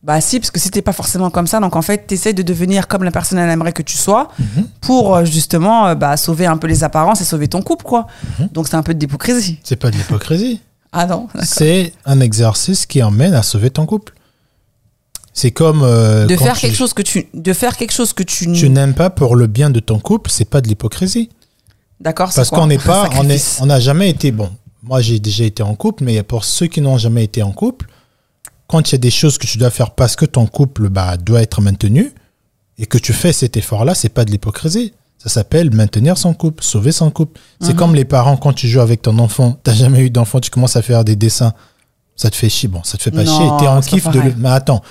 bah 0.03 0.19
si 0.19 0.39
parce 0.39 0.51
que 0.51 0.59
si 0.59 0.69
t'es 0.69 0.81
pas 0.81 0.93
forcément 0.93 1.29
comme 1.29 1.47
ça 1.47 1.59
donc 1.59 1.75
en 1.75 1.81
fait 1.81 2.07
t'essayes 2.07 2.33
de 2.33 2.43
devenir 2.43 2.87
comme 2.87 3.03
la 3.03 3.11
personne 3.11 3.39
elle 3.39 3.49
aimerait 3.49 3.71
que 3.71 3.81
tu 3.81 3.97
sois 3.97 4.27
mm-hmm. 4.39 4.63
pour 4.81 5.15
euh, 5.15 5.25
justement 5.25 5.95
bah 5.95 6.17
sauver 6.17 6.45
un 6.45 6.57
peu 6.57 6.67
les 6.67 6.83
apparences 6.83 7.21
et 7.21 7.23
sauver 7.23 7.47
ton 7.47 7.61
couple 7.61 7.85
quoi 7.85 8.07
mm-hmm. 8.25 8.51
donc 8.51 8.67
c'est 8.67 8.75
un 8.75 8.83
peu 8.83 8.93
de 8.93 8.99
l'hypocrisie 8.99 9.59
c'est 9.63 9.77
pas 9.77 9.91
de 9.91 9.95
l'hypocrisie 9.95 10.59
ah 10.91 11.05
non 11.05 11.27
c'est 11.41 11.93
un 12.05 12.19
exercice 12.19 12.85
qui 12.85 13.01
emmène 13.01 13.33
à 13.33 13.43
sauver 13.43 13.69
ton 13.69 13.85
couple 13.85 14.13
c'est 15.33 15.51
comme 15.51 15.81
euh, 15.81 16.27
de 16.27 16.37
faire 16.37 16.57
quelque 16.57 16.75
chose 16.75 16.93
que 16.93 17.01
tu 17.01 17.27
de 17.33 17.53
faire 17.53 17.75
quelque 17.75 17.91
chose 17.91 18.13
que 18.13 18.23
tu 18.23 18.51
tu 18.53 18.69
n'aimes 18.69 18.93
pas 18.93 19.09
pour 19.09 19.35
le 19.35 19.47
bien 19.47 19.71
de 19.71 19.79
ton 19.79 19.99
couple, 19.99 20.29
c'est 20.29 20.45
pas 20.45 20.61
de 20.61 20.67
l'hypocrisie. 20.67 21.29
D'accord. 21.99 22.31
Parce 22.33 22.49
qu'on 22.51 22.67
n'est 22.67 22.77
pas, 22.77 23.09
on 23.17 23.27
est, 23.27 23.59
on 23.61 23.65
n'a 23.65 23.79
jamais 23.79 24.09
été 24.09 24.31
bon. 24.31 24.51
Moi, 24.83 25.01
j'ai 25.01 25.19
déjà 25.19 25.43
été 25.43 25.63
en 25.63 25.75
couple, 25.75 26.03
mais 26.03 26.21
pour 26.21 26.45
ceux 26.45 26.67
qui 26.67 26.81
n'ont 26.81 26.97
jamais 26.97 27.23
été 27.23 27.41
en 27.41 27.51
couple, 27.51 27.87
quand 28.73 28.89
il 28.89 28.93
y 28.93 28.95
a 28.95 28.97
des 28.97 29.11
choses 29.11 29.37
que 29.37 29.45
tu 29.45 29.59
dois 29.59 29.69
faire 29.69 29.91
parce 29.91 30.15
que 30.15 30.25
ton 30.25 30.47
couple 30.47 30.89
bah, 30.89 31.15
doit 31.17 31.43
être 31.43 31.61
maintenu 31.61 32.11
et 32.79 32.87
que 32.87 32.97
tu 32.97 33.13
fais 33.13 33.31
cet 33.31 33.55
effort-là, 33.55 33.93
c'est 33.93 34.09
pas 34.09 34.25
de 34.25 34.31
l'hypocrisie. 34.31 34.93
Ça 35.19 35.29
s'appelle 35.29 35.71
maintenir 35.75 36.17
son 36.17 36.33
couple, 36.33 36.63
sauver 36.63 36.91
son 36.91 37.11
couple. 37.11 37.39
C'est 37.61 37.73
mhm. 37.73 37.75
comme 37.75 37.93
les 37.93 38.03
parents 38.03 38.35
quand 38.35 38.51
tu 38.51 38.67
joues 38.67 38.81
avec 38.81 39.03
ton 39.03 39.19
enfant, 39.19 39.59
t'as 39.63 39.73
jamais 39.73 39.99
eu 39.99 40.09
d'enfant, 40.09 40.39
tu 40.39 40.49
commences 40.49 40.75
à 40.75 40.81
faire 40.81 41.05
des 41.05 41.15
dessins, 41.15 41.53
ça 42.15 42.31
te 42.31 42.35
fait 42.35 42.49
chier. 42.49 42.67
Bon, 42.67 42.81
ça 42.83 42.97
te 42.97 43.03
fait 43.03 43.11
pas 43.11 43.23
chier. 43.23 43.47
T'es 43.59 43.67
en 43.67 43.79
kiff 43.81 44.09
de 44.09 44.19
le. 44.19 44.33
Mais 44.39 44.49
attends, 44.49 44.81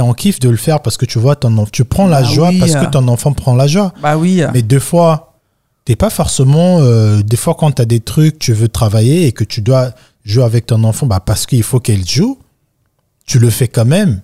en 0.00 0.14
kiff 0.14 0.40
de 0.40 0.48
le 0.48 0.56
faire 0.56 0.80
parce 0.80 0.96
que 0.96 1.04
tu 1.04 1.18
vois 1.18 1.36
ton 1.36 1.52
enfant, 1.58 1.68
tu 1.70 1.84
prends 1.84 2.06
la 2.06 2.22
bah 2.22 2.28
joie 2.28 2.50
parce 2.58 2.72
que 2.72 2.86
ton 2.86 3.06
enfant 3.08 3.34
prend 3.34 3.54
la 3.54 3.66
joie. 3.66 3.92
Bah 4.02 4.16
oui. 4.16 4.42
Mais 4.54 4.62
deux 4.62 4.80
fois, 4.80 5.34
t'es 5.84 5.94
pas 5.94 6.10
forcément, 6.10 6.78
euh, 6.80 7.22
des 7.22 7.36
fois 7.36 7.54
quand 7.54 7.72
tu 7.72 7.82
as 7.82 7.86
des 7.86 8.00
trucs, 8.00 8.38
tu 8.38 8.54
veux 8.54 8.68
travailler 8.68 9.26
et 9.26 9.32
que 9.32 9.44
tu 9.44 9.60
dois 9.60 9.90
jouer 10.24 10.44
avec 10.44 10.64
ton 10.64 10.82
enfant, 10.84 11.06
bah 11.06 11.20
parce 11.20 11.44
qu'il 11.44 11.62
faut 11.62 11.80
qu'elle 11.80 12.06
joue, 12.06 12.38
tu 13.26 13.38
le 13.38 13.50
fais 13.50 13.68
quand 13.68 13.84
même. 13.84 14.22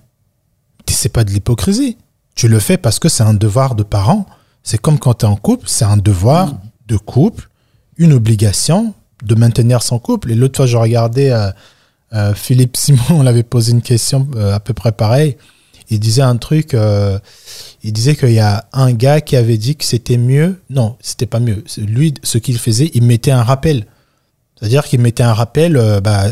C'est 0.89 1.09
pas 1.09 1.25
de 1.25 1.31
l'hypocrisie. 1.31 1.97
Tu 2.35 2.49
le 2.49 2.59
fais 2.59 2.77
parce 2.77 2.99
que 2.99 3.09
c'est 3.09 3.23
un 3.23 3.35
devoir 3.35 3.75
de 3.75 3.83
parent. 3.83 4.27
C'est 4.63 4.79
comme 4.79 4.99
quand 4.99 5.15
tu 5.15 5.27
es 5.27 5.29
en 5.29 5.37
couple, 5.37 5.67
c'est 5.69 5.85
un 5.85 5.97
devoir 5.97 6.49
mm. 6.49 6.61
de 6.89 6.97
couple, 6.97 7.49
une 7.97 8.13
obligation 8.13 8.95
de 9.25 9.35
maintenir 9.35 9.83
son 9.83 9.99
couple. 9.99 10.31
Et 10.31 10.35
l'autre 10.35 10.57
fois, 10.57 10.67
je 10.67 10.77
regardais 10.77 11.33
euh, 11.33 11.51
euh, 12.13 12.35
Philippe 12.35 12.77
Simon, 12.77 13.03
on 13.11 13.23
l'avait 13.23 13.43
posé 13.43 13.73
une 13.73 13.83
question 13.83 14.29
à 14.37 14.61
peu 14.61 14.75
près 14.75 14.93
pareil 14.93 15.37
il 15.93 16.01
disait 16.01 16.23
un 16.23 16.37
truc, 16.37 16.75
euh, 16.75 17.19
il 17.83 17.93
disait 17.93 18.17
qu'il 18.17 18.33
y 18.33 18.41
a 18.41 18.67
un 18.73 18.93
gars 18.93 19.21
qui 19.21 19.37
avait 19.37 19.59
dit 19.59 19.77
que 19.77 19.85
c'était 19.85 20.17
mieux. 20.17 20.61
Non, 20.71 20.97
c'était 21.01 21.27
pas 21.27 21.41
mieux. 21.41 21.63
Lui, 21.77 22.15
ce 22.23 22.39
qu'il 22.39 22.59
faisait, 22.59 22.91
il 22.95 23.03
mettait 23.03 23.31
un 23.31 23.43
rappel. 23.43 23.87
C'est-à-dire 24.59 24.85
qu'il 24.85 25.01
mettait 25.01 25.23
un 25.23 25.35
rappel, 25.35 25.77
euh, 25.77 26.01
bah, 26.01 26.29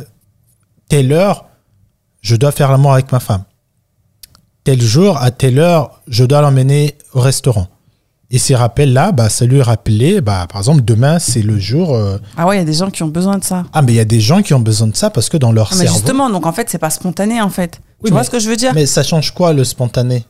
telle 0.89 1.13
heure, 1.13 1.47
je 2.21 2.37
dois 2.37 2.53
faire 2.53 2.71
l'amour 2.71 2.93
avec 2.93 3.13
ma 3.13 3.21
femme. 3.21 3.45
Tel 4.65 4.81
jour, 4.81 5.17
à 5.19 5.31
telle 5.31 5.59
heure, 5.59 6.03
je 6.07 6.25
dois 6.25 6.43
l'emmener 6.43 6.97
au 7.15 7.21
restaurant. 7.21 7.69
Et 8.33 8.39
ces 8.39 8.55
rappels-là, 8.55 9.11
bah, 9.11 9.29
ça 9.29 9.45
lui 9.45 9.61
rappelait, 9.61 10.21
bah, 10.21 10.47
par 10.49 10.61
exemple, 10.61 10.83
demain, 10.83 11.19
c'est 11.19 11.43
le 11.43 11.59
jour. 11.59 11.95
Euh, 11.95 12.19
ah 12.37 12.47
ouais, 12.47 12.57
il 12.57 12.59
y 12.61 12.63
a 12.63 12.65
des 12.65 12.75
gens 12.75 12.91
qui 12.91 13.03
ont 13.03 13.09
besoin 13.09 13.39
de 13.39 13.45
ça. 13.45 13.65
Ah, 13.73 13.83
mais 13.83 13.93
il 13.93 13.97
y 13.97 14.01
a 14.01 14.05
des 14.05 14.21
gens 14.21 14.43
qui 14.43 14.55
ont 14.55 14.61
besoin 14.61 14.87
de 14.87 14.95
ça 14.95 15.11
parce 15.11 15.29
que 15.29 15.37
dans 15.37 15.51
leur 15.51 15.71
ah, 15.73 15.77
cerveau. 15.77 15.95
Justement, 15.95 16.31
donc 16.31 16.47
en 16.47 16.53
fait, 16.53 16.71
c'est 16.71 16.79
pas 16.79 16.91
spontané, 16.91 17.41
en 17.41 17.51
fait. 17.51 17.81
tu 18.05 18.13
vois 18.13 18.23
ce 18.23 18.31
que 18.31 18.39
je 18.39 18.49
veux 18.49 18.57
dire 18.57 18.73
Mais 18.73 18.87
ça 18.87 19.03
change 19.03 19.33
quoi, 19.33 19.53
le 19.53 19.65
spontané 19.65 20.25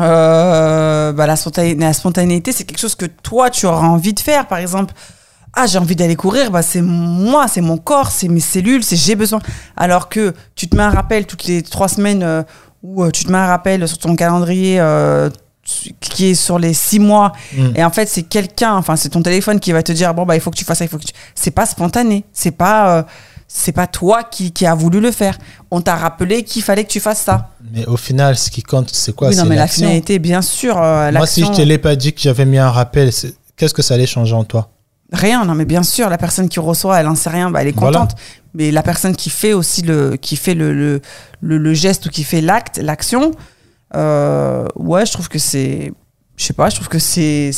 euh, 0.00 1.12
bah, 1.12 1.26
la, 1.26 1.36
la 1.74 1.92
spontanéité, 1.92 2.52
c'est 2.52 2.64
quelque 2.64 2.80
chose 2.80 2.94
que 2.94 3.06
toi, 3.06 3.48
tu 3.50 3.66
auras 3.66 3.86
envie 3.86 4.12
de 4.12 4.20
faire. 4.20 4.46
Par 4.46 4.58
exemple, 4.58 4.92
ah, 5.56 5.66
j'ai 5.66 5.78
envie 5.78 5.96
d'aller 5.96 6.16
courir, 6.16 6.50
bah, 6.50 6.62
c'est 6.62 6.82
moi, 6.82 7.48
c'est 7.48 7.60
mon 7.60 7.78
corps, 7.78 8.10
c'est 8.10 8.28
mes 8.28 8.40
cellules, 8.40 8.84
c'est 8.84 8.96
j'ai 8.96 9.16
besoin. 9.16 9.40
Alors 9.76 10.08
que 10.08 10.34
tu 10.54 10.68
te 10.68 10.76
mets 10.76 10.82
un 10.82 10.90
rappel 10.90 11.26
toutes 11.26 11.44
les 11.44 11.62
trois 11.62 11.88
semaines 11.88 12.22
euh, 12.22 12.42
ou 12.82 13.10
tu 13.10 13.24
te 13.24 13.32
mets 13.32 13.38
un 13.38 13.46
rappel 13.46 13.88
sur 13.88 13.98
ton 13.98 14.14
calendrier 14.14 14.80
qui 16.00 16.26
est 16.26 16.34
sur 16.34 16.58
les 16.58 16.74
six 16.74 16.98
mois 16.98 17.32
mm. 17.52 17.70
et 17.74 17.84
en 17.84 17.90
fait 17.90 18.08
c'est 18.08 18.22
quelqu'un 18.22 18.74
enfin 18.74 18.96
c'est 18.96 19.08
ton 19.10 19.22
téléphone 19.22 19.60
qui 19.60 19.72
va 19.72 19.82
te 19.82 19.92
dire 19.92 20.14
bon 20.14 20.24
bah 20.24 20.36
il 20.36 20.40
faut 20.40 20.50
que 20.50 20.56
tu 20.56 20.64
fasses 20.64 20.78
ça 20.78 20.84
il 20.84 20.88
faut 20.88 20.98
que 20.98 21.04
tu... 21.04 21.12
c'est 21.34 21.50
pas 21.50 21.66
spontané 21.66 22.24
c'est 22.32 22.52
pas 22.52 22.98
euh, 22.98 23.02
c'est 23.48 23.72
pas 23.72 23.86
toi 23.86 24.24
qui, 24.24 24.50
qui 24.50 24.66
a 24.66 24.74
voulu 24.74 24.98
le 24.98 25.12
faire. 25.12 25.38
On 25.70 25.80
t'a 25.80 25.94
rappelé 25.94 26.42
qu'il 26.42 26.62
fallait 26.62 26.82
que 26.82 26.90
tu 26.90 26.98
fasses 26.98 27.20
ça. 27.20 27.50
Mais 27.72 27.86
au 27.86 27.96
final 27.96 28.36
ce 28.36 28.50
qui 28.50 28.62
compte 28.62 28.90
c'est 28.92 29.14
quoi? 29.14 29.28
Oui 29.28 29.36
non 29.36 29.44
mais 29.44 29.56
la 29.56 29.68
finalité 29.68 30.18
bien 30.18 30.42
sûr 30.42 30.80
euh, 30.80 31.12
moi 31.12 31.26
si 31.26 31.44
je 31.44 31.52
te 31.52 31.62
l'ai 31.62 31.78
pas 31.78 31.96
dit 31.96 32.12
que 32.12 32.20
j'avais 32.20 32.44
mis 32.44 32.58
un 32.58 32.70
rappel 32.70 33.10
qu'est-ce 33.56 33.74
que 33.74 33.82
ça 33.82 33.94
allait 33.94 34.06
changer 34.06 34.34
en 34.34 34.44
toi? 34.44 34.70
Rien 35.12 35.44
non 35.44 35.54
mais 35.54 35.64
bien 35.64 35.82
sûr 35.82 36.08
la 36.08 36.18
personne 36.18 36.48
qui 36.48 36.58
reçoit 36.58 36.98
elle 36.98 37.06
en 37.06 37.14
sait 37.14 37.30
rien 37.30 37.50
bah, 37.50 37.62
elle 37.62 37.68
est 37.68 37.72
contente 37.72 38.16
mais 38.54 38.70
la 38.70 38.82
personne 38.82 39.14
qui 39.14 39.30
fait 39.30 39.52
aussi 39.52 39.82
le 39.82 40.16
qui 40.16 40.36
fait 40.36 40.54
le, 40.54 40.72
le, 40.72 41.00
le 41.40 41.74
geste 41.74 42.06
ou 42.06 42.08
qui 42.08 42.24
fait 42.24 42.40
l'acte 42.40 42.78
l'action 42.78 43.32
euh, 43.94 44.66
ouais, 44.74 45.06
je 45.06 45.12
trouve 45.12 45.28
que 45.28 45.38
c'est. 45.38 45.92
Je 46.36 46.44
sais 46.44 46.52
pas, 46.52 46.68
je 46.68 46.76
trouve 46.76 46.88
que 46.88 46.98
c'est. 46.98 47.50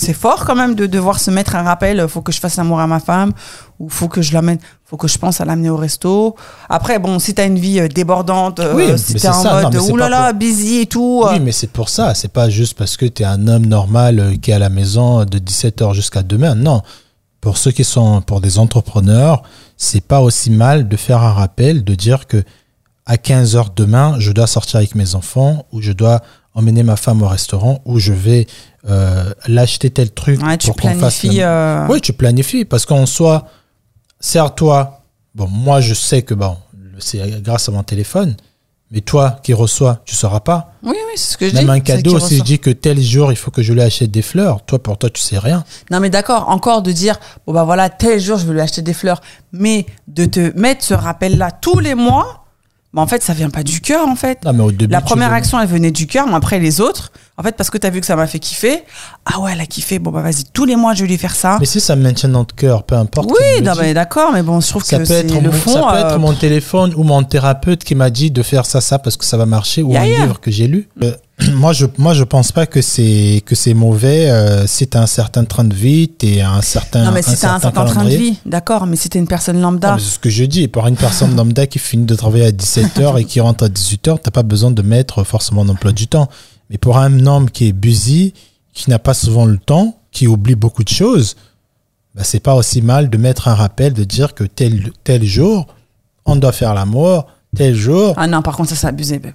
C'est 0.00 0.14
fort 0.14 0.44
quand 0.44 0.54
même 0.54 0.76
de 0.76 0.86
devoir 0.86 1.18
se 1.18 1.32
mettre 1.32 1.56
un 1.56 1.64
rappel. 1.64 2.06
Faut 2.06 2.22
que 2.22 2.30
je 2.30 2.38
fasse 2.38 2.56
l'amour 2.56 2.78
à 2.78 2.86
ma 2.86 3.00
femme, 3.00 3.32
ou 3.80 3.88
faut 3.88 4.06
que 4.06 4.22
je 4.22 4.32
l'amène, 4.32 4.58
faut 4.84 4.96
que 4.96 5.08
je 5.08 5.18
pense 5.18 5.40
à 5.40 5.44
l'amener 5.44 5.70
au 5.70 5.76
resto. 5.76 6.36
Après, 6.68 7.00
bon, 7.00 7.18
si 7.18 7.34
t'as 7.34 7.46
une 7.46 7.58
vie 7.58 7.80
euh, 7.80 7.88
débordante, 7.88 8.60
euh, 8.60 8.74
oui, 8.76 8.96
si 8.96 9.14
t'es 9.14 9.28
en 9.28 9.42
mode 9.42 9.74
oulala, 9.90 10.32
busy 10.32 10.78
et 10.78 10.86
tout. 10.86 11.24
Oui, 11.28 11.40
mais 11.40 11.50
c'est 11.50 11.72
pour 11.72 11.88
ça. 11.88 12.14
C'est 12.14 12.32
pas 12.32 12.48
juste 12.48 12.78
parce 12.78 12.96
que 12.96 13.06
t'es 13.06 13.24
un 13.24 13.48
homme 13.48 13.66
normal 13.66 14.38
qui 14.40 14.52
est 14.52 14.54
à 14.54 14.60
la 14.60 14.68
maison 14.68 15.24
de 15.24 15.38
17h 15.38 15.92
jusqu'à 15.94 16.22
demain. 16.22 16.54
Non. 16.54 16.82
Pour 17.40 17.56
ceux 17.56 17.72
qui 17.72 17.82
sont, 17.82 18.22
pour 18.22 18.40
des 18.40 18.60
entrepreneurs, 18.60 19.42
c'est 19.76 20.04
pas 20.04 20.20
aussi 20.20 20.50
mal 20.50 20.86
de 20.86 20.96
faire 20.96 21.22
un 21.22 21.32
rappel, 21.32 21.82
de 21.82 21.96
dire 21.96 22.28
que 22.28 22.44
à 23.04 23.16
15 23.16 23.56
heures 23.56 23.70
demain, 23.74 24.16
je 24.20 24.30
dois 24.30 24.46
sortir 24.46 24.76
avec 24.76 24.94
mes 24.94 25.16
enfants 25.16 25.66
ou 25.72 25.80
je 25.80 25.92
dois 25.92 26.20
emmener 26.54 26.82
ma 26.82 26.96
femme 26.96 27.22
au 27.22 27.28
restaurant 27.28 27.80
ou 27.84 27.98
je 27.98 28.12
vais 28.12 28.46
euh, 28.88 29.32
l'acheter 29.46 29.90
tel 29.90 30.10
truc 30.10 30.40
pour 30.40 30.76
qu'on 30.76 30.94
fasse. 30.94 31.24
Euh, 31.24 31.86
oui, 31.88 32.00
tu 32.00 32.12
planifies 32.12 32.64
parce 32.64 32.86
qu'en 32.86 33.06
soi, 33.06 33.46
serre-toi. 34.20 35.00
Bon, 35.34 35.48
moi, 35.48 35.80
je 35.80 35.94
sais 35.94 36.22
que 36.22 36.34
bon, 36.34 36.56
c'est 36.98 37.42
grâce 37.42 37.68
à 37.68 37.72
mon 37.72 37.82
téléphone. 37.82 38.36
Mais 38.90 39.02
toi 39.02 39.38
qui 39.42 39.52
reçois, 39.52 40.00
tu 40.06 40.14
ne 40.14 40.18
sauras 40.18 40.40
pas. 40.40 40.72
Oui, 40.82 40.94
oui, 40.94 41.12
c'est 41.16 41.32
ce 41.32 41.36
que 41.36 41.46
je 41.46 41.50
dis. 41.50 41.56
Même 41.58 41.68
un 41.68 41.80
cadeau, 41.80 42.18
si 42.18 42.38
je 42.38 42.42
dis 42.42 42.58
que 42.58 42.70
tel 42.70 42.98
jour, 42.98 43.30
il 43.30 43.36
faut 43.36 43.50
que 43.50 43.62
je 43.62 43.74
lui 43.74 43.82
achète 43.82 44.10
des 44.10 44.22
fleurs, 44.22 44.64
toi, 44.64 44.82
pour 44.82 44.96
toi, 44.96 45.10
tu 45.10 45.20
sais 45.20 45.38
rien. 45.38 45.62
Non, 45.90 46.00
mais 46.00 46.08
d'accord, 46.08 46.48
encore 46.48 46.80
de 46.80 46.90
dire, 46.90 47.20
bon, 47.46 47.52
bah 47.52 47.64
voilà, 47.64 47.90
tel 47.90 48.18
jour, 48.18 48.38
je 48.38 48.46
vais 48.46 48.54
lui 48.54 48.62
acheter 48.62 48.80
des 48.80 48.94
fleurs. 48.94 49.20
Mais 49.52 49.84
de 50.06 50.24
te 50.24 50.58
mettre 50.58 50.82
ce 50.82 50.94
rappel-là 50.94 51.50
tous 51.50 51.80
les 51.80 51.94
mois, 51.94 52.37
en 52.96 53.06
fait, 53.06 53.22
ça 53.22 53.34
vient 53.34 53.50
pas 53.50 53.62
du 53.62 53.80
cœur, 53.80 54.08
en 54.08 54.16
fait. 54.16 54.38
mais 54.44 54.62
au 54.62 54.72
début, 54.72 54.92
la 54.92 55.00
première 55.00 55.32
action, 55.32 55.60
elle 55.60 55.68
venait 55.68 55.90
du 55.90 56.06
cœur, 56.06 56.26
mais 56.26 56.34
après 56.34 56.58
les 56.58 56.80
autres, 56.80 57.12
en 57.36 57.42
fait, 57.42 57.52
parce 57.56 57.70
que 57.70 57.78
tu 57.78 57.86
as 57.86 57.90
vu 57.90 58.00
que 58.00 58.06
ça 58.06 58.16
m'a 58.16 58.26
fait 58.26 58.38
kiffer. 58.38 58.82
Ah 59.24 59.40
ouais, 59.40 59.52
elle 59.52 59.60
a 59.60 59.66
kiffé. 59.66 59.98
Bon, 59.98 60.10
bah 60.10 60.22
vas-y, 60.22 60.44
tous 60.52 60.64
les 60.64 60.74
mois, 60.74 60.94
je 60.94 61.02
vais 61.02 61.08
lui 61.08 61.18
faire 61.18 61.36
ça. 61.36 61.58
Mais 61.60 61.66
si 61.66 61.80
ça 61.80 61.94
me 61.96 62.02
maintient 62.02 62.30
dans 62.30 62.40
le 62.40 62.56
cœur, 62.56 62.82
peu 62.84 62.96
importe. 62.96 63.30
Oui, 63.30 63.62
d'accord, 63.94 64.32
mais 64.32 64.42
bon, 64.42 64.60
je 64.60 64.68
trouve 64.68 64.84
ça 64.84 64.98
que 64.98 65.06
peut 65.06 65.12
être 65.14 65.40
le 65.40 65.50
fond. 65.50 65.74
Ça 65.74 65.92
peut 65.92 65.98
être 65.98 66.14
euh, 66.14 66.18
mon 66.18 66.32
téléphone 66.34 66.94
ou 66.96 67.04
mon 67.04 67.22
thérapeute 67.22 67.84
qui 67.84 67.94
m'a 67.94 68.10
dit 68.10 68.30
de 68.30 68.42
faire 68.42 68.66
ça, 68.66 68.80
ça, 68.80 68.98
parce 68.98 69.16
que 69.16 69.24
ça 69.24 69.36
va 69.36 69.46
marcher, 69.46 69.82
ou 69.82 69.96
un 69.96 70.04
livre 70.04 70.40
que 70.40 70.50
j'ai 70.50 70.66
lu. 70.66 70.88
Euh, 71.02 71.12
moi, 71.54 71.72
je, 71.72 71.86
moi, 71.98 72.14
je 72.14 72.24
pense 72.24 72.50
pas 72.52 72.66
que 72.66 72.82
c'est 72.82 73.42
que 73.46 73.54
c'est 73.54 73.74
mauvais. 73.74 74.28
Euh, 74.28 74.64
as 74.64 74.98
un 74.98 75.06
certain 75.06 75.44
train 75.44 75.64
de 75.64 75.74
vie, 75.74 76.08
tu 76.08 76.40
un 76.40 76.62
certain. 76.62 77.04
Non, 77.04 77.12
mais 77.12 77.22
si 77.22 77.36
tu 77.36 77.46
as 77.46 77.54
un 77.54 77.60
certain 77.60 77.84
train 77.84 78.04
de 78.04 78.10
vie, 78.10 78.38
d'accord, 78.44 78.86
mais 78.86 78.96
si 78.96 79.08
tu 79.08 79.18
une 79.18 79.28
personne 79.28 79.60
lambda. 79.60 79.96
C'est 79.98 80.14
ce 80.14 80.18
que 80.18 80.30
je 80.30 80.44
dis. 80.44 80.68
Pour 80.68 80.86
une 80.86 80.96
personne 80.96 81.36
lambda 81.36 81.66
qui 81.66 81.78
finit 81.78 82.06
de 82.06 82.14
travailler 82.14 82.46
à 82.46 82.50
17h 82.50 83.20
et 83.20 83.24
qui 83.24 83.40
rentre 83.40 83.64
à 83.64 83.68
18h, 83.68 84.18
tu 84.22 84.30
pas 84.30 84.42
besoin 84.42 84.70
de 84.70 84.82
mettre 84.82 85.24
forcément 85.24 85.62
un 85.62 85.68
emploi 85.68 85.92
du 85.92 86.08
temps. 86.08 86.28
Mais 86.70 86.78
pour 86.78 86.98
un 86.98 87.26
homme 87.26 87.50
qui 87.50 87.68
est 87.68 87.72
busy, 87.72 88.34
qui 88.72 88.90
n'a 88.90 88.98
pas 88.98 89.14
souvent 89.14 89.44
le 89.44 89.58
temps, 89.58 89.96
qui 90.10 90.26
oublie 90.26 90.54
beaucoup 90.54 90.84
de 90.84 90.88
choses, 90.88 91.36
bah, 92.14 92.22
c'est 92.24 92.40
pas 92.40 92.54
aussi 92.54 92.82
mal 92.82 93.10
de 93.10 93.16
mettre 93.16 93.48
un 93.48 93.54
rappel, 93.54 93.92
de 93.92 94.04
dire 94.04 94.34
que 94.34 94.44
tel, 94.44 94.90
tel 95.04 95.24
jour, 95.24 95.66
on 96.26 96.36
doit 96.36 96.52
faire 96.52 96.74
l'amour, 96.74 97.26
tel 97.56 97.74
jour. 97.74 98.14
Ah 98.16 98.26
non, 98.26 98.42
par 98.42 98.56
contre, 98.56 98.70
ça, 98.70 98.76
c'est 98.76 98.86
abusé, 98.86 99.18
bébé. 99.18 99.34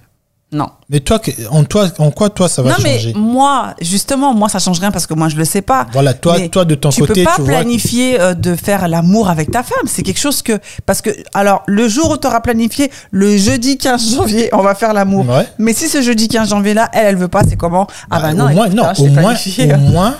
Non. 0.52 0.68
Mais 0.88 1.00
toi, 1.00 1.20
en, 1.50 1.64
toi, 1.64 1.88
en 1.98 2.12
quoi 2.12 2.30
toi 2.30 2.48
ça 2.48 2.62
va 2.62 2.76
changer 2.76 3.12
Non, 3.12 3.12
mais 3.14 3.20
moi, 3.20 3.74
justement, 3.80 4.34
moi 4.34 4.48
ça 4.48 4.60
change 4.60 4.78
rien 4.78 4.92
parce 4.92 5.06
que 5.06 5.14
moi 5.14 5.28
je 5.28 5.36
le 5.36 5.44
sais 5.44 5.62
pas. 5.62 5.86
Voilà, 5.92 6.14
toi, 6.14 6.38
toi 6.48 6.64
de 6.64 6.76
ton 6.76 6.90
côté, 6.90 7.12
tu 7.12 7.18
peux 7.20 7.24
pas 7.24 7.42
planifier 7.42 8.20
euh, 8.20 8.34
de 8.34 8.54
faire 8.54 8.86
l'amour 8.86 9.28
avec 9.28 9.50
ta 9.50 9.64
femme. 9.64 9.86
C'est 9.86 10.02
quelque 10.02 10.20
chose 10.20 10.42
que 10.42 10.60
parce 10.86 11.02
que 11.02 11.10
alors 11.32 11.64
le 11.66 11.88
jour 11.88 12.10
où 12.12 12.16
tu 12.16 12.26
auras 12.28 12.40
planifié 12.40 12.90
le 13.10 13.36
jeudi 13.36 13.78
15 13.78 14.14
janvier, 14.14 14.48
on 14.52 14.62
va 14.62 14.74
faire 14.76 14.92
l'amour. 14.92 15.26
Mais 15.58 15.72
si 15.72 15.88
ce 15.88 16.02
jeudi 16.02 16.28
15 16.28 16.50
janvier 16.50 16.74
là, 16.74 16.88
elle, 16.92 17.06
elle 17.06 17.16
veut 17.16 17.28
pas, 17.28 17.42
c'est 17.48 17.56
comment? 17.56 17.88
Ah 18.10 18.20
bah, 18.20 18.28
bah 18.28 18.34
non. 18.34 18.44
Au 18.44 18.54
moins, 18.54 18.68
non, 18.68 18.92
au 18.96 19.06
moins, 19.08 19.34
au 19.34 19.76
moins, 19.78 20.14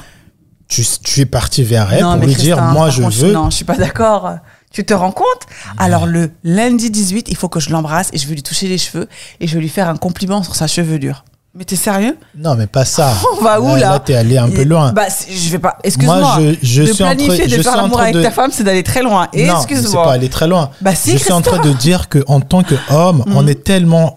tu, 0.67 0.83
tu 1.05 1.21
es 1.21 1.27
parti 1.27 1.63
vers 1.63 1.93
elle 1.93 2.03
pour 2.03 2.17
lui 2.17 2.35
dire, 2.35 2.61
moi 2.61 2.91
je 2.91 3.03
veux. 3.03 3.33
Non, 3.33 3.51
je 3.51 3.57
suis 3.57 3.65
pas 3.65 3.77
d'accord. 3.77 4.31
Tu 4.75 4.85
te 4.85 4.93
rends 4.93 5.13
compte? 5.13 5.47
Alors 5.79 6.05
le 6.05 6.33
lundi 6.43 6.91
18, 6.91 7.29
il 7.29 7.37
faut 7.37 7.49
que 7.49 7.61
je 7.61 7.71
l'embrasse 7.71 8.11
et 8.13 8.19
je 8.19 8.27
vais 8.27 8.35
lui 8.35 8.43
toucher 8.43 8.67
les 8.67 8.77
cheveux 8.77 9.09
et 9.39 9.47
je 9.47 9.55
vais 9.55 9.61
lui 9.61 9.69
faire 9.69 9.89
un 9.89 9.97
compliment 9.97 10.43
sur 10.43 10.57
sa 10.57 10.67
chevelure. 10.67 11.25
Mais 11.57 11.65
t'es 11.65 11.77
sérieux? 11.77 12.19
Non, 12.37 12.57
mais 12.57 12.67
pas 12.67 12.85
ça. 12.85 13.13
On 13.39 13.45
va 13.45 13.61
où 13.61 13.77
là? 13.77 13.91
Là, 13.91 13.99
t'es 14.01 14.17
allé 14.17 14.37
un 14.37 14.51
peu 14.51 14.65
loin. 14.65 14.93
Bah, 14.93 15.07
je 15.31 15.51
vais 15.51 15.61
pas. 15.61 15.79
Excuse-moi. 15.85 16.19
Moi, 16.19 16.39
je, 16.41 16.67
je 16.67 16.83
de 16.83 16.87
suis 16.93 17.05
planifier 17.05 17.47
de 17.47 17.63
faire 17.63 17.77
l'amour 17.77 18.01
avec 18.01 18.21
ta 18.21 18.33
femme, 18.33 18.51
c'est 18.53 18.65
d'aller 18.65 18.83
très 18.83 19.03
loin. 19.03 19.29
Excuse-moi. 19.33 19.83
Non, 19.83 19.89
c'est 19.89 20.09
pas 20.09 20.13
aller 20.15 20.29
très 20.29 20.49
loin. 20.49 20.71
Bah, 20.81 20.97
si, 20.97 21.13
je 21.13 21.19
suis 21.19 21.33
en 21.33 21.41
train 21.41 21.61
de 21.61 21.73
dire 21.73 22.09
que 22.09 22.25
en 22.27 22.41
tant 22.41 22.65
qu'homme, 22.65 23.19
mm. 23.27 23.37
on 23.37 23.47
est 23.47 23.63
tellement 23.63 24.17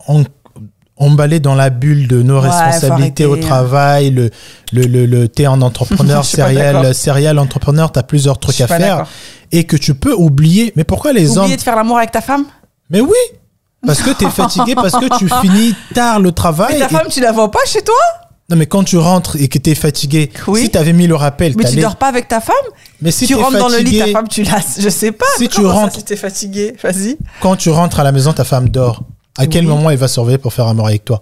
emballé 0.98 1.40
dans 1.40 1.56
la 1.56 1.70
bulle 1.70 2.08
de 2.08 2.22
nos 2.22 2.40
responsabilités 2.40 3.26
au 3.26 3.38
travail, 3.38 4.10
le, 4.12 4.30
le, 4.72 4.84
le, 4.84 5.06
le 5.06 5.28
t'es 5.28 5.46
un 5.46 5.62
entrepreneur 5.62 6.26
serial, 6.26 6.94
serial 6.94 7.40
entrepreneur, 7.40 7.92
t'as 7.92 8.04
plusieurs 8.04 8.40
trucs 8.40 8.62
à 8.62 8.68
faire 8.68 9.06
et 9.52 9.66
que 9.66 9.78
tu 9.78 9.94
peux 9.96 10.14
oublier. 10.14 10.74
Mais 10.76 10.84
pourquoi 10.84 11.14
les 11.14 11.38
hommes. 11.38 11.46
Oublier 11.46 11.58
de 11.58 11.62
faire 11.62 11.76
l'amour 11.76 11.98
avec 11.98 12.12
ta 12.12 12.22
femme? 12.22 12.46
Mais 12.90 13.02
oui 13.02 13.18
Parce 13.86 14.02
que 14.02 14.12
tu 14.12 14.26
es 14.26 14.30
fatigué, 14.32 14.76
parce 14.76 14.94
que 14.94 15.18
tu 15.18 15.30
finis 15.42 15.76
tard 15.94 16.20
le 16.20 16.32
travail. 16.32 16.74
Mais 16.74 16.80
ta 16.80 16.90
femme, 16.90 17.08
tu 17.10 17.22
la 17.22 17.32
vois 17.32 17.52
pas 17.52 17.60
chez 17.66 17.82
toi? 17.82 17.96
Non, 18.50 18.56
mais 18.56 18.66
quand 18.66 18.86
tu 18.86 18.98
rentres 18.98 19.36
et 19.36 19.50
que 19.50 19.58
tu 19.58 19.72
es 19.72 19.76
fatigué, 19.76 20.32
si 20.56 20.70
tu 20.70 20.78
avais 20.78 20.94
mis 20.94 21.06
le 21.06 21.16
rappel. 21.16 21.54
Mais 21.58 21.66
tu 21.66 21.82
dors 21.82 21.98
pas 21.98 22.08
avec 22.08 22.30
ta 22.30 22.40
femme? 22.40 22.56
Mais 23.02 23.12
si 23.12 23.28
tu 23.28 23.36
rentres 23.36 23.58
dans 23.58 23.68
le 23.68 23.80
lit, 23.80 24.00
ta 24.00 24.08
femme, 24.08 24.28
tu 24.30 24.44
la. 24.44 24.60
Je 24.80 24.90
sais 24.90 25.12
pas. 25.12 25.26
Si 25.38 25.50
tu 25.50 25.66
rentres. 25.66 25.96
si 25.96 26.04
tu 26.06 26.14
es 26.14 26.18
fatigué, 26.18 26.76
vas-y. 26.82 27.18
Quand 27.42 27.58
tu 27.58 27.70
rentres 27.70 28.00
à 28.00 28.04
la 28.04 28.12
maison, 28.14 28.32
ta 28.32 28.46
femme 28.46 28.70
dort. 28.70 29.04
À 29.38 29.48
quel 29.48 29.66
moment 29.66 29.90
elle 29.90 29.98
va 29.98 30.08
surveiller 30.08 30.38
pour 30.38 30.54
faire 30.54 30.68
amour 30.68 30.88
avec 30.88 31.06
toi? 31.06 31.22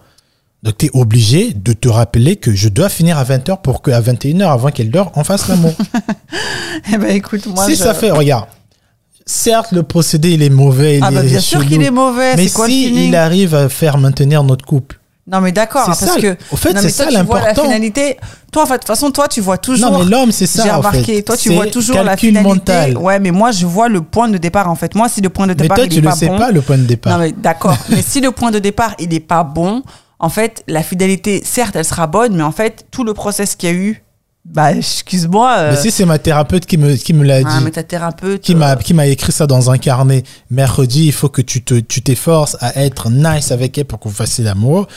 Donc, 0.63 0.78
tu 0.80 0.88
es 0.88 0.89
obligé 0.93 1.54
de 1.54 1.73
te 1.73 1.88
rappeler 1.88 2.38
que 2.38 2.56
je 2.56 2.69
dois 2.69 2.89
finir 2.89 3.19
à 3.19 3.23
20h 3.23 3.62
pour 3.62 3.84
qu'à 3.84 4.01
21h, 4.01 4.51
avant 4.51 4.71
qu'elle 4.71 4.89
dort, 4.89 5.12
on 5.15 5.23
fasse 5.23 5.47
l'amour. 5.47 5.73
eh 6.93 6.97
ben, 6.97 7.15
écoute, 7.15 7.45
moi. 7.45 7.65
Si 7.65 7.75
ça 7.75 7.93
fait, 7.93 8.10
regarde. 8.10 8.47
Certes, 9.28 9.71
le 9.71 9.84
procédé, 9.84 10.32
il 10.32 10.41
est 10.41 10.49
mauvais. 10.49 10.97
Il 10.97 11.04
ah, 11.04 11.12
bah, 11.12 11.21
bien 11.21 11.39
sûr 11.39 11.65
qu'il 11.65 11.84
est 11.84 11.91
mauvais. 11.91 12.36
Mais 12.36 12.47
si 12.47 13.08
il 13.08 13.15
arrive 13.15 13.54
à 13.54 13.69
faire 13.69 13.97
maintenir 13.97 14.43
notre 14.43 14.65
couple. 14.65 14.99
Non, 15.27 15.41
mais 15.41 15.51
d'accord, 15.51 15.88
parce 15.88 16.05
ça, 16.05 16.19
que. 16.21 16.38
Au 16.51 16.55
fait, 16.55 16.77
c'est 16.79 16.89
ça 16.89 17.09
l'important. 17.09 17.45
la 17.45 17.55
finalité. 17.55 18.17
Toi, 18.51 18.63
en 18.63 18.65
fait, 18.67 18.73
de 18.73 18.79
toute 18.79 18.88
façon, 18.88 19.09
toi, 19.09 19.27
tu 19.27 19.41
vois 19.41 19.57
toujours. 19.57 19.89
Non, 19.89 19.99
mais 19.99 20.05
l'homme, 20.05 20.31
c'est 20.31 20.45
ça. 20.45 20.63
J'ai 20.63 20.69
remarqué. 20.69 21.23
Toi, 21.23 21.35
tu 21.35 21.51
vois 21.51 21.65
toujours 21.65 22.03
la 22.03 22.15
finalité. 22.15 22.47
Mental. 22.47 22.97
Ouais, 22.97 23.19
mais 23.19 23.31
moi, 23.31 23.51
je 23.51 23.65
vois 23.65 23.89
le 23.89 24.01
point 24.01 24.27
de 24.27 24.38
départ, 24.38 24.69
en 24.69 24.75
fait. 24.75 24.93
Moi, 24.93 25.09
si 25.09 25.21
le 25.21 25.29
point 25.29 25.47
de 25.47 25.53
départ, 25.53 25.77
mais 25.77 25.88
toi, 25.88 25.93
il 25.93 26.01
tu 26.01 26.07
ne 26.07 26.11
sais 26.11 26.27
pas 26.27 26.51
le 26.51 26.61
point 26.61 26.77
de 26.77 26.83
départ. 26.83 27.13
Non, 27.13 27.19
mais 27.19 27.31
d'accord. 27.31 27.75
mais 27.89 28.03
si 28.03 28.21
le 28.21 28.29
point 28.31 28.51
de 28.51 28.59
départ, 28.59 28.93
il 28.99 29.09
n'est 29.09 29.19
pas 29.19 29.43
bon, 29.43 29.81
en 30.19 30.29
fait, 30.29 30.63
la 30.67 30.83
fidélité, 30.83 31.41
certes, 31.43 31.75
elle 31.75 31.85
sera 31.85 32.06
bonne, 32.06 32.35
mais 32.35 32.43
en 32.43 32.52
fait, 32.52 32.85
tout 32.91 33.04
le 33.04 33.15
process 33.15 33.56
qu'il 33.56 33.69
y 33.69 33.71
a 33.71 33.75
eu, 33.75 34.04
bah, 34.46 34.73
excuse-moi. 34.73 35.56
Euh, 35.58 35.71
mais 35.71 35.77
si 35.77 35.89
c'est 35.89 36.06
ma 36.06 36.19
thérapeute 36.19 36.67
qui 36.67 36.77
me, 36.77 36.96
qui 36.96 37.13
me 37.13 37.23
l'a 37.23 37.37
ah, 37.37 37.41
dit. 37.41 37.48
Ah, 37.50 37.62
mais 37.62 37.71
ta 37.71 37.83
thérapeute. 37.83 38.41
Qui 38.41 38.54
m'a, 38.54 38.73
euh, 38.73 38.75
qui 38.75 38.93
m'a 38.93 39.08
écrit 39.08 39.31
ça 39.31 39.48
dans 39.48 39.71
un 39.71 39.77
carnet. 39.79 40.23
Mercredi, 40.52 41.08
il 41.08 41.12
faut 41.12 41.29
que 41.29 41.41
tu 41.41 41.63
te, 41.63 41.73
tu 41.79 42.04
t'efforces 42.04 42.56
à 42.60 42.83
être 42.83 43.10
nice 43.10 43.52
avec 43.52 43.77
elle 43.77 43.85
pour 43.85 44.00
que 44.00 44.08
vous 44.08 44.13
fassiez 44.13 44.43
l'amour. 44.43 44.87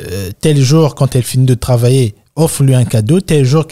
Euh, 0.00 0.30
tel 0.40 0.60
jour, 0.60 0.94
quand 0.94 1.14
elle 1.14 1.22
finit 1.22 1.44
de 1.44 1.54
travailler, 1.54 2.14
offre-lui 2.34 2.74
un 2.74 2.86
cadeau. 2.86 3.20
Tel 3.20 3.44
jour, 3.44 3.66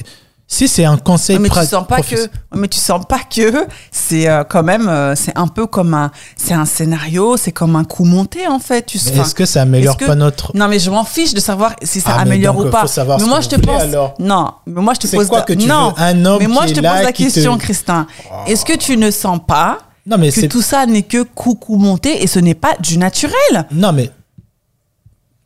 Si 0.53 0.69
c'est 0.69 0.85
un 0.85 0.99
conseil 0.99 1.39
mais 1.39 1.49
tu 1.49 1.65
sens 1.65 1.87
pas 1.87 2.03
que 2.03 2.29
mais 2.55 2.69
tu 2.69 2.79
sens 2.79 3.07
pas 3.07 3.21
que 3.21 3.67
c'est 3.91 4.29
euh, 4.29 4.45
quand 4.45 4.63
même 4.63 4.87
euh, 4.87 5.15
c'est 5.17 5.33
un 5.35 5.47
peu 5.47 5.67
comme 5.67 5.95
un 5.95 6.11
c'est 6.37 6.53
un 6.53 6.67
scénario, 6.67 7.39
c'est 7.39 7.53
comme 7.53 7.75
un 7.75 7.85
coup 7.85 8.05
monté 8.05 8.47
en 8.47 8.59
fait, 8.59 8.85
tu 8.85 8.99
sais. 8.99 9.17
Est-ce 9.17 9.35
que 9.35 9.47
ça 9.47 9.63
améliore 9.63 9.97
pas 9.97 10.15
notre 10.15 10.55
Non 10.55 10.69
mais 10.69 10.79
je 10.79 10.91
m'en 10.91 11.05
fiche 11.05 11.33
de 11.33 11.41
savoir 11.41 11.75
si 11.83 12.03
ça 12.03 12.17
ah, 12.19 12.21
améliore 12.21 12.59
ou 12.59 12.69
pas. 12.69 12.85
mais 13.19 13.25
moi 13.25 13.41
je 13.41 13.49
te 13.49 13.57
pense 13.57 13.83
Non, 14.19 14.53
mais 14.67 14.83
moi 14.83 14.93
je 14.93 15.01
te 15.01 15.17
pose 15.17 15.27
quoi 15.27 15.41
que 15.41 15.55
tu 15.55 15.67
non, 15.67 15.95
veux? 15.97 16.03
Un 16.03 16.23
homme 16.27 16.39
mais 16.39 16.49
moi 16.49 16.67
je 16.67 16.75
te 16.75 16.81
pose 16.81 17.03
la 17.03 17.13
question 17.13 17.57
Christin. 17.57 18.07
Est-ce 18.47 18.67
que 18.67 18.77
tu 18.77 18.99
ne 18.99 19.11
sens 19.11 19.41
pas 19.47 19.79
non, 20.05 20.19
mais 20.19 20.33
que 20.33 20.47
tout 20.47 20.61
ça 20.61 20.85
n'est 20.85 21.05
que 21.05 21.23
coup 21.23 21.55
coup 21.55 21.77
monté 21.77 22.23
et 22.23 22.27
ce 22.27 22.41
n'est 22.41 22.55
pas 22.55 22.75
du 22.79 22.99
naturel? 22.99 23.67
Non 23.71 23.93
mais 23.93 24.11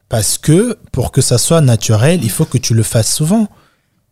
parce 0.09 0.37
que 0.37 0.77
pour 0.91 1.13
que 1.13 1.21
ça 1.21 1.39
soit 1.39 1.61
naturel, 1.61 2.25
il 2.25 2.31
faut 2.31 2.45
que 2.45 2.59
tu 2.59 2.75
le 2.75 2.83
fasses 2.83 3.15
souvent 3.15 3.47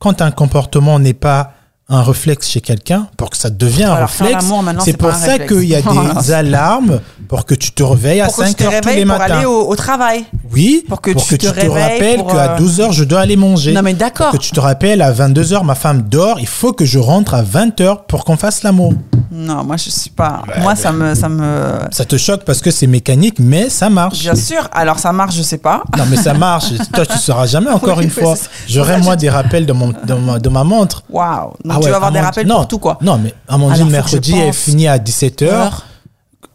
quand 0.05 0.21
un 0.21 0.33
comportement 0.33 0.99
n'est 0.99 1.15
pas 1.15 1.55
un 1.89 2.03
réflexe 2.03 2.49
chez 2.49 2.63
quelqu'un, 2.63 3.09
pour 3.17 3.29
que 3.29 3.37
ça 3.37 3.51
devienne 3.51 3.89
un 3.89 4.07
réflexe, 4.07 4.47
c'est 4.81 4.97
pour 4.97 5.13
ça 5.13 5.39
qu'il 5.39 5.65
y 5.65 5.75
a 5.75 5.83
des 5.83 6.33
alarmes 6.33 7.01
pour 7.29 7.45
que 7.45 7.55
tu 7.55 7.73
te 7.73 7.83
réveilles 7.83 8.23
à 8.23 8.29
5 8.29 8.61
heures 8.63 8.81
tous 8.81 8.89
les 8.89 9.05
matins. 9.05 9.27
Pour 9.27 9.35
aller 9.37 9.45
au, 9.45 9.77
travail. 9.77 10.25
Oui, 10.53 10.85
pour 10.89 11.01
que 11.01 11.11
tu, 11.11 11.39
te, 11.39 11.47
rappelles 11.47 12.25
qu'à 12.25 12.57
12 12.57 12.81
euh, 12.81 12.85
heures, 12.85 12.93
je 12.93 13.05
dois 13.05 13.21
aller 13.21 13.37
manger. 13.37 13.73
Non, 13.73 13.83
mais 13.83 13.95
d'accord. 13.95 14.33
Que 14.33 14.39
tu 14.39 14.53
te 14.53 14.61
rappelles 14.61 15.03
à 15.03 15.11
22 15.11 15.53
heures, 15.53 15.65
ma 15.65 15.75
femme 15.75 16.03
dort, 16.03 16.39
il 16.41 16.47
faut 16.47 16.73
que 16.73 16.85
je 16.85 16.99
rentre 16.99 17.35
à 17.35 17.43
20 17.43 17.81
heures 17.81 18.05
pour 18.05 18.25
qu'on 18.25 18.37
fasse 18.37 18.63
l'amour. 18.63 18.95
Non, 19.35 19.65
moi 19.65 19.77
je 19.77 19.91
suis 19.91 20.11
pas. 20.11 20.43
moi 20.61 20.77
ça 20.77 20.93
me 20.93 21.15
ça 21.15 21.29
me. 21.29 21.81
Ça 21.91 22.05
te 22.05 22.17
choque 22.17 22.45
parce 22.45 22.61
que 22.61 22.71
c'est 22.71 22.87
mécanique, 22.87 23.41
mais 23.41 23.69
ça 23.69 23.91
marche. 23.91 24.21
Bien 24.21 24.37
sûr. 24.37 24.69
Alors 24.73 25.01
ça 25.01 25.13
marche, 25.13 25.35
je 25.35 25.43
sais 25.43 25.59
pas. 25.59 25.83
Non, 25.99 26.05
mais 26.09 26.17
ça 26.17 26.35
marche. 26.49 26.67
Toi, 26.93 27.05
tu 27.05 27.19
sauras 27.19 27.47
jamais 27.47 27.71
encore 27.71 28.01
une 28.01 28.11
fois. 28.11 28.35
J'aurai 28.69 29.01
moi 29.01 29.17
des 29.17 29.29
rappels 29.29 29.67
de 29.67 29.73
mon 29.73 29.93
de 30.05 30.49
ma, 30.49 30.63
montre. 30.63 31.03
Waouh. 31.11 31.55
Ah 31.77 31.81
tu 31.83 31.91
vas 31.91 31.97
avoir 31.97 32.13
des 32.13 32.21
rappels 32.21 32.47
pour 32.47 32.69
tout 32.69 32.79
quoi. 32.79 32.99
Non, 33.01 33.19
mais 33.19 33.35
à 33.49 33.59
mon 33.59 33.71
dit 33.73 33.85
mercredi, 33.85 34.35
elle 34.37 34.53
finit 34.53 34.89
à 34.89 34.99
17 34.99 35.43
h 35.43 35.71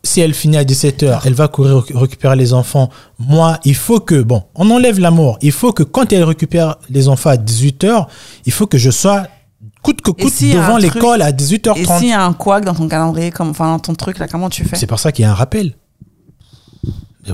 si 0.03 0.21
elle 0.21 0.33
finit 0.33 0.57
à 0.57 0.63
17h, 0.63 1.21
elle 1.25 1.33
va 1.33 1.47
courir 1.47 1.83
récupérer 1.93 2.35
les 2.35 2.53
enfants. 2.53 2.89
Moi, 3.19 3.59
il 3.65 3.75
faut 3.75 3.99
que, 3.99 4.21
bon, 4.21 4.43
on 4.55 4.69
enlève 4.71 4.99
l'amour. 4.99 5.37
Il 5.41 5.51
faut 5.51 5.73
que 5.73 5.83
quand 5.83 6.13
elle 6.13 6.23
récupère 6.23 6.77
les 6.89 7.09
enfants 7.09 7.31
à 7.31 7.35
18h, 7.35 8.07
il 8.45 8.51
faut 8.51 8.67
que 8.67 8.77
je 8.77 8.89
sois 8.89 9.23
coûte 9.81 10.01
que 10.01 10.11
coûte 10.11 10.33
devant 10.41 10.77
l'école 10.77 11.21
à 11.21 11.31
18h30. 11.31 11.77
Et 11.77 11.85
s'il 11.85 12.09
y 12.09 12.13
a 12.13 12.23
un 12.23 12.33
couac 12.33 12.65
dans 12.65 12.73
ton 12.73 12.87
calendrier, 12.87 13.31
comme, 13.31 13.49
enfin 13.49 13.67
dans 13.67 13.79
ton 13.79 13.93
truc, 13.93 14.19
là, 14.19 14.27
comment 14.27 14.49
tu 14.49 14.63
fais? 14.65 14.75
C'est 14.75 14.87
pour 14.87 14.99
ça 14.99 15.11
qu'il 15.11 15.23
y 15.23 15.25
a 15.25 15.31
un 15.31 15.35
rappel. 15.35 15.73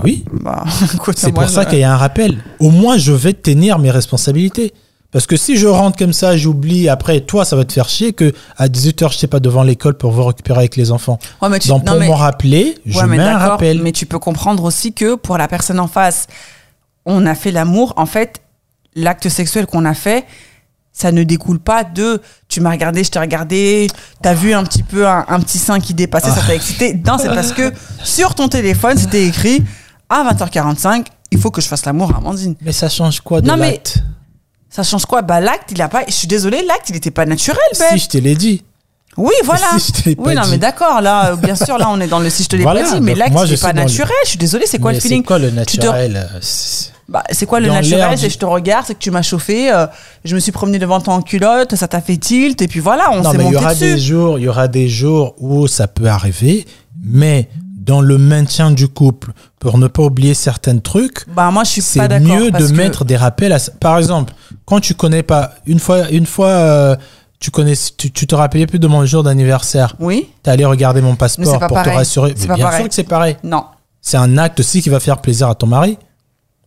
oui. 0.04 0.26
Bah, 0.42 0.64
c'est 1.16 1.32
pour 1.32 1.50
ça 1.50 1.66
qu'il 1.66 1.80
y 1.80 1.84
a 1.84 1.94
un 1.94 1.98
rappel. 1.98 2.38
Au 2.60 2.72
moins, 2.72 2.98
je 2.98 3.12
vais 3.12 3.34
tenir 3.34 3.80
mes 3.80 3.92
responsabilités. 3.92 4.74
Parce 5.12 5.28
que 5.28 5.38
si 5.38 5.56
je 5.56 5.68
rentre 5.68 5.98
comme 5.98 6.14
ça, 6.14 6.36
j'oublie, 6.36 6.90
après, 6.90 7.22
toi, 7.22 7.46
ça 7.46 7.56
va 7.56 7.64
te 7.64 7.72
faire 7.72 7.88
chier 7.88 8.14
que 8.14 8.34
à 8.58 8.68
18h, 8.68 9.14
je 9.14 9.18
sais 9.18 9.28
pas 9.28 9.40
devant 9.40 9.64
l'école 9.64 9.98
pour 9.98 10.12
vous 10.12 10.26
récupérer 10.26 10.60
avec 10.60 10.76
les 10.76 10.92
enfants. 10.92 11.20
Donc, 11.42 11.86
pour 11.86 12.00
m'en 12.00 12.16
rappeler, 12.16 12.76
je 12.86 13.00
mets 13.06 13.20
un 13.20 13.38
rappel. 13.38 13.82
Mais 13.82 13.92
tu 13.92 14.06
peux 14.06 14.20
comprendre 14.20 14.64
aussi 14.64 14.94
que 14.94 15.16
pour 15.16 15.38
la 15.38 15.48
personne 15.48 15.80
en 15.80 15.88
face, 15.88 16.28
on 17.06 17.26
a 17.26 17.36
fait 17.36 17.52
l'amour. 17.52 17.94
En 17.96 18.06
fait, 18.06 18.42
l'acte 18.96 19.30
sexuel 19.30 19.68
qu'on 19.68 19.86
a 19.86 19.94
fait, 19.94 20.26
ça 20.92 21.12
ne 21.12 21.24
découle 21.24 21.60
pas 21.60 21.84
de 21.84 22.22
tu 22.48 22.62
m'as 22.62 22.72
regardé, 22.72 23.04
je 23.04 23.12
t'ai 23.12 23.20
regardé, 23.20 23.88
t'as 24.22 24.34
vu 24.34 24.54
un 24.54 24.64
petit 24.64 24.84
peu 24.84 25.06
un, 25.08 25.40
petit 25.42 25.60
sein 25.60 25.80
qui 25.80 25.94
dépassait, 25.94 26.30
ça 26.30 26.42
t'a 26.42 26.52
ah. 26.52 26.56
excité. 26.56 26.94
Non, 27.06 27.18
c'est 27.18 27.30
parce 27.30 27.52
que 27.52 27.72
sur 28.04 28.34
ton 28.34 28.48
téléphone, 28.48 28.98
c'était 28.98 29.26
écrit 29.26 29.64
à 30.10 30.24
20h45, 30.32 31.06
il 31.32 31.40
faut 31.40 31.52
que 31.52 31.62
je 31.62 31.68
fasse 31.68 31.86
l'amour 31.86 32.14
à 32.14 32.18
Amandine. 32.18 32.56
Mais 32.62 32.72
ça 32.72 32.88
change 32.88 33.20
quoi 33.20 33.42
de 33.42 33.48
l'acte? 33.48 34.04
Ça 34.76 34.84
change 34.84 35.06
quoi 35.06 35.22
Bah 35.22 35.40
l'acte, 35.40 35.72
il 35.72 35.82
a 35.82 35.88
pas. 35.88 36.04
Je 36.06 36.12
suis 36.12 36.28
désolée, 36.28 36.62
l'acte, 36.68 36.90
il 36.90 36.96
n'était 36.96 37.10
pas 37.10 37.26
naturel, 37.26 37.64
ben. 37.80 37.86
Si 37.92 37.98
je 37.98 38.10
te 38.10 38.18
l'ai 38.18 38.36
dit. 38.36 38.62
Oui, 39.16 39.32
voilà. 39.46 39.68
oui, 40.18 40.36
non, 40.36 40.42
mais 40.50 40.58
d'accord. 40.58 41.00
Là, 41.00 41.32
euh, 41.32 41.36
bien 41.38 41.56
sûr, 41.56 41.78
là, 41.78 41.88
on 41.90 42.02
est 42.02 42.08
dans 42.08 42.20
le 42.20 42.30
si 42.30 42.44
je 42.44 42.50
te 42.50 42.58
l'ai 42.58 42.66
pas 42.66 42.84
dit, 42.84 43.00
mais 43.00 43.16
l'acte, 43.16 43.38
c'est 43.48 43.62
pas 43.62 43.72
naturel. 43.72 44.12
Je 44.26 44.30
suis 44.32 44.38
désolée, 44.38 44.66
c'est 44.68 44.80
quoi 44.80 44.92
le 44.92 45.00
feeling 45.00 45.22
C'est 45.22 45.28
quoi 45.28 45.40
le 45.40 45.52
naturel 45.52 46.30
bah, 47.08 47.24
c'est 47.30 47.46
quoi 47.46 47.60
le 47.60 47.68
naturel? 47.70 48.18
C'est 48.18 48.32
je 48.32 48.38
te 48.38 48.46
regarde, 48.46 48.86
c'est 48.88 48.96
que 48.96 49.00
tu 49.00 49.12
m'as 49.12 49.22
chauffé, 49.22 49.72
euh, 49.72 49.86
je 50.26 50.34
me 50.34 50.40
suis 50.40 50.52
promené 50.52 50.80
devant 50.80 51.00
toi 51.00 51.14
en 51.14 51.22
culotte, 51.22 51.76
ça 51.76 51.88
t'a 51.88 52.02
fait 52.02 52.18
tilt, 52.18 52.60
et 52.64 52.68
puis 52.68 52.80
voilà, 52.80 53.12
on 53.12 53.22
s'est 53.22 53.38
monté 53.38 53.50
il 53.50 53.54
y 53.54 53.56
aura 53.58 53.76
Des 53.76 54.00
jours, 54.00 54.40
il 54.40 54.46
y 54.46 54.48
aura 54.48 54.68
des 54.68 54.90
jours 54.90 55.36
où 55.38 55.68
ça 55.68 55.88
peut 55.88 56.08
arriver, 56.08 56.66
mais 57.04 57.48
dans 57.86 58.02
le 58.02 58.18
maintien 58.18 58.72
du 58.72 58.88
couple, 58.88 59.32
pour 59.60 59.78
ne 59.78 59.88
pas 59.88 60.04
oublier 60.04 60.34
certains 60.34 60.80
trucs, 60.80 61.26
bah 61.34 61.52
moi 61.52 61.64
je 61.64 61.72
suis 61.72 61.82
c'est 61.82 62.20
mieux 62.20 62.52
de 62.52 62.68
mettre 62.74 63.06
des 63.06 63.16
rappels. 63.16 63.54
À... 63.54 63.60
Par 63.80 63.98
exemple, 63.98 64.34
quand 64.66 64.80
tu 64.80 64.96
connais 64.96 65.24
pas, 65.24 65.52
une 65.68 65.80
fois, 65.80 66.10
une 66.10 66.26
fois, 66.26 66.48
euh, 66.48 66.96
tu 67.40 67.52
connais, 67.52 67.76
tu, 67.98 68.12
te 68.12 68.36
rappelais 68.36 68.66
plus 68.66 68.80
de 68.80 68.88
mon 68.88 69.06
jour 69.06 69.22
d'anniversaire. 69.22 69.96
Oui. 70.00 70.30
Tu 70.44 70.50
allé 70.50 70.66
regarder 70.66 71.02
mon 71.02 71.16
passeport 71.16 71.60
pour 71.68 71.82
te 71.84 71.90
rassurer. 71.90 72.34
Mais 72.48 72.56
bien 72.56 72.72
sûr 72.72 72.88
que 72.88 72.94
c'est 72.94 73.04
pareil. 73.04 73.38
Non. 73.44 73.66
C'est 74.02 74.18
un 74.18 74.38
acte 74.38 74.60
aussi 74.60 74.82
qui 74.82 74.90
va 74.90 75.00
faire 75.00 75.20
plaisir 75.20 75.50
à 75.50 75.56
ton 75.56 75.68
mari 75.68 75.98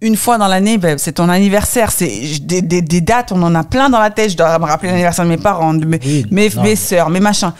une 0.00 0.16
fois 0.16 0.38
dans 0.38 0.46
l'année, 0.46 0.78
ben, 0.78 0.96
c'est 0.96 1.14
ton 1.14 1.28
anniversaire. 1.28 1.90
C'est 1.90 2.38
des, 2.42 2.62
des, 2.62 2.82
des, 2.82 3.00
dates, 3.00 3.32
on 3.32 3.42
en 3.42 3.54
a 3.56 3.64
plein 3.64 3.90
dans 3.90 3.98
la 3.98 4.10
tête. 4.10 4.30
Je 4.30 4.36
dois 4.36 4.56
me 4.58 4.64
rappeler 4.64 4.90
l'anniversaire 4.90 5.24
de 5.24 5.30
mes 5.30 5.36
parents, 5.36 5.74
de 5.74 5.84
mes, 5.84 6.00
mes, 6.30 6.50
mes 6.62 6.76
soeurs, 6.76 7.10
mes 7.10 7.20
machins. 7.20 7.52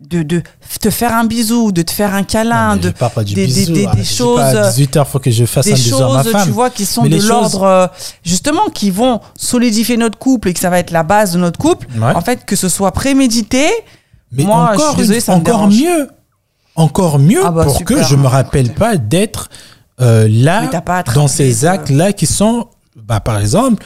De, 0.00 0.22
de 0.22 0.42
te 0.80 0.90
faire 0.90 1.14
un 1.14 1.24
bisou, 1.24 1.70
de 1.70 1.80
te 1.82 1.92
faire 1.92 2.14
un 2.14 2.24
câlin, 2.24 2.76
de 2.76 2.90
pas, 2.90 3.08
pas 3.08 3.22
du 3.22 3.32
des, 3.32 3.46
bisou, 3.46 3.72
des, 3.72 3.86
des 3.86 4.04
choses. 4.04 4.40
à 4.40 4.70
18h, 4.70 5.06
faut 5.06 5.20
que 5.20 5.30
je 5.30 5.46
fasse 5.46 5.68
un 5.68 5.74
bisou 5.74 6.02
à 6.02 6.14
ma 6.14 6.24
femme. 6.24 6.44
tu 6.44 6.50
vois, 6.50 6.68
qui 6.68 6.84
sont 6.84 7.04
de 7.06 7.16
l'ordre, 7.26 7.62
euh, 7.62 7.86
justement, 8.24 8.68
qui 8.74 8.90
vont 8.90 9.20
solidifier 9.36 9.96
notre 9.96 10.18
couple 10.18 10.48
et 10.48 10.52
que 10.52 10.58
ça 10.58 10.68
va 10.68 10.80
être 10.80 10.90
la 10.90 11.04
base 11.04 11.32
de 11.32 11.38
notre 11.38 11.58
couple. 11.58 11.86
En 12.02 12.20
fait, 12.20 12.44
que 12.44 12.56
ce 12.56 12.68
soit 12.68 12.90
prémédité. 12.92 13.68
Mais 14.32 14.42
moi, 14.42 14.72
encore, 14.74 14.96
je 14.98 15.04
suis 15.04 15.30
encore 15.30 15.68
mieux. 15.68 16.08
Encore 16.76 17.20
mieux 17.20 17.42
ah 17.44 17.52
bah, 17.52 17.64
pour 17.64 17.84
que 17.84 18.02
je 18.02 18.16
me 18.16 18.26
rappelle 18.26 18.74
pas 18.74 18.96
d'être 18.96 19.48
euh, 20.00 20.26
là, 20.28 20.68
dans 21.14 21.28
ces 21.28 21.66
actes-là 21.66 22.12
qui 22.12 22.26
sont, 22.26 22.66
bah, 22.96 23.20
par 23.20 23.38
exemple, 23.38 23.84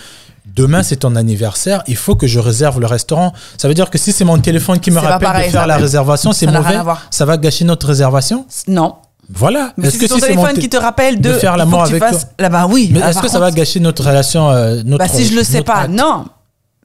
demain 0.58 0.82
c'est 0.82 0.96
ton 0.96 1.14
anniversaire, 1.14 1.82
il 1.86 1.96
faut 1.96 2.16
que 2.16 2.26
je 2.26 2.40
réserve 2.40 2.80
le 2.80 2.86
restaurant. 2.86 3.32
Ça 3.56 3.68
veut 3.68 3.74
dire 3.74 3.90
que 3.90 3.98
si 3.98 4.12
c'est 4.12 4.24
mon 4.24 4.38
téléphone 4.38 4.80
qui 4.80 4.90
me 4.90 4.98
rappelle 4.98 5.46
de 5.46 5.50
faire 5.50 5.66
la 5.66 5.76
réservation, 5.76 6.32
c'est 6.32 6.46
mauvais. 6.46 6.78
Ça 7.10 7.24
va 7.24 7.36
gâcher 7.36 7.64
notre 7.64 7.86
réservation 7.86 8.46
Non. 8.66 8.96
Voilà. 9.30 9.72
Est-ce 9.82 9.98
que 9.98 10.06
c'est 10.06 10.08
ton 10.08 10.18
téléphone 10.18 10.58
qui 10.58 10.68
te 10.68 10.76
rappelle 10.76 11.20
de, 11.20 11.32
faire 11.34 11.56
l'amour 11.56 11.82
avec 11.82 11.98
toi 11.98 12.18
Là-bas, 12.38 12.66
oui. 12.68 12.90
Mais 12.92 13.00
est-ce 13.00 13.20
que 13.20 13.28
ça 13.28 13.38
va 13.38 13.50
gâcher 13.50 13.80
notre 13.80 14.04
relation 14.04 14.50
euh, 14.50 14.82
notre, 14.84 15.04
bah, 15.04 15.08
Si 15.12 15.26
je 15.26 15.34
le 15.34 15.44
sais 15.44 15.62
pas, 15.62 15.86
non. 15.86 16.26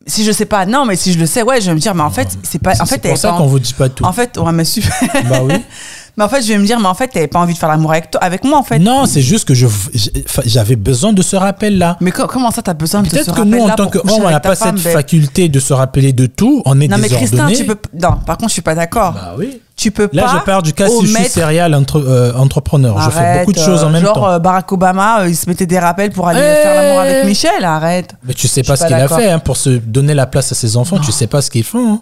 Si 0.05 0.25
je 0.25 0.33
sais 0.33 0.45
pas, 0.45 0.65
non, 0.65 0.85
mais 0.85 0.97
si 0.97 1.13
je 1.13 1.19
le 1.19 1.25
sais, 1.25 1.43
ouais, 1.43 1.61
je 1.61 1.67
vais 1.67 1.75
me 1.75 1.79
dire, 1.79 1.95
mais 1.95 2.03
en 2.03 2.09
fait, 2.09 2.27
c'est 2.43 2.59
pas. 2.59 2.73
En 2.81 2.85
fait, 2.85 2.99
c'est 3.01 3.07
pour 3.07 3.17
ça 3.17 3.31
qu'on 3.37 3.47
vous 3.47 3.59
dit 3.59 3.73
pas 3.73 3.87
tout. 3.87 4.03
En 4.03 4.11
fait, 4.11 4.37
on 4.37 4.43
va 4.43 4.51
me 4.51 4.65
suivre. 4.65 4.91
Bah 5.29 5.39
oui. 5.43 5.53
Mais 6.17 6.23
en 6.23 6.29
fait, 6.29 6.41
je 6.41 6.49
vais 6.49 6.57
me 6.57 6.65
dire, 6.65 6.79
mais 6.79 6.87
en 6.87 6.93
fait, 6.93 7.07
t'avais 7.07 7.27
pas 7.27 7.39
envie 7.39 7.53
de 7.53 7.57
faire 7.57 7.69
l'amour 7.69 7.91
avec, 7.91 8.11
toi, 8.11 8.23
avec 8.23 8.43
moi, 8.43 8.59
en 8.59 8.63
fait. 8.63 8.77
Non, 8.77 9.05
c'est 9.05 9.21
juste 9.21 9.47
que 9.47 9.55
je, 9.55 9.67
j'avais 10.45 10.75
besoin 10.75 11.11
de 11.11 11.21
ce 11.21 11.35
rappel-là. 11.35 11.97
Mais 12.01 12.11
comment 12.11 12.51
ça, 12.51 12.61
t'as 12.61 12.73
besoin 12.73 13.01
de 13.01 13.09
ce 13.09 13.15
rappel-là 13.15 13.33
Peut-être 13.33 13.43
que 13.43 13.49
nous, 13.49 13.63
en 13.63 13.69
tant 13.75 13.87
qu'homme, 13.87 14.23
on 14.23 14.29
n'a 14.29 14.39
pas 14.39 14.55
cette 14.55 14.75
ben 14.75 14.93
faculté 14.93 15.49
de 15.49 15.59
se 15.59 15.73
rappeler 15.73 16.13
de 16.13 16.27
tout. 16.27 16.61
On 16.65 16.79
est 16.79 16.87
non, 16.87 16.97
mais 16.99 17.09
Christin, 17.09 17.47
tu 17.51 17.65
peux. 17.65 17.77
Non, 17.93 18.17
par 18.25 18.37
contre, 18.37 18.49
je 18.49 18.53
suis 18.53 18.61
pas 18.61 18.75
d'accord. 18.75 19.13
Bah 19.13 19.33
oui. 19.37 19.59
Tu 19.75 19.89
peux 19.89 20.07
Là, 20.13 20.23
pas. 20.23 20.33
Là, 20.33 20.39
je 20.39 20.45
parle 20.45 20.63
du 20.63 20.73
cas 20.73 20.87
si 20.87 21.07
je 21.07 21.15
suis 21.15 21.25
serial 21.25 21.73
euh, 21.95 22.33
entrepreneur. 22.35 23.01
je 23.01 23.09
fais 23.09 23.39
beaucoup 23.39 23.53
de 23.53 23.59
choses 23.59 23.83
en 23.83 23.89
même 23.89 24.03
genre, 24.03 24.13
temps. 24.13 24.21
Genre, 24.21 24.29
euh, 24.29 24.39
Barack 24.39 24.71
Obama, 24.71 25.21
euh, 25.21 25.29
il 25.29 25.35
se 25.35 25.49
mettait 25.49 25.65
des 25.65 25.79
rappels 25.79 26.11
pour 26.11 26.27
aller 26.27 26.39
faire 26.39 26.75
l'amour 26.75 26.99
avec 26.99 27.25
Michel. 27.25 27.63
Arrête. 27.63 28.13
Mais 28.23 28.35
tu 28.35 28.47
sais 28.47 28.61
pas 28.61 28.75
ce 28.75 28.85
qu'il 28.85 28.93
a 28.93 29.07
fait 29.07 29.31
hein, 29.31 29.39
pour 29.39 29.57
se 29.57 29.71
donner 29.71 30.13
la 30.13 30.27
place 30.27 30.51
à 30.51 30.55
ses 30.55 30.77
enfants. 30.77 30.99
Tu 30.99 31.11
sais 31.11 31.27
pas 31.27 31.41
ce 31.41 31.49
qu'ils 31.49 31.63
font. 31.63 31.99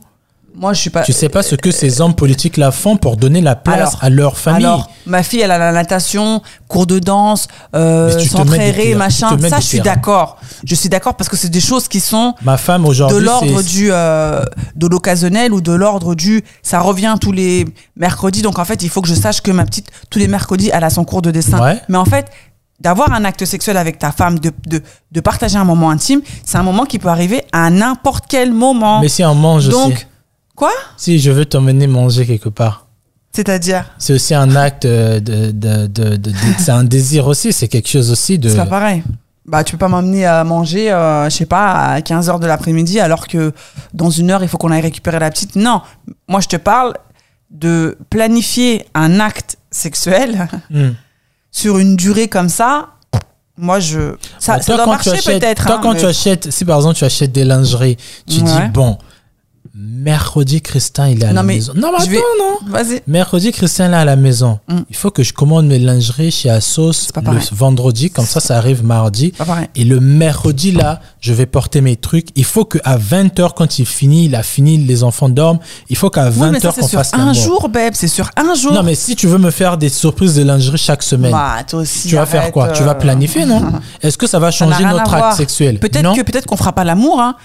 Moi, 0.53 0.73
je 0.73 0.81
suis 0.81 0.89
pas. 0.89 1.03
Tu 1.03 1.13
sais 1.13 1.29
pas 1.29 1.43
ce 1.43 1.55
que 1.55 1.71
ces 1.71 2.01
hommes 2.01 2.13
politiques 2.13 2.57
là 2.57 2.71
font 2.71 2.97
pour 2.97 3.17
donner 3.17 3.41
la 3.41 3.55
place 3.55 3.97
à 4.01 4.09
leur 4.09 4.37
famille. 4.37 4.65
Alors, 4.65 4.89
ma 5.05 5.23
fille, 5.23 5.39
elle 5.39 5.51
a 5.51 5.57
la 5.57 5.71
natation, 5.71 6.41
cours 6.67 6.85
de 6.85 6.99
danse, 6.99 7.47
euh, 7.75 8.19
s'entrairer, 8.19 8.95
machin. 8.95 9.37
Ça, 9.49 9.59
je 9.59 9.65
suis 9.65 9.79
d'accord. 9.79 10.37
Je 10.63 10.75
suis 10.75 10.89
d'accord 10.89 11.15
parce 11.15 11.29
que 11.29 11.37
c'est 11.37 11.49
des 11.49 11.61
choses 11.61 11.87
qui 11.87 11.99
sont. 11.99 12.35
Ma 12.41 12.57
femme 12.57 12.85
aujourd'hui. 12.85 13.19
De 13.19 13.23
l'ordre 13.23 13.61
du 13.63 13.89
euh, 13.91 14.43
de 14.75 14.87
l'occasionnel 14.87 15.53
ou 15.53 15.61
de 15.61 15.71
l'ordre 15.71 16.15
du. 16.15 16.43
Ça 16.61 16.79
revient 16.81 17.15
tous 17.19 17.31
les 17.31 17.65
mercredis, 17.95 18.41
donc 18.41 18.59
en 18.59 18.65
fait, 18.65 18.83
il 18.83 18.89
faut 18.89 19.01
que 19.01 19.07
je 19.07 19.15
sache 19.15 19.41
que 19.41 19.51
ma 19.51 19.65
petite 19.65 19.87
tous 20.09 20.19
les 20.19 20.27
mercredis, 20.27 20.69
elle 20.73 20.83
a 20.83 20.89
son 20.89 21.05
cours 21.05 21.21
de 21.21 21.31
dessin. 21.31 21.77
Mais 21.87 21.97
en 21.97 22.05
fait, 22.05 22.27
d'avoir 22.79 23.13
un 23.13 23.23
acte 23.25 23.45
sexuel 23.45 23.77
avec 23.77 23.99
ta 23.99 24.11
femme, 24.11 24.39
de, 24.39 24.51
de, 24.67 24.81
de 25.11 25.19
partager 25.21 25.57
un 25.57 25.63
moment 25.63 25.89
intime, 25.91 26.21
c'est 26.43 26.57
un 26.57 26.63
moment 26.63 26.85
qui 26.85 26.99
peut 26.99 27.09
arriver 27.09 27.43
à 27.51 27.69
n'importe 27.69 28.25
quel 28.27 28.51
moment. 28.51 28.99
Mais 29.01 29.07
si 29.07 29.23
on 29.23 29.35
mange 29.35 29.69
Donc, 29.69 30.07
Quoi? 30.55 30.71
Si 30.97 31.19
je 31.19 31.31
veux 31.31 31.45
t'emmener 31.45 31.87
manger 31.87 32.25
quelque 32.25 32.49
part. 32.49 32.87
C'est-à-dire? 33.31 33.85
C'est 33.97 34.13
aussi 34.13 34.35
un 34.35 34.55
acte 34.55 34.85
de. 34.85 35.19
de, 35.19 35.87
de, 35.87 36.15
de 36.17 36.31
c'est 36.57 36.71
un 36.71 36.83
désir 36.83 37.27
aussi, 37.27 37.53
c'est 37.53 37.67
quelque 37.67 37.87
chose 37.87 38.11
aussi 38.11 38.37
de. 38.37 38.49
C'est 38.49 38.57
pas 38.57 38.65
pareil. 38.65 39.03
Bah, 39.45 39.63
tu 39.63 39.71
peux 39.71 39.79
pas 39.79 39.87
m'emmener 39.87 40.25
à 40.25 40.43
manger, 40.43 40.91
euh, 40.91 41.25
je 41.29 41.35
sais 41.35 41.45
pas, 41.45 41.71
à 41.71 41.99
15h 41.99 42.39
de 42.39 42.45
l'après-midi, 42.45 42.99
alors 42.99 43.27
que 43.27 43.53
dans 43.93 44.09
une 44.09 44.29
heure, 44.29 44.43
il 44.43 44.49
faut 44.49 44.57
qu'on 44.57 44.71
aille 44.71 44.81
récupérer 44.81 45.19
la 45.19 45.31
petite. 45.31 45.55
Non. 45.55 45.81
Moi, 46.27 46.41
je 46.41 46.47
te 46.47 46.57
parle 46.57 46.93
de 47.49 47.97
planifier 48.09 48.85
un 48.93 49.19
acte 49.19 49.57
sexuel 49.71 50.47
hmm. 50.69 50.89
sur 51.51 51.79
une 51.79 51.95
durée 51.95 52.27
comme 52.27 52.49
ça. 52.49 52.89
Moi, 53.57 53.79
je. 53.79 54.15
Ça, 54.39 54.57
bah, 54.57 54.61
ça 54.61 54.75
doit 54.75 54.85
marcher 54.85 55.21
peut-être. 55.23 55.65
Toi, 55.65 55.77
hein, 55.77 55.79
quand 55.81 55.95
tu 55.95 56.05
achètes, 56.05 56.51
si 56.51 56.65
par 56.65 56.77
exemple 56.77 56.95
tu 56.95 57.05
achètes 57.05 57.31
des 57.31 57.45
lingeries, 57.45 57.97
tu 58.27 58.41
dis, 58.41 58.61
bon 58.73 58.97
mercredi, 59.73 60.61
Christin, 60.61 61.09
il 61.09 61.23
est 61.23 61.27
à 61.27 61.33
la 61.33 61.43
maison. 61.43 61.73
Non, 61.75 61.91
mais 61.91 62.03
attends, 62.03 62.21
non. 62.39 62.71
Vas-y. 62.71 63.01
Mercredi, 63.07 63.51
Christin, 63.51 63.87
il 63.87 63.93
est 63.93 63.97
à 63.97 64.05
la 64.05 64.15
maison. 64.15 64.59
Mm. 64.67 64.79
Il 64.89 64.95
faut 64.95 65.11
que 65.11 65.23
je 65.23 65.33
commande 65.33 65.67
mes 65.67 65.79
lingeries 65.79 66.31
chez 66.31 66.49
Asos 66.49 67.09
le 67.15 67.55
vendredi, 67.55 68.09
comme 68.09 68.25
ça, 68.25 68.39
ça 68.39 68.57
arrive 68.57 68.83
mardi. 68.83 69.33
Et 69.75 69.83
le 69.85 69.99
mercredi, 69.99 70.71
là, 70.71 70.99
je 71.19 71.33
vais 71.33 71.45
porter 71.45 71.81
mes 71.81 71.95
trucs. 71.95 72.29
Il 72.35 72.43
faut 72.43 72.65
qu'à 72.65 72.97
20h, 72.97 73.51
quand 73.55 73.79
il 73.79 73.85
finit, 73.85 74.25
il 74.25 74.35
a 74.35 74.43
fini, 74.43 74.77
les 74.77 75.03
enfants 75.03 75.29
dorment. 75.29 75.59
Il 75.89 75.95
faut 75.95 76.09
qu'à 76.09 76.29
20h, 76.29 76.79
qu'on 76.79 76.87
fasse 76.87 77.13
un 77.13 77.33
jour, 77.33 77.69
babe. 77.69 77.93
C'est 77.95 78.07
sur 78.07 78.29
un 78.35 78.53
jour. 78.55 78.73
Non, 78.73 78.83
mais 78.83 78.95
si 78.95 79.15
tu 79.15 79.27
veux 79.27 79.37
me 79.37 79.51
faire 79.51 79.77
des 79.77 79.89
surprises 79.89 80.35
de 80.35 80.43
lingerie 80.43 80.77
chaque 80.77 81.03
semaine, 81.03 81.31
bah, 81.31 81.63
toi 81.67 81.81
aussi, 81.81 82.07
tu 82.09 82.15
vas 82.15 82.25
faire 82.25 82.51
quoi? 82.51 82.69
Tu 82.69 82.83
vas 82.83 82.91
euh, 82.91 82.95
planifier, 82.95 83.45
non? 83.45 83.61
Est-ce 84.01 84.17
que 84.17 84.27
ça 84.27 84.39
va 84.39 84.51
changer 84.51 84.83
notre 84.83 85.13
acte 85.13 85.37
sexuel? 85.37 85.79
Peut-être 85.79 86.15
que 86.15 86.21
peut-être 86.21 86.45
qu'on 86.45 86.57
fera 86.57 86.73
pas 86.73 86.83
l'amour, 86.83 87.21
hein. 87.21 87.35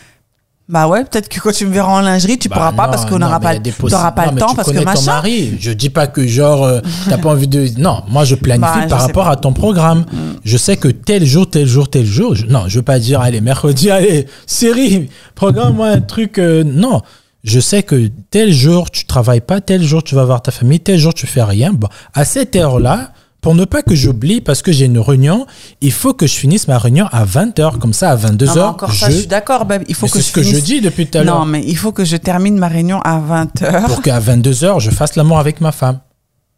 Bah 0.68 0.88
ouais, 0.88 1.04
peut-être 1.04 1.28
que 1.28 1.38
quand 1.38 1.52
tu 1.52 1.64
me 1.64 1.72
verras 1.72 1.92
en 1.92 2.00
lingerie, 2.00 2.38
tu 2.38 2.48
bah 2.48 2.56
pourras 2.56 2.72
pas 2.72 2.88
parce 2.88 3.06
qu'on 3.06 3.20
n'aura 3.20 3.38
pas, 3.38 3.54
t'auras 3.56 4.10
pas 4.10 4.32
le 4.32 4.36
temps 4.36 4.52
parce 4.52 4.72
que 4.72 4.78
machin. 4.82 4.98
ton 4.98 5.06
mari. 5.06 5.56
Je 5.60 5.70
dis 5.70 5.90
pas 5.90 6.08
que 6.08 6.26
genre 6.26 6.64
euh, 6.64 6.80
t'as 7.08 7.18
pas 7.18 7.30
envie 7.30 7.46
de. 7.46 7.68
Non, 7.78 8.02
moi 8.08 8.24
je 8.24 8.34
planifie 8.34 8.80
bah, 8.80 8.86
par 8.88 9.02
rapport 9.02 9.28
à 9.28 9.36
ton 9.36 9.52
programme. 9.52 10.00
Mm. 10.00 10.16
Je 10.44 10.56
sais 10.56 10.76
que 10.76 10.88
tel 10.88 11.24
jour, 11.24 11.48
tel 11.48 11.68
jour, 11.68 11.88
tel 11.88 12.04
jour. 12.04 12.34
non, 12.48 12.64
je 12.66 12.78
veux 12.78 12.84
pas 12.84 12.98
dire 12.98 13.20
allez 13.20 13.40
mercredi, 13.40 13.90
allez 13.92 14.26
série, 14.46 15.08
programme-moi 15.36 15.86
un 15.86 16.00
truc. 16.00 16.38
Euh, 16.38 16.64
non, 16.64 17.00
je 17.44 17.60
sais 17.60 17.84
que 17.84 18.10
tel 18.30 18.52
jour 18.52 18.90
tu 18.90 19.04
travailles 19.06 19.42
pas, 19.42 19.60
tel 19.60 19.84
jour 19.84 20.02
tu 20.02 20.16
vas 20.16 20.24
voir 20.24 20.42
ta 20.42 20.50
famille, 20.50 20.80
tel 20.80 20.98
jour 20.98 21.14
tu 21.14 21.28
fais 21.28 21.44
rien. 21.44 21.72
Bon, 21.72 21.88
à 22.12 22.24
cette 22.24 22.56
heure 22.56 22.80
là 22.80 23.12
pour 23.46 23.54
ne 23.54 23.64
pas 23.64 23.80
que 23.80 23.94
j'oublie, 23.94 24.40
parce 24.40 24.60
que 24.60 24.72
j'ai 24.72 24.86
une 24.86 24.98
réunion, 24.98 25.46
il 25.80 25.92
faut 25.92 26.14
que 26.14 26.26
je 26.26 26.34
finisse 26.34 26.66
ma 26.66 26.78
réunion 26.78 27.06
à 27.12 27.24
20h, 27.24 27.78
comme 27.78 27.92
ça 27.92 28.10
à 28.10 28.16
22h. 28.16 28.60
encore 28.60 28.90
je... 28.90 28.98
ça, 28.98 29.08
je 29.08 29.18
suis 29.18 29.26
d'accord, 29.28 29.64
Il 29.88 29.94
faut 29.94 30.08
que 30.08 30.14
c'est 30.14 30.22
ce 30.22 30.32
que 30.32 30.42
je 30.42 30.56
dis 30.56 30.80
depuis 30.80 31.06
tout 31.06 31.18
à 31.18 31.22
l'heure. 31.22 31.38
Non, 31.38 31.44
mais 31.44 31.62
il 31.64 31.76
faut 31.76 31.92
que 31.92 32.04
je 32.04 32.16
termine 32.16 32.58
ma 32.58 32.66
réunion 32.66 33.00
à 33.02 33.20
20h. 33.20 33.86
Pour 33.86 34.02
qu'à 34.02 34.18
22h, 34.18 34.80
je 34.80 34.90
fasse 34.90 35.14
l'amour 35.14 35.38
avec 35.38 35.60
ma 35.60 35.70
femme. 35.70 36.00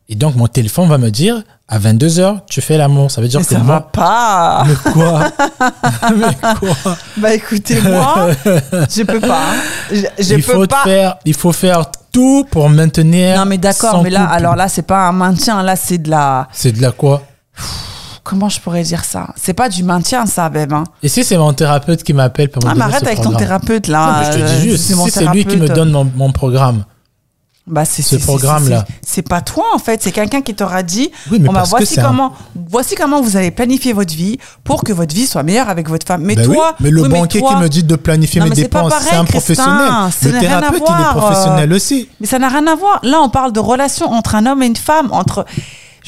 Et 0.08 0.14
donc, 0.14 0.34
mon 0.36 0.46
téléphone 0.46 0.88
va 0.88 0.96
me 0.96 1.10
dire, 1.10 1.42
à 1.68 1.78
22h, 1.78 2.38
tu 2.48 2.62
fais 2.62 2.78
l'amour. 2.78 3.10
Ça 3.10 3.20
veut 3.20 3.28
dire 3.28 3.40
mais 3.40 3.44
que 3.44 3.52
ça 3.52 3.60
va 3.60 3.82
pas. 3.82 4.64
Mais 4.66 4.90
quoi 4.90 5.30
Mais 6.16 6.34
quoi 6.58 6.96
Bah 7.18 7.34
écoutez, 7.34 7.82
moi, 7.82 8.30
je 8.46 9.02
peux 9.02 9.20
pas. 9.20 9.42
Hein. 9.42 9.56
Je, 9.92 10.34
il 10.36 10.42
peux 10.42 10.54
faut 10.54 10.66
pas. 10.66 10.84
Faire, 10.84 11.16
il 11.26 11.34
faut 11.34 11.52
faire 11.52 11.82
tout 12.12 12.46
pour 12.50 12.68
maintenir. 12.68 13.38
Non, 13.38 13.44
mais 13.46 13.58
d'accord, 13.58 14.02
mais 14.02 14.10
là, 14.10 14.26
alors 14.26 14.56
là, 14.56 14.68
c'est 14.68 14.82
pas 14.82 15.08
un 15.08 15.12
maintien, 15.12 15.62
là, 15.62 15.76
c'est 15.76 15.98
de 15.98 16.10
la. 16.10 16.48
C'est 16.52 16.72
de 16.72 16.82
la 16.82 16.92
quoi 16.92 17.22
Comment 18.22 18.48
je 18.50 18.60
pourrais 18.60 18.82
dire 18.82 19.04
ça? 19.04 19.28
C'est 19.36 19.54
pas 19.54 19.70
du 19.70 19.82
maintien, 19.82 20.26
ça, 20.26 20.50
même. 20.50 20.72
Hein. 20.72 20.84
Et 21.02 21.08
si 21.08 21.24
c'est 21.24 21.38
mon 21.38 21.52
thérapeute 21.54 22.02
qui 22.02 22.12
m'appelle 22.12 22.50
pour 22.50 22.62
me 22.62 22.70
Ah, 22.70 22.74
mais 22.74 22.82
arrête 22.82 23.06
avec 23.06 23.22
ton 23.22 23.32
thérapeute, 23.32 23.86
là. 23.88 24.30
je 24.30 24.38
te 24.38 24.44
dis 24.44 24.70
juste, 24.70 24.84
si 24.84 25.10
c'est 25.10 25.26
lui 25.28 25.44
qui 25.46 25.56
me 25.56 25.68
donne 25.68 25.90
mon 26.14 26.32
programme. 26.32 26.84
Bah, 27.68 27.84
c'est 27.84 28.02
ce 28.02 28.16
programme-là. 28.16 28.84
C'est 29.02 29.22
pas 29.22 29.40
toi 29.40 29.64
en 29.74 29.78
fait, 29.78 30.02
c'est 30.02 30.12
quelqu'un 30.12 30.40
qui 30.40 30.54
t'aura 30.54 30.82
dit. 30.82 31.10
Oui, 31.30 31.38
mais 31.40 31.48
bah, 31.48 31.64
voici 31.66 31.96
comment, 31.96 32.32
voici 32.68 32.94
comment 32.94 33.20
vous 33.20 33.36
allez 33.36 33.50
planifier 33.50 33.92
votre 33.92 34.14
vie 34.14 34.38
pour 34.64 34.84
que 34.84 34.92
votre 34.92 35.14
vie 35.14 35.26
soit 35.26 35.42
meilleure 35.42 35.68
avec 35.68 35.88
votre 35.88 36.06
femme. 36.06 36.22
Mais 36.22 36.34
bah 36.34 36.44
toi, 36.44 36.74
mais 36.80 36.90
le 36.90 37.02
banquier 37.04 37.42
qui 37.42 37.56
me 37.56 37.68
dit 37.68 37.82
de 37.82 37.96
planifier 37.96 38.40
mes 38.40 38.50
dépenses, 38.50 38.92
c'est 39.02 39.16
un 39.16 39.24
professionnel. 39.24 39.92
Le 40.22 40.40
thérapeute, 40.40 40.82
il 40.86 41.00
est 41.00 41.18
professionnel 41.18 41.72
aussi. 41.72 42.08
Mais 42.20 42.26
ça 42.26 42.38
n'a 42.38 42.48
rien 42.48 42.66
à 42.66 42.74
voir. 42.74 43.00
Là, 43.02 43.20
on 43.22 43.28
parle 43.28 43.52
de 43.52 43.60
relation 43.60 44.10
entre 44.10 44.34
un 44.34 44.46
homme 44.46 44.62
et 44.62 44.66
une 44.66 44.76
femme, 44.76 45.08
entre 45.12 45.44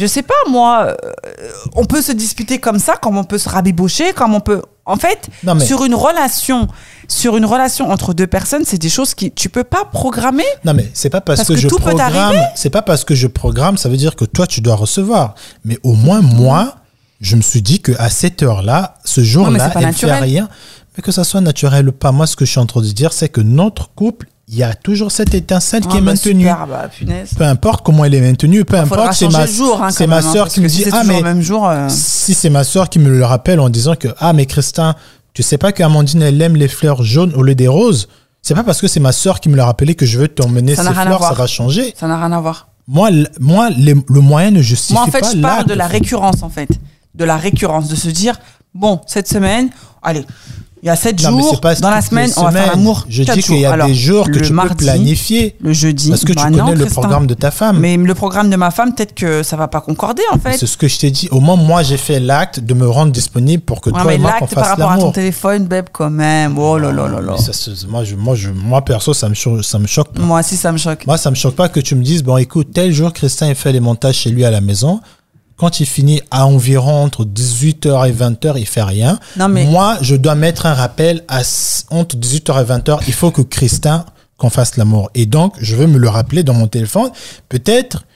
je 0.00 0.06
sais 0.06 0.22
pas 0.22 0.34
moi, 0.48 0.86
euh, 1.04 1.50
on 1.74 1.84
peut 1.84 2.00
se 2.00 2.12
disputer 2.12 2.58
comme 2.58 2.78
ça, 2.78 2.96
comme 2.96 3.18
on 3.18 3.24
peut 3.24 3.36
se 3.36 3.48
rabibocher, 3.48 4.12
comme 4.14 4.34
on 4.34 4.40
peut. 4.40 4.62
En 4.90 4.96
fait, 4.96 5.28
sur 5.60 5.84
une 5.84 5.94
relation, 5.94 6.68
sur 7.08 7.36
une 7.36 7.44
relation 7.44 7.90
entre 7.90 8.12
deux 8.12 8.26
personnes, 8.26 8.62
c'est 8.64 8.78
des 8.78 8.88
choses 8.88 9.14
qui 9.14 9.30
tu 9.30 9.48
peux 9.48 9.64
pas 9.64 9.84
programmer. 9.84 10.44
Non 10.64 10.74
mais 10.74 10.90
c'est 10.94 11.10
pas 11.10 11.20
parce, 11.20 11.44
que, 11.44 11.56
je 11.56 11.68
programme, 11.68 12.36
c'est 12.54 12.70
pas 12.70 12.82
parce 12.82 13.04
que 13.04 13.14
je 13.14 13.26
programme, 13.26 13.76
ça 13.76 13.88
veut 13.88 13.96
dire 13.96 14.16
que 14.16 14.24
toi 14.24 14.46
tu 14.46 14.60
dois 14.60 14.74
recevoir. 14.74 15.34
Mais 15.64 15.78
au 15.82 15.94
moins 15.94 16.20
moi, 16.20 16.76
je 17.20 17.36
me 17.36 17.42
suis 17.42 17.62
dit 17.62 17.80
que 17.80 17.92
à 17.98 18.10
cette 18.10 18.42
heure-là, 18.42 18.94
ce 19.04 19.22
jour-là, 19.22 19.70
elle 19.76 19.86
ne 19.86 19.92
fait 19.92 20.12
rien. 20.12 20.48
Mais 20.96 21.02
que 21.02 21.12
ça 21.12 21.22
soit 21.22 21.40
naturel 21.40 21.88
ou 21.88 21.92
pas, 21.92 22.10
moi 22.10 22.26
ce 22.26 22.34
que 22.34 22.44
je 22.44 22.50
suis 22.50 22.60
en 22.60 22.66
train 22.66 22.80
de 22.80 22.86
dire, 22.86 23.12
c'est 23.12 23.28
que 23.28 23.40
notre 23.40 23.94
couple 23.94 24.26
il 24.52 24.58
y 24.58 24.64
a 24.64 24.74
toujours 24.74 25.12
cette 25.12 25.32
étincelle 25.32 25.86
qui 25.86 25.96
est 25.96 26.00
bah, 26.00 26.12
maintenue. 26.12 26.44
Bah, 26.44 26.90
peu 27.36 27.44
importe 27.44 27.84
comment 27.84 28.04
elle 28.04 28.14
est 28.14 28.20
maintenue, 28.20 28.64
peu 28.64 28.76
importe, 28.76 29.12
c'est 29.12 29.28
ma, 29.28 29.42
hein, 29.42 29.90
c'est 29.90 30.08
ma 30.08 30.16
hein, 30.16 30.22
soeur 30.22 30.48
qui 30.48 30.60
me 30.60 30.66
dit 30.66 30.84
ah 30.92 31.04
mais 31.06 31.22
même 31.22 31.40
jour, 31.40 31.68
euh. 31.68 31.86
si 31.88 32.34
c'est 32.34 32.50
ma 32.50 32.64
soeur 32.64 32.88
qui 32.88 32.98
me 32.98 33.08
le 33.10 33.24
rappelle 33.24 33.60
en 33.60 33.68
disant 33.68 33.94
que 33.94 34.08
ah 34.18 34.32
mais 34.32 34.46
Christin, 34.46 34.96
tu 35.34 35.44
sais 35.44 35.56
pas 35.56 35.70
qu'Amandine 35.70 36.22
elle 36.22 36.42
aime 36.42 36.56
les 36.56 36.66
fleurs 36.66 37.04
jaunes 37.04 37.32
au 37.34 37.42
lieu 37.42 37.54
des 37.54 37.68
roses? 37.68 38.08
C'est 38.42 38.54
pas 38.54 38.64
parce 38.64 38.80
que 38.80 38.88
c'est 38.88 39.00
ma 39.00 39.12
soeur 39.12 39.38
qui 39.38 39.50
me 39.50 39.56
l'a 39.56 39.66
rappelé 39.66 39.94
que 39.94 40.04
je 40.04 40.18
veux 40.18 40.26
t'emmener 40.26 40.74
ces 40.74 40.82
fleurs, 40.82 41.22
ça 41.22 41.34
va 41.34 41.46
changer. 41.46 41.94
Ça 41.96 42.08
n'a 42.08 42.16
rien 42.16 42.32
à 42.32 42.40
voir. 42.40 42.68
Moi, 42.88 43.10
moi 43.38 43.70
le 43.70 44.20
moyen 44.20 44.50
ne 44.50 44.62
justifie 44.62 44.94
pas. 44.94 45.00
Moi, 45.00 45.08
en 45.08 45.12
fait, 45.12 45.36
je 45.36 45.40
parle 45.40 45.66
de 45.66 45.74
la 45.74 45.86
récurrence, 45.86 46.42
en 46.42 46.48
fait. 46.48 46.70
De 47.14 47.24
la 47.24 47.36
récurrence, 47.36 47.88
de 47.88 47.94
se 47.94 48.08
dire, 48.08 48.40
bon, 48.74 49.00
cette 49.06 49.28
semaine, 49.28 49.68
allez, 50.02 50.24
il 50.82 50.86
y 50.86 50.88
a 50.88 50.96
7 50.96 51.20
jours 51.20 51.60
dans 51.80 51.90
la 51.90 52.00
semaine, 52.00 52.30
on 52.36 52.44
va 52.44 52.50
faire 52.50 52.66
l'amour. 52.68 53.04
Je 53.08 53.22
dis 53.22 53.42
qu'il 53.42 53.58
y 53.58 53.66
a 53.66 53.86
des 53.86 53.94
jours 53.94 54.30
que 54.30 54.38
tu 54.38 54.52
peux 54.52 54.74
planifier. 54.76 55.56
Le 55.60 55.72
jeudi. 55.72 56.08
Parce 56.08 56.24
que 56.24 56.32
tu 56.32 56.42
bah 56.42 56.50
connais 56.50 56.74
le 56.74 56.86
programme 56.86 57.26
de 57.26 57.34
ta 57.34 57.50
femme. 57.50 57.78
Mais 57.78 57.96
le 57.96 58.14
programme 58.14 58.50
de 58.50 58.56
ma 58.56 58.70
femme, 58.70 58.94
peut-être 58.94 59.14
que 59.14 59.42
ça 59.42 59.56
va 59.56 59.68
pas 59.68 59.80
concorder 59.80 60.22
en 60.32 60.38
fait. 60.38 60.56
C'est 60.56 60.66
ce 60.66 60.76
que 60.76 60.88
je 60.88 60.98
t'ai 60.98 61.10
dit. 61.10 61.28
Au 61.30 61.40
moins, 61.40 61.56
moi, 61.56 61.82
j'ai 61.82 61.96
fait 61.96 62.20
l'acte 62.20 62.60
de 62.60 62.74
me 62.74 62.88
rendre 62.88 63.12
disponible 63.12 63.62
pour 63.62 63.80
que 63.80 63.90
toi 63.90 64.12
et 64.14 64.18
moi 64.18 64.32
qu'on 64.38 64.46
fasse 64.46 64.56
l'amour. 64.56 64.78
par 64.78 64.88
rapport 64.88 64.92
à 64.92 64.98
ton 64.98 65.12
téléphone, 65.12 65.66
babe, 65.66 65.86
quand 65.92 66.10
même. 66.10 66.58
Oh 66.58 66.78
là 66.78 66.92
là 66.92 67.08
là 67.08 67.20
là. 67.20 67.36
moi, 67.88 68.04
je, 68.04 68.14
moi, 68.16 68.34
je, 68.34 68.50
moi, 68.50 68.82
perso, 68.82 69.12
ça 69.12 69.28
me, 69.28 69.34
choque, 69.34 69.64
ça 69.64 69.78
me 69.78 69.86
choque 69.86 70.12
pas. 70.12 70.22
Moi 70.22 70.40
aussi, 70.40 70.56
ça 70.56 70.72
me 70.72 70.78
choque. 70.78 71.06
Moi, 71.06 71.18
ça 71.18 71.30
me 71.30 71.36
choque 71.36 71.56
pas 71.56 71.68
que 71.68 71.80
tu 71.80 71.94
me 71.94 72.02
dises, 72.02 72.22
bon, 72.22 72.36
écoute, 72.36 72.68
tel 72.72 72.92
jour, 72.92 73.12
Christian, 73.12 73.48
il 73.48 73.54
fait 73.54 73.72
les 73.72 73.80
montages 73.80 74.16
chez 74.16 74.30
lui 74.30 74.44
à 74.44 74.50
la 74.50 74.60
maison 74.60 75.00
quand 75.60 75.78
il 75.78 75.84
finit 75.84 76.22
à 76.30 76.46
environ 76.46 77.04
entre 77.04 77.26
18h 77.26 78.08
et 78.08 78.12
20h, 78.12 78.54
il 78.56 78.66
fait 78.66 78.82
rien. 78.82 79.18
Moi, 79.36 79.98
je 80.00 80.16
dois 80.16 80.34
mettre 80.34 80.64
un 80.64 80.72
rappel 80.72 81.22
à 81.28 81.42
entre 81.90 82.16
18h 82.16 82.62
et 82.62 82.64
20h. 82.64 83.00
Il 83.06 83.12
faut 83.12 83.30
que 83.30 83.42
Christin 83.42 84.06
qu'on 84.38 84.48
fasse 84.48 84.78
l'amour. 84.78 85.10
Et 85.14 85.26
donc, 85.26 85.52
je 85.60 85.76
veux 85.76 85.86
me 85.86 85.98
le 85.98 86.08
rappeler 86.08 86.44
dans 86.44 86.54
mon 86.54 86.66
téléphone. 86.66 87.10
Peut-être, 87.50 88.06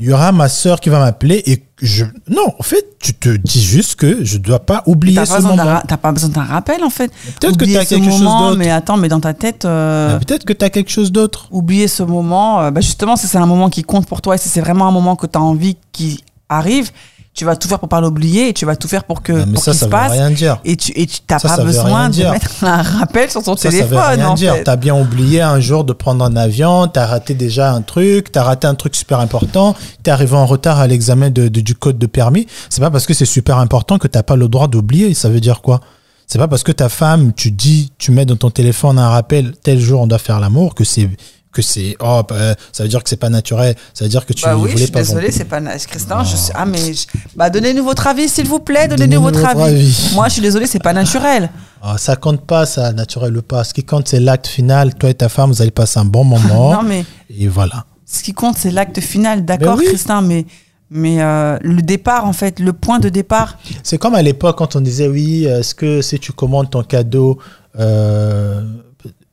il 0.00 0.08
y 0.08 0.12
aura 0.12 0.32
ma 0.32 0.48
soeur 0.48 0.80
qui 0.80 0.88
va 0.88 0.98
m'appeler 0.98 1.44
et 1.46 1.62
je, 1.80 2.04
non, 2.28 2.52
en 2.58 2.62
fait, 2.64 2.84
tu 2.98 3.14
te 3.14 3.28
dis 3.28 3.62
juste 3.62 3.94
que 3.94 4.24
je 4.24 4.38
dois 4.38 4.66
pas 4.66 4.82
oublier 4.86 5.24
ce 5.24 5.40
moment. 5.40 5.80
T'as 5.86 5.96
pas 5.96 6.10
besoin 6.10 6.30
d'un 6.30 6.42
rappel, 6.42 6.82
en 6.82 6.90
fait. 6.90 7.12
Peut-être 7.38 7.58
que 7.58 7.64
tu 7.64 7.76
as 7.76 7.84
quelque 7.84 8.10
chose 8.10 8.22
d'autre. 8.22 8.56
Mais 8.56 8.70
attends, 8.70 8.96
mais 8.96 9.08
dans 9.08 9.20
ta 9.20 9.34
tête. 9.34 9.64
Euh, 9.66 10.18
peut-être 10.18 10.44
que 10.44 10.52
tu 10.52 10.64
as 10.64 10.70
quelque 10.70 10.90
chose 10.90 11.12
d'autre. 11.12 11.46
Oublier 11.52 11.86
ce 11.86 12.02
moment, 12.02 12.60
euh, 12.60 12.70
bah 12.72 12.80
justement, 12.80 13.14
c'est 13.14 13.38
un 13.38 13.46
moment 13.46 13.70
qui 13.70 13.84
compte 13.84 14.06
pour 14.06 14.20
toi 14.20 14.34
et 14.34 14.38
si 14.38 14.48
c'est 14.48 14.60
vraiment 14.60 14.88
un 14.88 14.92
moment 14.92 15.14
que 15.14 15.28
tu 15.28 15.38
as 15.38 15.42
envie 15.42 15.76
qui 15.92 16.24
arrive, 16.56 16.90
tu 17.34 17.46
vas 17.46 17.56
tout 17.56 17.66
faire 17.66 17.78
pour 17.78 17.88
pas 17.88 18.00
l'oublier 18.00 18.48
et 18.48 18.52
tu 18.52 18.66
vas 18.66 18.76
tout 18.76 18.88
faire 18.88 19.04
pour 19.04 19.22
que 19.22 19.32
mais 19.32 19.58
ça, 19.58 19.72
ça 19.72 19.86
se 19.86 19.90
passe. 19.90 20.12
Rien 20.12 20.30
dire. 20.30 20.58
Et 20.64 20.76
tu 20.76 20.92
et 20.94 21.06
tu 21.06 21.20
t'as 21.26 21.40
pas 21.40 21.56
besoin 21.58 22.10
de 22.10 22.24
mettre 22.24 22.62
un 22.62 22.82
rappel 22.82 23.30
sur 23.30 23.42
ton 23.42 23.54
téléphone. 23.54 23.88
Ça 23.98 24.10
veut 24.10 24.22
rien 24.22 24.34
dire. 24.34 24.54
T'as 24.64 24.76
bien 24.76 24.94
oublié 24.94 25.40
un 25.40 25.58
jour 25.58 25.84
de 25.84 25.94
prendre 25.94 26.24
un 26.24 26.36
avion, 26.36 26.88
t'as 26.88 27.06
raté 27.06 27.32
déjà 27.34 27.72
un 27.72 27.80
truc, 27.80 28.30
t'as 28.32 28.42
raté 28.42 28.66
un 28.66 28.74
truc 28.74 28.94
super 28.94 29.18
important, 29.20 29.74
t'es 30.02 30.10
arrivé 30.10 30.36
en 30.36 30.44
retard 30.44 30.78
à 30.78 30.86
l'examen 30.86 31.30
de, 31.30 31.48
du 31.48 31.74
code 31.74 31.98
de 31.98 32.06
permis. 32.06 32.46
C'est 32.68 32.80
pas 32.80 32.90
parce 32.90 33.06
que 33.06 33.14
c'est 33.14 33.24
super 33.24 33.56
important 33.58 33.98
que 33.98 34.08
t'as 34.08 34.22
pas 34.22 34.36
le 34.36 34.48
droit 34.48 34.68
d'oublier. 34.68 35.14
Ça 35.14 35.30
veut 35.30 35.40
dire 35.40 35.62
quoi? 35.62 35.80
C'est 36.26 36.38
pas 36.38 36.48
parce 36.48 36.62
que 36.62 36.72
ta 36.72 36.88
femme, 36.88 37.32
tu 37.34 37.50
dis, 37.50 37.92
tu 37.98 38.10
mets 38.10 38.26
dans 38.26 38.36
ton 38.36 38.50
téléphone 38.50 38.98
un 38.98 39.08
rappel 39.08 39.52
tel 39.62 39.78
jour 39.78 40.02
on 40.02 40.06
doit 40.06 40.18
faire 40.18 40.38
l'amour 40.40 40.74
que 40.74 40.84
c'est 40.84 41.08
que 41.52 41.62
c'est 41.62 41.96
oh 42.00 42.22
bah, 42.28 42.54
ça 42.72 42.82
veut 42.82 42.88
dire 42.88 43.02
que 43.02 43.08
c'est 43.08 43.16
pas 43.16 43.28
naturel 43.28 43.74
ça 43.94 44.04
veut 44.04 44.10
dire 44.10 44.24
que 44.24 44.32
tu 44.32 44.44
bah 44.44 44.56
oui, 44.56 44.72
voulais 44.72 44.72
je 44.72 44.82
suis 44.84 44.90
désolé 44.90 45.30
c'est 45.30 45.44
pas 45.44 45.60
Christin 45.60 46.24
je 46.24 46.36
sais, 46.36 46.52
ah 46.54 46.64
mais 46.64 46.92
bah 47.36 47.50
donnez-nous 47.50 47.84
votre 47.84 48.06
avis 48.06 48.28
s'il 48.28 48.48
vous 48.48 48.60
plaît 48.60 48.88
donnez-nous 48.88 49.20
votre, 49.20 49.44
avis. 49.44 50.10
moi 50.14 50.28
je 50.28 50.34
suis 50.34 50.42
désolé 50.42 50.66
c'est 50.66 50.82
pas 50.82 50.92
naturel. 50.92 51.50
Oh, 51.84 51.96
ça 51.96 52.16
compte 52.16 52.46
pas 52.46 52.64
ça 52.66 52.92
naturel 52.92 53.36
ou 53.36 53.42
pas. 53.42 53.64
Ce 53.64 53.74
qui 53.74 53.84
compte 53.84 54.08
c'est 54.08 54.20
l'acte 54.20 54.46
final. 54.46 54.94
Toi 54.94 55.10
et 55.10 55.14
ta 55.14 55.28
femme 55.28 55.50
vous 55.50 55.62
allez 55.62 55.70
passer 55.70 55.98
un 55.98 56.04
bon 56.04 56.24
moment. 56.34 56.74
Non 56.74 56.82
mais 56.82 57.04
et 57.28 57.48
voilà. 57.48 57.84
ce 58.06 58.22
qui 58.22 58.32
compte 58.32 58.56
c'est 58.56 58.70
l'acte 58.70 59.00
final. 59.00 59.44
D'accord 59.44 59.78
Christin 59.78 60.22
mais 60.22 60.46
mais 60.94 61.22
euh, 61.22 61.56
le 61.62 61.80
départ, 61.80 62.26
en 62.26 62.34
fait, 62.34 62.60
le 62.60 62.74
point 62.74 62.98
de 62.98 63.08
départ. 63.08 63.56
C'est 63.82 63.96
comme 63.96 64.14
à 64.14 64.20
l'époque 64.20 64.58
quand 64.58 64.76
on 64.76 64.82
disait 64.82 65.08
oui, 65.08 65.46
est-ce 65.46 65.74
que 65.74 66.02
si 66.02 66.18
tu 66.18 66.32
commandes 66.32 66.68
ton 66.68 66.82
cadeau, 66.82 67.38
euh, 67.78 68.60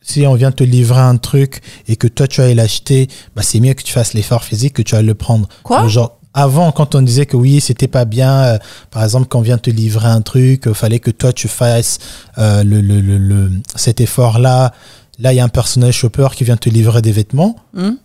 si 0.09 0.25
on 0.25 0.33
vient 0.33 0.51
te 0.51 0.63
livrer 0.63 1.01
un 1.01 1.17
truc 1.17 1.61
et 1.87 1.95
que 1.95 2.07
toi 2.07 2.27
tu 2.27 2.41
ailles 2.41 2.55
l'acheter, 2.55 3.07
bah 3.35 3.43
c'est 3.43 3.59
mieux 3.59 3.73
que 3.73 3.83
tu 3.83 3.93
fasses 3.93 4.13
l'effort 4.13 4.43
physique 4.43 4.73
que 4.73 4.81
tu 4.81 4.95
ailles 4.95 5.05
le 5.05 5.13
prendre. 5.13 5.47
Quoi 5.63 5.87
Genre 5.87 6.17
avant 6.33 6.71
quand 6.71 6.95
on 6.95 7.01
disait 7.01 7.25
que 7.27 7.37
oui 7.37 7.61
c'était 7.61 7.87
pas 7.87 8.05
bien, 8.05 8.33
euh, 8.43 8.57
par 8.89 9.03
exemple 9.03 9.27
quand 9.27 9.39
on 9.39 9.43
vient 9.43 9.59
te 9.59 9.69
livrer 9.69 10.07
un 10.07 10.21
truc, 10.21 10.63
il 10.65 10.73
fallait 10.73 10.99
que 10.99 11.11
toi 11.11 11.31
tu 11.31 11.47
fasses 11.47 11.99
euh, 12.39 12.63
le, 12.63 12.81
le, 12.81 13.01
le, 13.01 13.51
cet 13.75 14.01
effort 14.01 14.39
là. 14.39 14.73
Là 15.19 15.33
il 15.33 15.35
y 15.35 15.39
a 15.39 15.43
un 15.43 15.49
personnel 15.49 15.91
shopper 15.91 16.29
qui 16.35 16.43
vient 16.43 16.57
te 16.57 16.69
livrer 16.69 17.01
des 17.01 17.11
vêtements. 17.11 17.55
Hmm. 17.73 17.95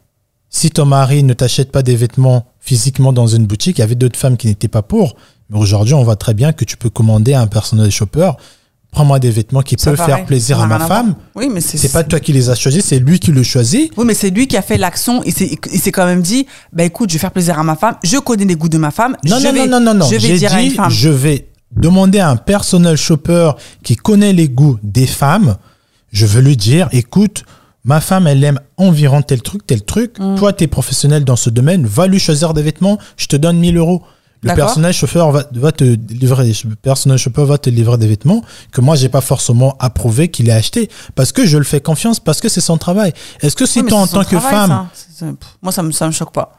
Si 0.51 0.71
ton 0.71 0.85
mari 0.85 1.23
ne 1.23 1.33
t'achète 1.33 1.73
pas 1.73 1.83
des 1.83 1.97
vêtements 1.97 2.47
physiquement 2.61 3.13
dans 3.13 3.27
une 3.27 3.47
boutique, 3.47 3.79
il 3.79 3.81
y 3.81 3.85
avait 3.85 3.95
d'autres 3.95 4.19
femmes 4.19 4.37
qui 4.37 4.47
n'étaient 4.49 4.69
pas 4.69 4.83
pour. 4.83 5.17
Mais 5.49 5.59
aujourd'hui 5.59 5.95
on 5.95 6.05
voit 6.05 6.17
très 6.17 6.35
bien 6.35 6.53
que 6.53 6.65
tu 6.65 6.77
peux 6.77 6.91
commander 6.91 7.35
un 7.35 7.47
personnel 7.47 7.91
shopper 7.91 8.31
prends-moi 8.95 9.19
des 9.19 9.31
vêtements 9.31 9.61
qui 9.61 9.77
peuvent 9.77 9.97
faire 9.97 10.25
plaisir 10.25 10.61
à 10.61 10.67
ma 10.67 10.79
femme. 10.79 11.15
Oui, 11.35 11.51
mais 11.53 11.61
c'est 11.61 11.93
pas 11.93 12.05
toi 12.05 12.21
qui 12.21 12.33
les 12.33 12.49
as 12.49 12.55
choisis, 12.55 12.85
c'est 12.85 13.01
lui 13.01 13.19
qui 13.19 13.33
le 13.33 13.43
choisit. 13.43 13.93
Oui, 13.97 14.05
mais 14.07 14.15
c'est 14.15 14.31
lui 14.31 14.47
qui 14.47 14.57
a 14.57 14.63
fait 14.63 14.79
l'action. 14.79 15.23
Il 15.25 15.33
s'est 15.33 15.93
quand 15.93 16.07
même 16.07 16.23
dit, 16.23 16.47
bah 16.73 16.85
écoute, 16.85 17.11
je 17.11 17.15
vais 17.15 17.21
faire 17.21 17.33
plaisir 17.33 17.59
à 17.59 17.65
ma 17.65 17.77
femme. 17.77 17.97
Je 18.03 18.17
connais 18.19 18.45
les 18.45 18.55
goûts 18.55 18.69
de 18.69 18.79
ma 18.79 18.91
femme. 18.91 19.17
Non, 19.25 19.39
je 19.39 19.47
non, 19.47 19.53
vais, 19.53 19.67
non, 19.67 19.81
non, 19.81 19.95
non, 19.95 20.07
Je 20.07 20.17
vais 20.17 20.39
dire 20.39 20.55
dit, 20.57 20.77
je 20.89 21.09
vais 21.09 21.49
demander 21.77 22.21
à 22.21 22.31
un 22.31 22.37
personal 22.37 22.97
shopper 22.97 23.51
qui 23.83 23.97
connaît 23.97 24.33
les 24.33 24.49
goûts 24.49 24.79
des 24.83 25.07
femmes. 25.07 25.57
Je 26.13 26.27
veux 26.27 26.41
lui 26.41 26.57
dire, 26.57 26.89
écoute, 26.93 27.45
ma 27.85 28.01
femme, 28.01 28.29
elle 28.29 28.45
aime 28.45 28.61
environ 28.77 29.23
tel 29.23 29.43
truc, 29.43 29.67
tel 29.67 29.83
truc. 29.83 30.19
Mm. 30.21 30.37
Toi, 30.37 30.53
tu 30.53 30.65
es 30.65 30.67
professionnel 30.69 31.25
dans 31.25 31.37
ce 31.37 31.51
domaine. 31.51 31.85
Va 31.85 32.07
lui 32.07 32.21
choisir 32.21 32.55
des 32.55 32.63
vêtements. 32.63 32.99
Je 33.17 33.27
te 33.27 33.35
donne 33.35 33.59
1000 33.59 33.77
euros 33.77 34.03
le 34.45 34.55
personnage 34.55 34.97
chauffeur 34.97 35.31
va, 35.31 35.45
va, 35.53 35.73
te 35.73 35.85
livrer 35.85 36.47
le 36.47 36.77
personnage 36.77 37.21
chauffeur 37.21 37.47
va 37.47 37.59
te 37.59 37.71
livrer 37.71 37.99
des 37.99 38.07
vêtements 38.07 38.43
que 38.73 38.81
moi 38.81 38.97
j'ai 38.97 39.09
pas 39.09 39.21
forcément 39.21 39.77
approuvé 39.79 40.29
qu'il 40.29 40.49
ait 40.49 40.53
acheté 40.53 40.91
parce 41.15 41.33
que 41.33 41.47
je 41.47 41.59
le 41.59 41.65
fais 41.65 41.81
confiance 41.81 42.21
parce 42.21 42.41
que 42.41 42.49
c'est 42.49 42.61
son 42.61 42.79
travail 42.79 43.13
est-ce 43.41 43.57
que 43.57 43.67
si 43.67 43.85
toi 43.85 43.99
en 43.99 44.07
tant 44.07 44.25
que 44.25 44.39
femme 44.39 44.89
moi 45.63 45.73
ça 45.73 45.83
me 45.83 45.93
ça 45.93 46.07
me 46.07 46.13
choque 46.13 46.33
pas 46.33 46.53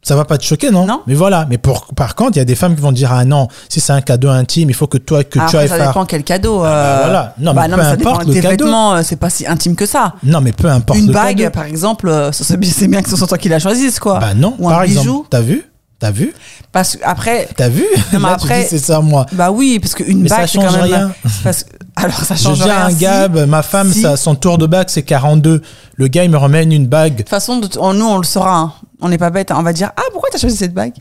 ça 0.00 0.14
va 0.16 0.24
pas 0.24 0.38
te 0.38 0.44
choquer, 0.44 0.70
non, 0.70 0.86
non 0.86 1.02
Mais 1.06 1.14
voilà. 1.14 1.46
Mais 1.50 1.58
pour, 1.58 1.86
par 1.94 2.14
contre, 2.14 2.36
il 2.36 2.38
y 2.38 2.40
a 2.40 2.44
des 2.44 2.54
femmes 2.54 2.74
qui 2.74 2.80
vont 2.80 2.92
dire 2.92 3.12
ah 3.12 3.24
non, 3.24 3.48
si 3.68 3.80
c'est 3.80 3.92
un 3.92 4.00
cadeau 4.00 4.28
intime, 4.28 4.70
il 4.70 4.74
faut 4.74 4.86
que 4.86 4.96
toi 4.96 5.24
que 5.24 5.38
tu 5.50 5.56
ailles 5.56 5.68
faire. 5.68 5.76
Ça 5.76 5.86
dépend 5.88 6.06
quel 6.06 6.22
cadeau. 6.22 6.60
Ah, 6.60 6.62
bah, 6.62 6.68
euh... 6.68 7.00
voilà. 7.02 7.34
Non, 7.38 7.52
bah, 7.52 7.68
mais 7.68 7.74
peu 7.74 7.82
importe 7.82 8.26
le 8.26 8.34
cadeau. 8.34 8.48
vêtements, 8.64 8.94
euh, 8.94 9.02
c'est 9.02 9.16
pas 9.16 9.28
si 9.28 9.46
intime 9.46 9.74
que 9.74 9.86
ça. 9.86 10.14
Non, 10.22 10.40
mais 10.40 10.52
peu 10.52 10.68
importe. 10.68 10.98
Une 10.98 11.10
bague, 11.10 11.50
par 11.50 11.64
exemple, 11.64 12.08
euh, 12.08 12.30
c'est 12.32 12.88
bien 12.88 13.02
que 13.02 13.10
ce 13.10 13.16
soit 13.16 13.26
toi 13.26 13.38
qui 13.38 13.48
la 13.48 13.58
choisisse, 13.58 13.98
quoi. 13.98 14.18
Bah 14.20 14.34
non. 14.34 14.54
Ou 14.58 14.68
par 14.68 14.80
un 14.80 14.82
exemple, 14.84 15.06
bijou. 15.06 15.26
T'as 15.28 15.40
vu? 15.40 15.64
T'as 16.00 16.12
vu? 16.12 16.32
Parce 16.70 16.96
que 16.96 17.02
après. 17.04 17.48
T'as 17.56 17.68
vu? 17.68 17.84
non, 18.12 18.24
après, 18.28 18.64
c'est 18.64 18.78
ça 18.78 19.00
moi. 19.00 19.26
Bah 19.32 19.50
oui, 19.50 19.80
parce 19.80 19.94
qu'une 19.94 20.22
bague 20.24 20.46
c'est 20.46 20.58
quand 20.58 20.70
même. 20.72 20.82
Rien. 20.82 21.12
Parce 21.42 21.64
que, 21.64 21.70
alors 21.96 22.20
ça 22.20 22.36
change 22.36 22.58
Je 22.58 22.62
rien. 22.64 22.86
un 22.86 22.92
gab, 22.92 23.48
ma 23.48 23.62
femme, 23.62 23.92
ça, 23.92 24.16
son 24.16 24.36
tour 24.36 24.58
de 24.58 24.66
bague 24.66 24.88
c'est 24.88 25.02
42. 25.02 25.60
Le 25.96 26.06
gars 26.06 26.22
il 26.22 26.30
me 26.30 26.36
ramène 26.36 26.70
une 26.72 26.86
bague. 26.86 27.14
De 27.14 27.18
toute 27.18 27.28
façon, 27.28 27.60
nous 27.60 28.06
on 28.06 28.18
le 28.18 28.24
saura. 28.24 28.58
Hein. 28.58 28.72
On 29.00 29.08
n'est 29.08 29.18
pas 29.18 29.30
bête. 29.30 29.50
Hein. 29.50 29.56
On 29.58 29.62
va 29.64 29.72
dire 29.72 29.90
ah 29.96 30.02
pourquoi 30.12 30.28
t'as 30.30 30.38
choisi 30.38 30.56
cette 30.56 30.74
bague? 30.74 30.94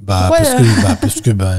Bah, 0.00 0.30
parce, 0.30 0.54
que, 0.54 0.82
bah, 0.82 0.96
parce 1.00 1.20
que, 1.20 1.30
bah, 1.30 1.54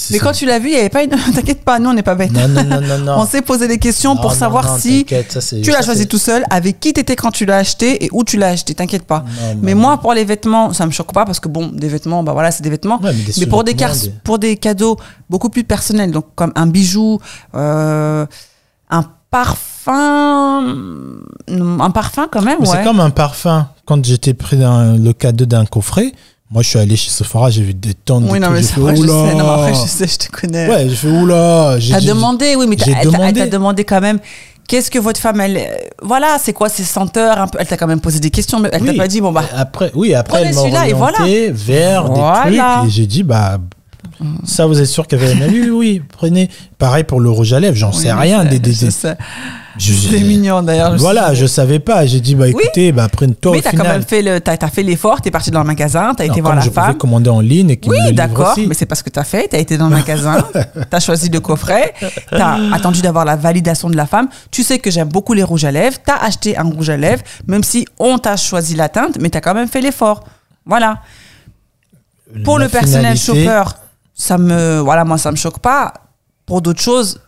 Mais 0.10 0.18
quand 0.18 0.32
tu 0.32 0.46
l'as 0.46 0.58
vu, 0.58 0.68
il 0.68 0.74
n'y 0.74 0.80
avait 0.80 0.88
pas 0.88 1.02
une. 1.02 1.10
T'inquiète 1.34 1.62
pas, 1.64 1.78
nous, 1.78 1.90
on 1.90 1.94
n'est 1.94 2.02
pas 2.02 2.14
bêtes. 2.14 2.32
Non, 2.32 2.48
non, 2.48 2.64
non, 2.64 2.80
non, 2.80 2.98
non. 2.98 3.12
on 3.18 3.26
s'est 3.26 3.42
posé 3.42 3.68
des 3.68 3.78
questions 3.78 4.16
pour 4.16 4.32
savoir 4.32 4.78
si 4.78 5.04
tu 5.04 5.70
l'as 5.70 5.82
choisi 5.82 6.06
tout 6.06 6.18
seul, 6.18 6.44
avec 6.50 6.80
qui 6.80 6.92
t'étais 6.92 7.16
quand 7.16 7.30
tu 7.30 7.46
l'as 7.46 7.58
acheté 7.58 8.04
et 8.04 8.08
où 8.12 8.24
tu 8.24 8.36
l'as 8.36 8.48
acheté. 8.48 8.74
T'inquiète 8.74 9.04
pas. 9.04 9.24
mais 9.62 9.74
moi, 9.74 9.98
pour 9.98 10.14
les 10.14 10.24
vêtements, 10.24 10.72
ça 10.72 10.86
me 10.86 10.90
choque 10.90 11.12
pas 11.12 11.24
parce 11.24 11.40
que 11.40 11.48
bon, 11.48 11.68
des 11.68 11.88
vêtements, 11.88 12.22
bah 12.22 12.32
voilà, 12.32 12.50
c'est 12.50 12.62
des 12.62 12.70
vêtements. 12.70 13.00
mais, 13.02 13.46
pour, 13.46 13.64
des, 13.64 13.76
pour 14.24 14.38
des 14.38 14.56
cadeaux 14.56 14.96
beaucoup 15.28 15.50
plus 15.50 15.64
personnels, 15.64 16.10
donc 16.10 16.26
comme 16.34 16.52
un 16.54 16.66
bijou, 16.66 17.18
euh, 17.54 18.26
un 18.90 19.04
parfum. 19.30 20.64
Un 21.48 21.90
parfum 21.90 22.28
quand 22.30 22.42
même, 22.42 22.60
ouais. 22.60 22.66
C'est 22.66 22.84
comme 22.84 23.00
un 23.00 23.10
parfum. 23.10 23.68
Quand 23.86 24.04
j'étais 24.04 24.34
pris 24.34 24.56
dans 24.56 24.96
le 24.96 25.12
cadeau 25.12 25.46
d'un 25.46 25.64
coffret, 25.64 26.12
moi, 26.50 26.62
je 26.62 26.68
suis 26.68 26.78
allé 26.80 26.96
chez 26.96 27.10
Sephora, 27.10 27.48
j'ai 27.48 27.62
vu 27.62 27.74
des 27.74 27.94
tonnes 27.94 28.26
oui, 28.28 28.40
de 28.40 28.44
non, 28.44 28.50
mais 28.50 28.60
vrai, 28.60 28.96
je 28.96 29.02
sais. 29.02 29.06
Non, 29.06 29.34
mais 29.36 29.40
après, 29.40 29.74
je 29.74 29.88
sais, 29.88 30.08
je 30.08 30.18
te 30.18 30.30
connais. 30.30 30.68
Ouais, 30.68 30.88
je 30.88 30.94
fais 30.96 31.08
oula. 31.08 31.76
T'as 31.90 32.00
demandé, 32.00 32.56
oui, 32.56 32.66
mais 32.68 32.74
t'as 32.74 33.04
demandé. 33.04 33.46
demandé 33.46 33.84
quand 33.84 34.00
même. 34.00 34.18
Qu'est-ce 34.66 34.90
que 34.90 34.98
votre 34.98 35.18
femme, 35.18 35.40
elle, 35.40 35.60
voilà, 36.00 36.38
c'est 36.40 36.52
quoi 36.52 36.68
ses 36.68 36.84
senteurs 36.84 37.40
un 37.40 37.48
peu, 37.48 37.58
Elle 37.60 37.66
t'a 37.66 37.76
quand 37.76 37.88
même 37.88 38.00
posé 38.00 38.20
des 38.20 38.30
questions, 38.30 38.60
mais 38.60 38.68
elle 38.72 38.84
t'a 38.84 38.94
pas 38.94 39.08
dit 39.08 39.20
bon 39.20 39.32
bah. 39.32 39.44
Après, 39.56 39.90
oui, 39.94 40.14
après 40.14 40.42
elle 40.42 40.54
m'a 40.54 40.60
orienté 40.60 40.92
voilà. 40.92 41.18
vers 41.52 42.08
des 42.08 42.20
trucs 42.20 42.86
et 42.86 42.90
j'ai 42.90 43.06
dit 43.06 43.24
bah 43.24 43.58
ça 44.44 44.66
vous 44.66 44.80
êtes 44.80 44.86
sûr 44.86 45.06
qu'elle 45.06 45.22
avait 45.24 45.46
oui, 45.48 45.70
oui, 45.70 46.02
prenez. 46.16 46.50
Pareil 46.78 47.04
pour 47.04 47.20
le 47.20 47.30
rouge 47.30 47.52
à 47.52 47.58
lèvres, 47.58 47.76
j'en 47.76 47.90
sais 47.92 48.12
rien 48.12 48.44
des, 48.44 48.60
des, 48.60 48.72
des, 48.72 48.90
c'est 49.78 50.20
mignon 50.20 50.62
d'ailleurs. 50.62 50.96
Voilà, 50.96 51.34
je 51.34 51.46
savais 51.46 51.78
pas. 51.78 52.06
J'ai 52.06 52.20
dit, 52.20 52.34
bah 52.34 52.48
écoutez, 52.48 52.92
bah 52.92 53.08
prenne-toi. 53.08 53.52
Mais 53.52 53.62
t'as 53.62 53.72
quand 53.72 53.84
même 53.84 54.02
fait 54.02 54.22
le, 54.22 54.40
t'as, 54.40 54.56
as 54.60 54.68
fait 54.68 54.82
l'effort, 54.82 55.20
t'es 55.20 55.30
parti 55.30 55.50
dans 55.50 55.60
le 55.60 55.66
magasin, 55.66 56.12
t'as 56.16 56.26
été 56.26 56.40
voir 56.40 56.54
la 56.54 56.60
je 56.62 56.70
femme. 56.70 56.96
commander 56.96 57.30
en 57.30 57.40
ligne 57.40 57.70
et 57.70 57.80
Oui, 57.86 58.12
d'accord, 58.12 58.56
mais 58.66 58.74
c'est 58.74 58.86
pas 58.86 58.94
ce 58.94 59.02
que 59.02 59.10
t'as 59.10 59.24
fait. 59.24 59.48
T'as 59.48 59.58
été 59.58 59.78
dans 59.78 59.88
le 59.88 59.96
magasin, 59.96 60.38
t'as 60.90 61.00
choisi 61.00 61.28
le 61.28 61.40
coffret, 61.40 61.94
t'as 62.30 62.58
attendu 62.72 63.00
d'avoir 63.02 63.24
la 63.24 63.36
validation 63.36 63.88
de 63.90 63.96
la 63.96 64.06
femme. 64.06 64.28
Tu 64.50 64.62
sais 64.62 64.78
que 64.78 64.90
j'aime 64.90 65.08
beaucoup 65.08 65.34
les 65.34 65.42
rouges 65.44 65.64
à 65.64 65.70
lèvres, 65.70 65.98
t'as 66.04 66.16
acheté 66.16 66.56
un 66.56 66.64
rouge 66.64 66.90
à 66.90 66.96
lèvres, 66.96 67.22
même 67.46 67.62
si 67.62 67.86
on 67.98 68.18
t'a 68.18 68.36
choisi 68.36 68.74
la 68.74 68.88
teinte, 68.88 69.18
mais 69.20 69.30
t'as 69.30 69.40
quand 69.40 69.54
même 69.54 69.68
fait 69.68 69.80
l'effort. 69.80 70.24
Voilà. 70.66 70.98
Pour 72.44 72.58
le 72.58 72.68
personnel 72.68 73.16
shopper, 73.16 73.62
ça 74.14 74.38
me, 74.38 74.78
voilà, 74.80 75.04
moi 75.04 75.18
ça 75.18 75.30
me 75.30 75.36
choque 75.36 75.58
pas. 75.58 75.92
Pour 76.46 76.62
d'autres 76.62 76.82
choses, 76.82 77.20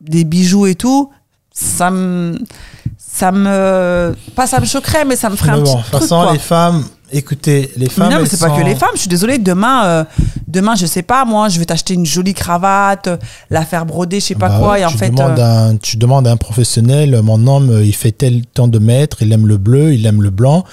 des 0.00 0.24
bijoux 0.24 0.66
et 0.66 0.74
tout, 0.74 1.10
ça 1.56 1.90
me 1.90 2.38
ça 2.98 3.32
me 3.32 4.14
pas 4.34 4.46
ça 4.46 4.60
me 4.60 4.66
choquerait 4.66 5.06
mais 5.06 5.16
ça 5.16 5.30
me 5.30 5.36
ferait 5.36 5.52
un 5.52 5.56
bon, 5.56 5.64
petit 5.64 5.76
de 5.76 5.90
toute 5.90 6.00
façon 6.00 6.30
les 6.30 6.38
femmes 6.38 6.84
écoutez 7.10 7.72
les 7.78 7.88
femmes 7.88 8.12
non 8.12 8.18
mais 8.20 8.26
c'est 8.26 8.38
pas 8.38 8.50
que 8.50 8.62
les 8.62 8.74
femmes 8.74 8.90
je 8.94 9.00
suis 9.00 9.08
désolée 9.08 9.38
demain 9.38 9.84
euh, 9.86 10.04
demain 10.46 10.74
je 10.74 10.84
sais 10.84 11.00
pas 11.00 11.24
moi 11.24 11.48
je 11.48 11.58
vais 11.58 11.64
t'acheter 11.64 11.94
une 11.94 12.04
jolie 12.04 12.34
cravate 12.34 13.08
la 13.48 13.64
faire 13.64 13.86
broder 13.86 14.20
je 14.20 14.26
sais 14.26 14.34
pas 14.34 14.50
bah 14.50 14.58
quoi 14.58 14.78
et 14.78 14.84
en 14.84 14.90
fait 14.90 15.08
demandes 15.08 15.38
euh, 15.38 15.70
un, 15.70 15.76
tu 15.76 15.96
demandes 15.96 16.26
à 16.26 16.30
un 16.30 16.36
professionnel 16.36 17.22
mon 17.22 17.46
homme 17.46 17.80
il 17.82 17.94
fait 17.94 18.12
tel 18.12 18.44
temps 18.44 18.68
de 18.68 18.78
mètres 18.78 19.22
il 19.22 19.32
aime 19.32 19.46
le 19.46 19.56
bleu 19.56 19.94
il 19.94 20.04
aime 20.04 20.22
le 20.22 20.30
blanc 20.30 20.64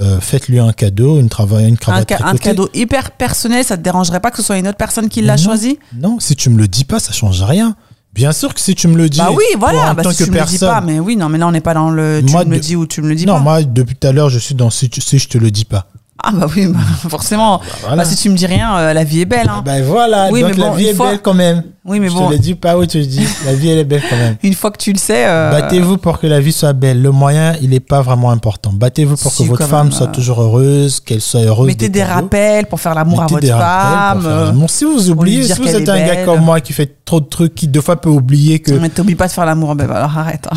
euh, 0.00 0.20
faites-lui 0.20 0.60
un 0.60 0.72
cadeau, 0.72 1.16
une, 1.16 1.22
une 1.22 1.76
cravate. 1.76 2.12
Un, 2.12 2.26
un, 2.26 2.36
cadeau 2.36 2.68
hyper 2.72 3.10
personnel, 3.10 3.64
ça 3.64 3.76
te 3.76 3.82
dérangerait 3.82 4.20
pas 4.20 4.30
que 4.30 4.36
ce 4.36 4.44
soit 4.44 4.56
une 4.56 4.68
autre 4.68 4.76
personne 4.76 5.08
qui 5.08 5.22
l'a 5.22 5.36
choisi? 5.36 5.80
Non, 5.96 6.20
si 6.20 6.36
tu 6.36 6.50
me 6.50 6.58
le 6.58 6.68
dis 6.68 6.84
pas, 6.84 7.00
ça 7.00 7.12
change 7.12 7.42
rien. 7.42 7.74
Bien 8.18 8.32
sûr 8.32 8.52
que 8.52 8.60
si 8.60 8.74
tu 8.74 8.88
me 8.88 8.96
le 8.96 9.08
dis. 9.08 9.18
Bah 9.18 9.30
oui, 9.30 9.44
voilà. 9.56 9.94
Bah, 9.94 10.02
tant 10.02 10.10
si 10.10 10.18
que 10.18 10.24
tu 10.24 10.30
personne. 10.32 10.50
me 10.50 10.52
le 10.52 10.58
dis 10.58 10.80
pas, 10.80 10.80
mais 10.80 10.98
oui, 10.98 11.14
non, 11.14 11.28
mais 11.28 11.38
là 11.38 11.46
on 11.46 11.52
n'est 11.52 11.60
pas 11.60 11.72
dans 11.74 11.90
le. 11.90 12.20
Tu 12.26 12.36
me 12.36 12.44
le 12.44 12.58
dis 12.58 12.74
ou 12.74 12.84
tu 12.84 13.00
me 13.00 13.08
le 13.08 13.14
dis 13.14 13.24
pas. 13.24 13.34
Non, 13.34 13.40
moi 13.40 13.62
depuis 13.62 13.94
tout 13.94 14.08
à 14.08 14.12
l'heure 14.12 14.28
je 14.28 14.40
suis 14.40 14.56
dans 14.56 14.70
si, 14.70 14.90
si 14.92 15.18
je 15.20 15.28
te 15.28 15.38
le 15.38 15.52
dis 15.52 15.64
pas. 15.64 15.86
Ah 16.24 16.32
bah 16.32 16.46
oui, 16.54 16.66
bah, 16.66 16.80
forcément. 17.08 17.60
Bah, 17.82 17.94
bah, 17.96 18.04
si 18.04 18.16
tu 18.16 18.28
me 18.28 18.36
dis 18.36 18.46
rien, 18.46 18.76
euh, 18.76 18.92
la 18.92 19.04
vie 19.04 19.20
est 19.20 19.24
belle. 19.24 19.48
Hein. 19.48 19.62
Bah 19.64 19.80
voilà, 19.82 20.28
oui, 20.32 20.42
donc 20.42 20.56
mais 20.56 20.64
la 20.64 20.70
vie 20.70 20.86
est 20.88 20.98
belle 20.98 21.20
quand 21.22 21.34
même. 21.34 21.62
Oui, 21.84 22.00
mais 22.00 22.08
je 22.08 22.14
bon. 22.14 22.26
te 22.26 22.32
le 22.32 22.38
dis 22.38 22.54
pas 22.54 22.76
où 22.76 22.84
tu 22.84 22.98
le 22.98 23.06
dis. 23.06 23.26
La 23.46 23.54
vie 23.54 23.70
elle 23.70 23.78
est 23.78 23.84
belle 23.84 24.02
quand 24.08 24.16
même. 24.16 24.36
Une 24.42 24.52
fois 24.52 24.70
que 24.70 24.76
tu 24.76 24.92
le 24.92 24.98
sais. 24.98 25.24
Euh... 25.26 25.50
Battez-vous 25.50 25.96
pour 25.96 26.18
que 26.18 26.26
la 26.26 26.38
vie 26.38 26.52
soit 26.52 26.74
belle. 26.74 27.00
Le 27.00 27.10
moyen, 27.12 27.54
il 27.62 27.70
n'est 27.70 27.80
pas 27.80 28.02
vraiment 28.02 28.30
important. 28.30 28.72
Battez-vous 28.74 29.16
pour 29.16 29.34
que 29.34 29.42
votre 29.44 29.66
femme 29.66 29.90
soit 29.90 30.08
euh, 30.08 30.12
toujours 30.12 30.42
heureuse, 30.42 31.00
qu'elle 31.00 31.22
soit 31.22 31.40
heureuse. 31.40 31.66
Mettez 31.66 31.88
des, 31.88 32.02
rappels 32.02 32.66
pour 32.66 32.80
faire 32.80 32.94
l'amour 32.94 33.22
à 33.22 33.26
votre 33.26 33.46
femme. 33.46 34.24
Euh, 34.26 34.50
bon, 34.52 34.68
si 34.68 34.84
vous 34.84 35.08
oubliez, 35.10 35.44
si 35.44 35.58
vous 35.60 35.68
êtes 35.68 35.88
un 35.88 36.06
gars 36.06 36.24
comme 36.24 36.40
moi 36.40 36.60
qui 36.60 36.74
fait 36.74 37.04
trop 37.04 37.20
de 37.20 37.26
trucs, 37.26 37.54
qui 37.54 37.68
deux 37.68 37.80
fois 37.80 37.98
peut 37.98 38.10
oublier 38.10 38.58
que. 38.58 38.72
Mais 38.72 38.90
t'oublies 38.90 39.14
pas 39.14 39.28
de 39.28 39.32
faire 39.32 39.46
l'amour, 39.46 39.74
ben 39.74 39.90
alors 39.90 40.16
arrête. 40.18 40.46
Hein. 40.50 40.56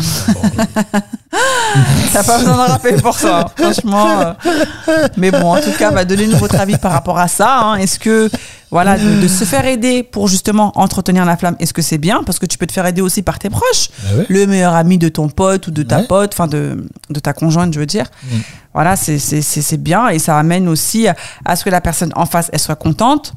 T'as 2.12 2.22
pas 2.22 2.38
besoin 2.38 2.56
d'un 2.58 2.66
rappel 2.66 3.00
pour 3.00 3.14
ça, 3.14 3.46
franchement. 3.56 4.34
Mais 5.16 5.30
bon, 5.30 5.51
en 5.52 5.60
tout 5.60 5.72
cas, 5.78 5.90
bah, 5.90 6.04
donnez-nous 6.04 6.36
votre 6.36 6.56
avis 6.60 6.76
par 6.78 6.92
rapport 6.92 7.18
à 7.18 7.28
ça. 7.28 7.60
Hein. 7.60 7.76
Est-ce 7.76 7.98
que, 7.98 8.30
voilà, 8.70 8.98
de, 8.98 9.28
se 9.28 9.44
faire 9.44 9.66
aider 9.66 10.02
pour 10.02 10.28
justement 10.28 10.72
entretenir 10.74 11.24
la 11.24 11.36
flamme, 11.36 11.56
est-ce 11.58 11.72
que 11.72 11.82
c'est 11.82 11.98
bien? 11.98 12.22
Parce 12.24 12.38
que 12.38 12.46
tu 12.46 12.58
peux 12.58 12.66
te 12.66 12.72
faire 12.72 12.86
aider 12.86 13.02
aussi 13.02 13.22
par 13.22 13.38
tes 13.38 13.50
proches. 13.50 13.88
Bah 14.02 14.24
Le 14.28 14.46
meilleur 14.46 14.74
ami 14.74 14.98
de 14.98 15.08
ton 15.08 15.28
pote 15.28 15.66
ou 15.68 15.70
de 15.70 15.82
ta 15.82 16.02
pote, 16.02 16.32
enfin 16.32 16.46
de, 16.46 16.86
de 17.10 17.20
ta 17.20 17.32
conjointe, 17.32 17.72
je 17.74 17.80
veux 17.80 17.86
dire. 17.86 18.06
Mm. 18.24 18.36
Voilà, 18.74 18.96
c'est 18.96 19.82
bien 19.82 20.08
et 20.08 20.18
ça 20.18 20.38
amène 20.38 20.68
aussi 20.68 21.06
à 21.44 21.56
ce 21.56 21.64
que 21.64 21.70
la 21.70 21.80
personne 21.80 22.12
en 22.16 22.26
face, 22.26 22.48
elle 22.52 22.60
soit 22.60 22.76
contente 22.76 23.34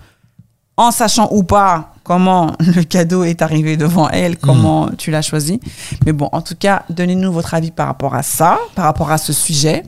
en 0.78 0.92
sachant 0.92 1.30
ou 1.32 1.44
pas 1.44 1.94
comment 2.04 2.54
le 2.60 2.84
cadeau 2.84 3.24
est 3.24 3.42
arrivé 3.42 3.78
devant 3.78 4.10
elle, 4.10 4.38
comment 4.38 4.88
mm. 4.88 4.96
tu 4.98 5.12
l'as 5.12 5.22
choisi. 5.22 5.60
Mais 6.06 6.14
bon, 6.14 6.30
en 6.32 6.42
tout 6.42 6.56
cas, 6.58 6.84
donnez-nous 6.90 7.32
votre 7.32 7.54
avis 7.54 7.72
par 7.72 7.88
rapport 7.88 8.16
à 8.16 8.24
ça, 8.24 8.60
par 8.76 8.86
rapport 8.86 9.12
à 9.12 9.18
ce 9.18 9.34
sujet. 9.34 9.84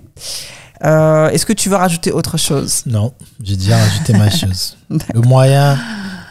Euh, 0.83 1.29
est-ce 1.29 1.45
que 1.45 1.53
tu 1.53 1.69
veux 1.69 1.75
rajouter 1.75 2.11
autre 2.11 2.37
chose? 2.37 2.83
Non, 2.85 3.13
j'ai 3.43 3.55
déjà 3.55 3.77
rajouté 3.77 4.13
ma 4.13 4.29
chose. 4.41 4.77
Le 4.89 5.21
moyen 5.21 5.77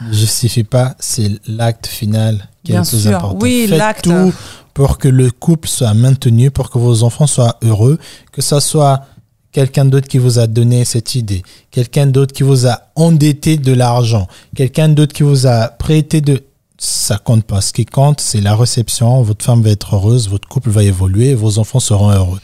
ne 0.07 0.13
justifie 0.13 0.65
pas, 0.65 0.95
c'est 0.99 1.31
l'acte 1.47 1.87
final 1.87 2.49
qui 2.63 2.73
est 2.73 2.77
le 2.77 2.83
plus 2.83 3.09
important. 3.09 3.39
Oui, 3.41 3.67
Faites 3.69 4.03
tout 4.03 4.33
pour 4.77 4.99
que 4.99 5.09
le 5.09 5.31
couple 5.31 5.69
soit 5.69 5.95
maintenu, 5.95 6.51
pour 6.51 6.69
que 6.69 6.79
vos 6.79 7.03
enfants 7.03 7.27
soient 7.27 7.57
heureux, 7.63 7.99
que 8.31 8.43
ça 8.43 8.61
soit 8.61 9.07
quelqu'un 9.51 9.87
d'autre 9.87 10.07
qui 10.07 10.19
vous 10.19 10.39
a 10.39 10.47
donné 10.47 10.85
cette 10.85 11.15
idée, 11.15 11.43
quelqu'un 11.71 12.05
d'autre 12.07 12.35
qui 12.35 12.43
vous 12.43 12.67
a 12.67 12.83
endetté 12.95 13.57
de 13.57 13.73
l'argent, 13.73 14.29
quelqu'un 14.55 14.91
d'autre 14.91 15.15
qui 15.15 15.23
vous 15.23 15.47
a 15.47 15.69
prêté 15.69 16.21
de... 16.21 16.43
Ça 16.77 17.17
compte 17.17 17.45
pas. 17.45 17.63
Ce 17.63 17.73
qui 17.73 17.87
compte, 17.87 18.21
c'est 18.21 18.43
la 18.43 18.55
réception. 18.55 19.23
Votre 19.23 19.43
femme 19.43 19.63
va 19.63 19.71
être 19.71 19.95
heureuse, 19.95 20.29
votre 20.29 20.47
couple 20.47 20.69
va 20.69 20.83
évoluer, 20.83 21.33
vos 21.33 21.59
enfants 21.59 21.81
seront 21.81 22.11
heureux. 22.11 22.39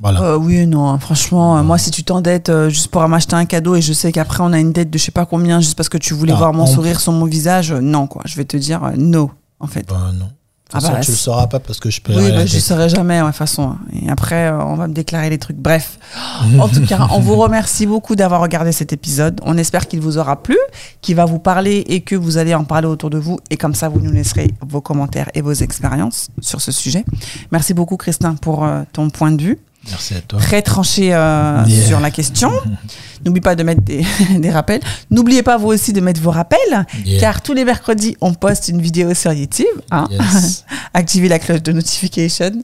Voilà. 0.00 0.22
Euh, 0.22 0.36
oui, 0.36 0.66
non, 0.66 0.88
hein, 0.88 0.98
franchement, 0.98 1.56
euh, 1.56 1.62
moi, 1.62 1.78
si 1.78 1.90
tu 1.90 2.02
t'endettes 2.04 2.48
euh, 2.48 2.68
juste 2.68 2.88
pour 2.88 3.06
m'acheter 3.08 3.36
un 3.36 3.44
cadeau 3.44 3.76
et 3.76 3.80
je 3.80 3.92
sais 3.92 4.12
qu'après 4.12 4.42
on 4.42 4.52
a 4.52 4.58
une 4.58 4.72
dette 4.72 4.90
de 4.90 4.98
je 4.98 5.04
sais 5.04 5.12
pas 5.12 5.24
combien 5.24 5.60
juste 5.60 5.76
parce 5.76 5.88
que 5.88 5.98
tu 5.98 6.14
voulais 6.14 6.32
ah, 6.32 6.38
voir 6.38 6.52
mon 6.52 6.66
sourire 6.66 7.00
sur 7.00 7.12
mon 7.12 7.26
visage, 7.26 7.72
non, 7.72 8.06
quoi. 8.06 8.22
Je 8.24 8.36
vais 8.36 8.44
te 8.44 8.56
dire 8.56 8.92
non, 8.96 9.30
en 9.60 9.66
fait. 9.66 9.86
Bah, 9.88 10.10
non. 10.12 10.30
ah 10.72 10.80
bah, 10.80 11.00
tu 11.00 11.12
le 11.12 11.16
sauras 11.16 11.46
pas 11.46 11.60
parce 11.60 11.78
que 11.78 11.90
je 11.90 12.00
peux. 12.00 12.12
Oui, 12.12 12.30
bah, 12.32 12.44
je 12.44 12.56
ne 12.56 12.60
saurai 12.60 12.88
jamais, 12.88 13.20
de 13.20 13.26
toute 13.26 13.36
façon. 13.36 13.76
Et 13.92 14.10
après, 14.10 14.48
euh, 14.48 14.58
on 14.64 14.74
va 14.74 14.88
me 14.88 14.94
déclarer 14.94 15.30
les 15.30 15.38
trucs. 15.38 15.56
Bref. 15.56 15.98
en 16.58 16.68
tout 16.68 16.84
cas, 16.84 17.06
on 17.12 17.20
vous 17.20 17.36
remercie 17.36 17.86
beaucoup 17.86 18.16
d'avoir 18.16 18.40
regardé 18.40 18.72
cet 18.72 18.92
épisode. 18.92 19.40
On 19.44 19.56
espère 19.56 19.86
qu'il 19.86 20.00
vous 20.00 20.18
aura 20.18 20.42
plu, 20.42 20.58
qu'il 21.02 21.14
va 21.14 21.24
vous 21.24 21.38
parler 21.38 21.84
et 21.86 22.00
que 22.00 22.16
vous 22.16 22.36
allez 22.36 22.54
en 22.54 22.64
parler 22.64 22.88
autour 22.88 23.10
de 23.10 23.18
vous. 23.18 23.38
Et 23.50 23.56
comme 23.56 23.74
ça, 23.74 23.88
vous 23.88 24.00
nous 24.00 24.12
laisserez 24.12 24.50
vos 24.66 24.80
commentaires 24.80 25.30
et 25.34 25.40
vos 25.40 25.52
expériences 25.52 26.28
sur 26.40 26.60
ce 26.60 26.72
sujet. 26.72 27.04
Merci 27.52 27.74
beaucoup, 27.74 27.96
Christin, 27.96 28.34
pour 28.34 28.64
euh, 28.64 28.82
ton 28.92 29.08
point 29.08 29.30
de 29.30 29.42
vue. 29.42 29.58
Merci 29.90 30.14
à 30.14 30.20
toi. 30.20 30.40
Très 30.40 30.62
tranché 30.62 31.14
euh, 31.14 31.64
sur 31.66 32.00
la 32.00 32.10
question. 32.10 32.50
N'oubliez 33.24 33.40
pas 33.40 33.54
de 33.54 33.62
mettre 33.62 33.82
des, 33.82 34.04
des 34.38 34.50
rappels. 34.50 34.80
N'oubliez 35.10 35.42
pas 35.42 35.56
vous 35.56 35.68
aussi 35.68 35.92
de 35.92 36.00
mettre 36.00 36.20
vos 36.20 36.30
rappels, 36.30 36.86
car 37.20 37.42
tous 37.42 37.54
les 37.54 37.64
mercredis, 37.64 38.16
on 38.20 38.34
poste 38.34 38.68
une 38.68 38.80
vidéo 38.80 39.14
sur 39.14 39.32
YouTube. 39.32 39.66
Hein. 39.90 40.06
Activez 40.94 41.28
la 41.28 41.38
cloche 41.38 41.62
de 41.62 41.72
notification. 41.72 42.62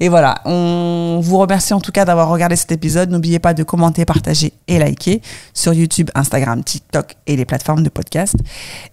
Et 0.00 0.08
voilà, 0.08 0.40
on 0.44 1.20
vous 1.22 1.38
remercie 1.38 1.74
en 1.74 1.80
tout 1.80 1.92
cas 1.92 2.04
d'avoir 2.04 2.28
regardé 2.28 2.56
cet 2.56 2.72
épisode. 2.72 3.10
N'oubliez 3.10 3.38
pas 3.38 3.52
de 3.52 3.62
commenter, 3.62 4.04
partager 4.04 4.52
et 4.68 4.78
liker 4.78 5.20
sur 5.52 5.74
YouTube, 5.74 6.10
Instagram, 6.14 6.64
TikTok 6.64 7.16
et 7.26 7.36
les 7.36 7.44
plateformes 7.44 7.82
de 7.82 7.90
podcast. 7.90 8.36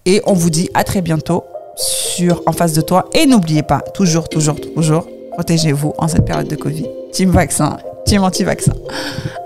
Et 0.04 0.20
on 0.26 0.34
vous 0.34 0.50
dit 0.50 0.68
à 0.74 0.84
très 0.84 1.00
bientôt 1.00 1.44
sur 1.76 2.42
En 2.46 2.52
face 2.52 2.72
de 2.72 2.80
toi. 2.80 3.08
Et 3.14 3.26
n'oubliez 3.26 3.62
pas, 3.62 3.80
toujours, 3.80 4.28
toujours, 4.28 4.60
toujours, 4.60 5.08
protégez-vous 5.34 5.92
en 5.98 6.08
cette 6.08 6.24
période 6.24 6.48
de 6.48 6.56
Covid. 6.56 6.86
Team 7.12 7.30
vaccin, 7.30 7.76
team 8.06 8.22
anti-vaccin. 8.24 8.72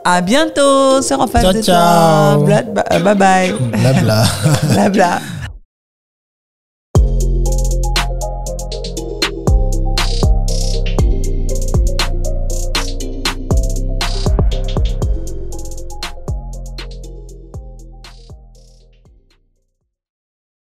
À 0.04 0.20
bientôt 0.20 1.02
sur 1.02 1.20
En 1.20 1.26
face 1.26 1.54
de 1.54 1.62
ciao. 1.62 2.44
toi. 2.44 2.62
Bye 3.00 3.14
bye. 3.14 3.54
Blabla. 3.80 4.24
Blabla. 4.72 5.18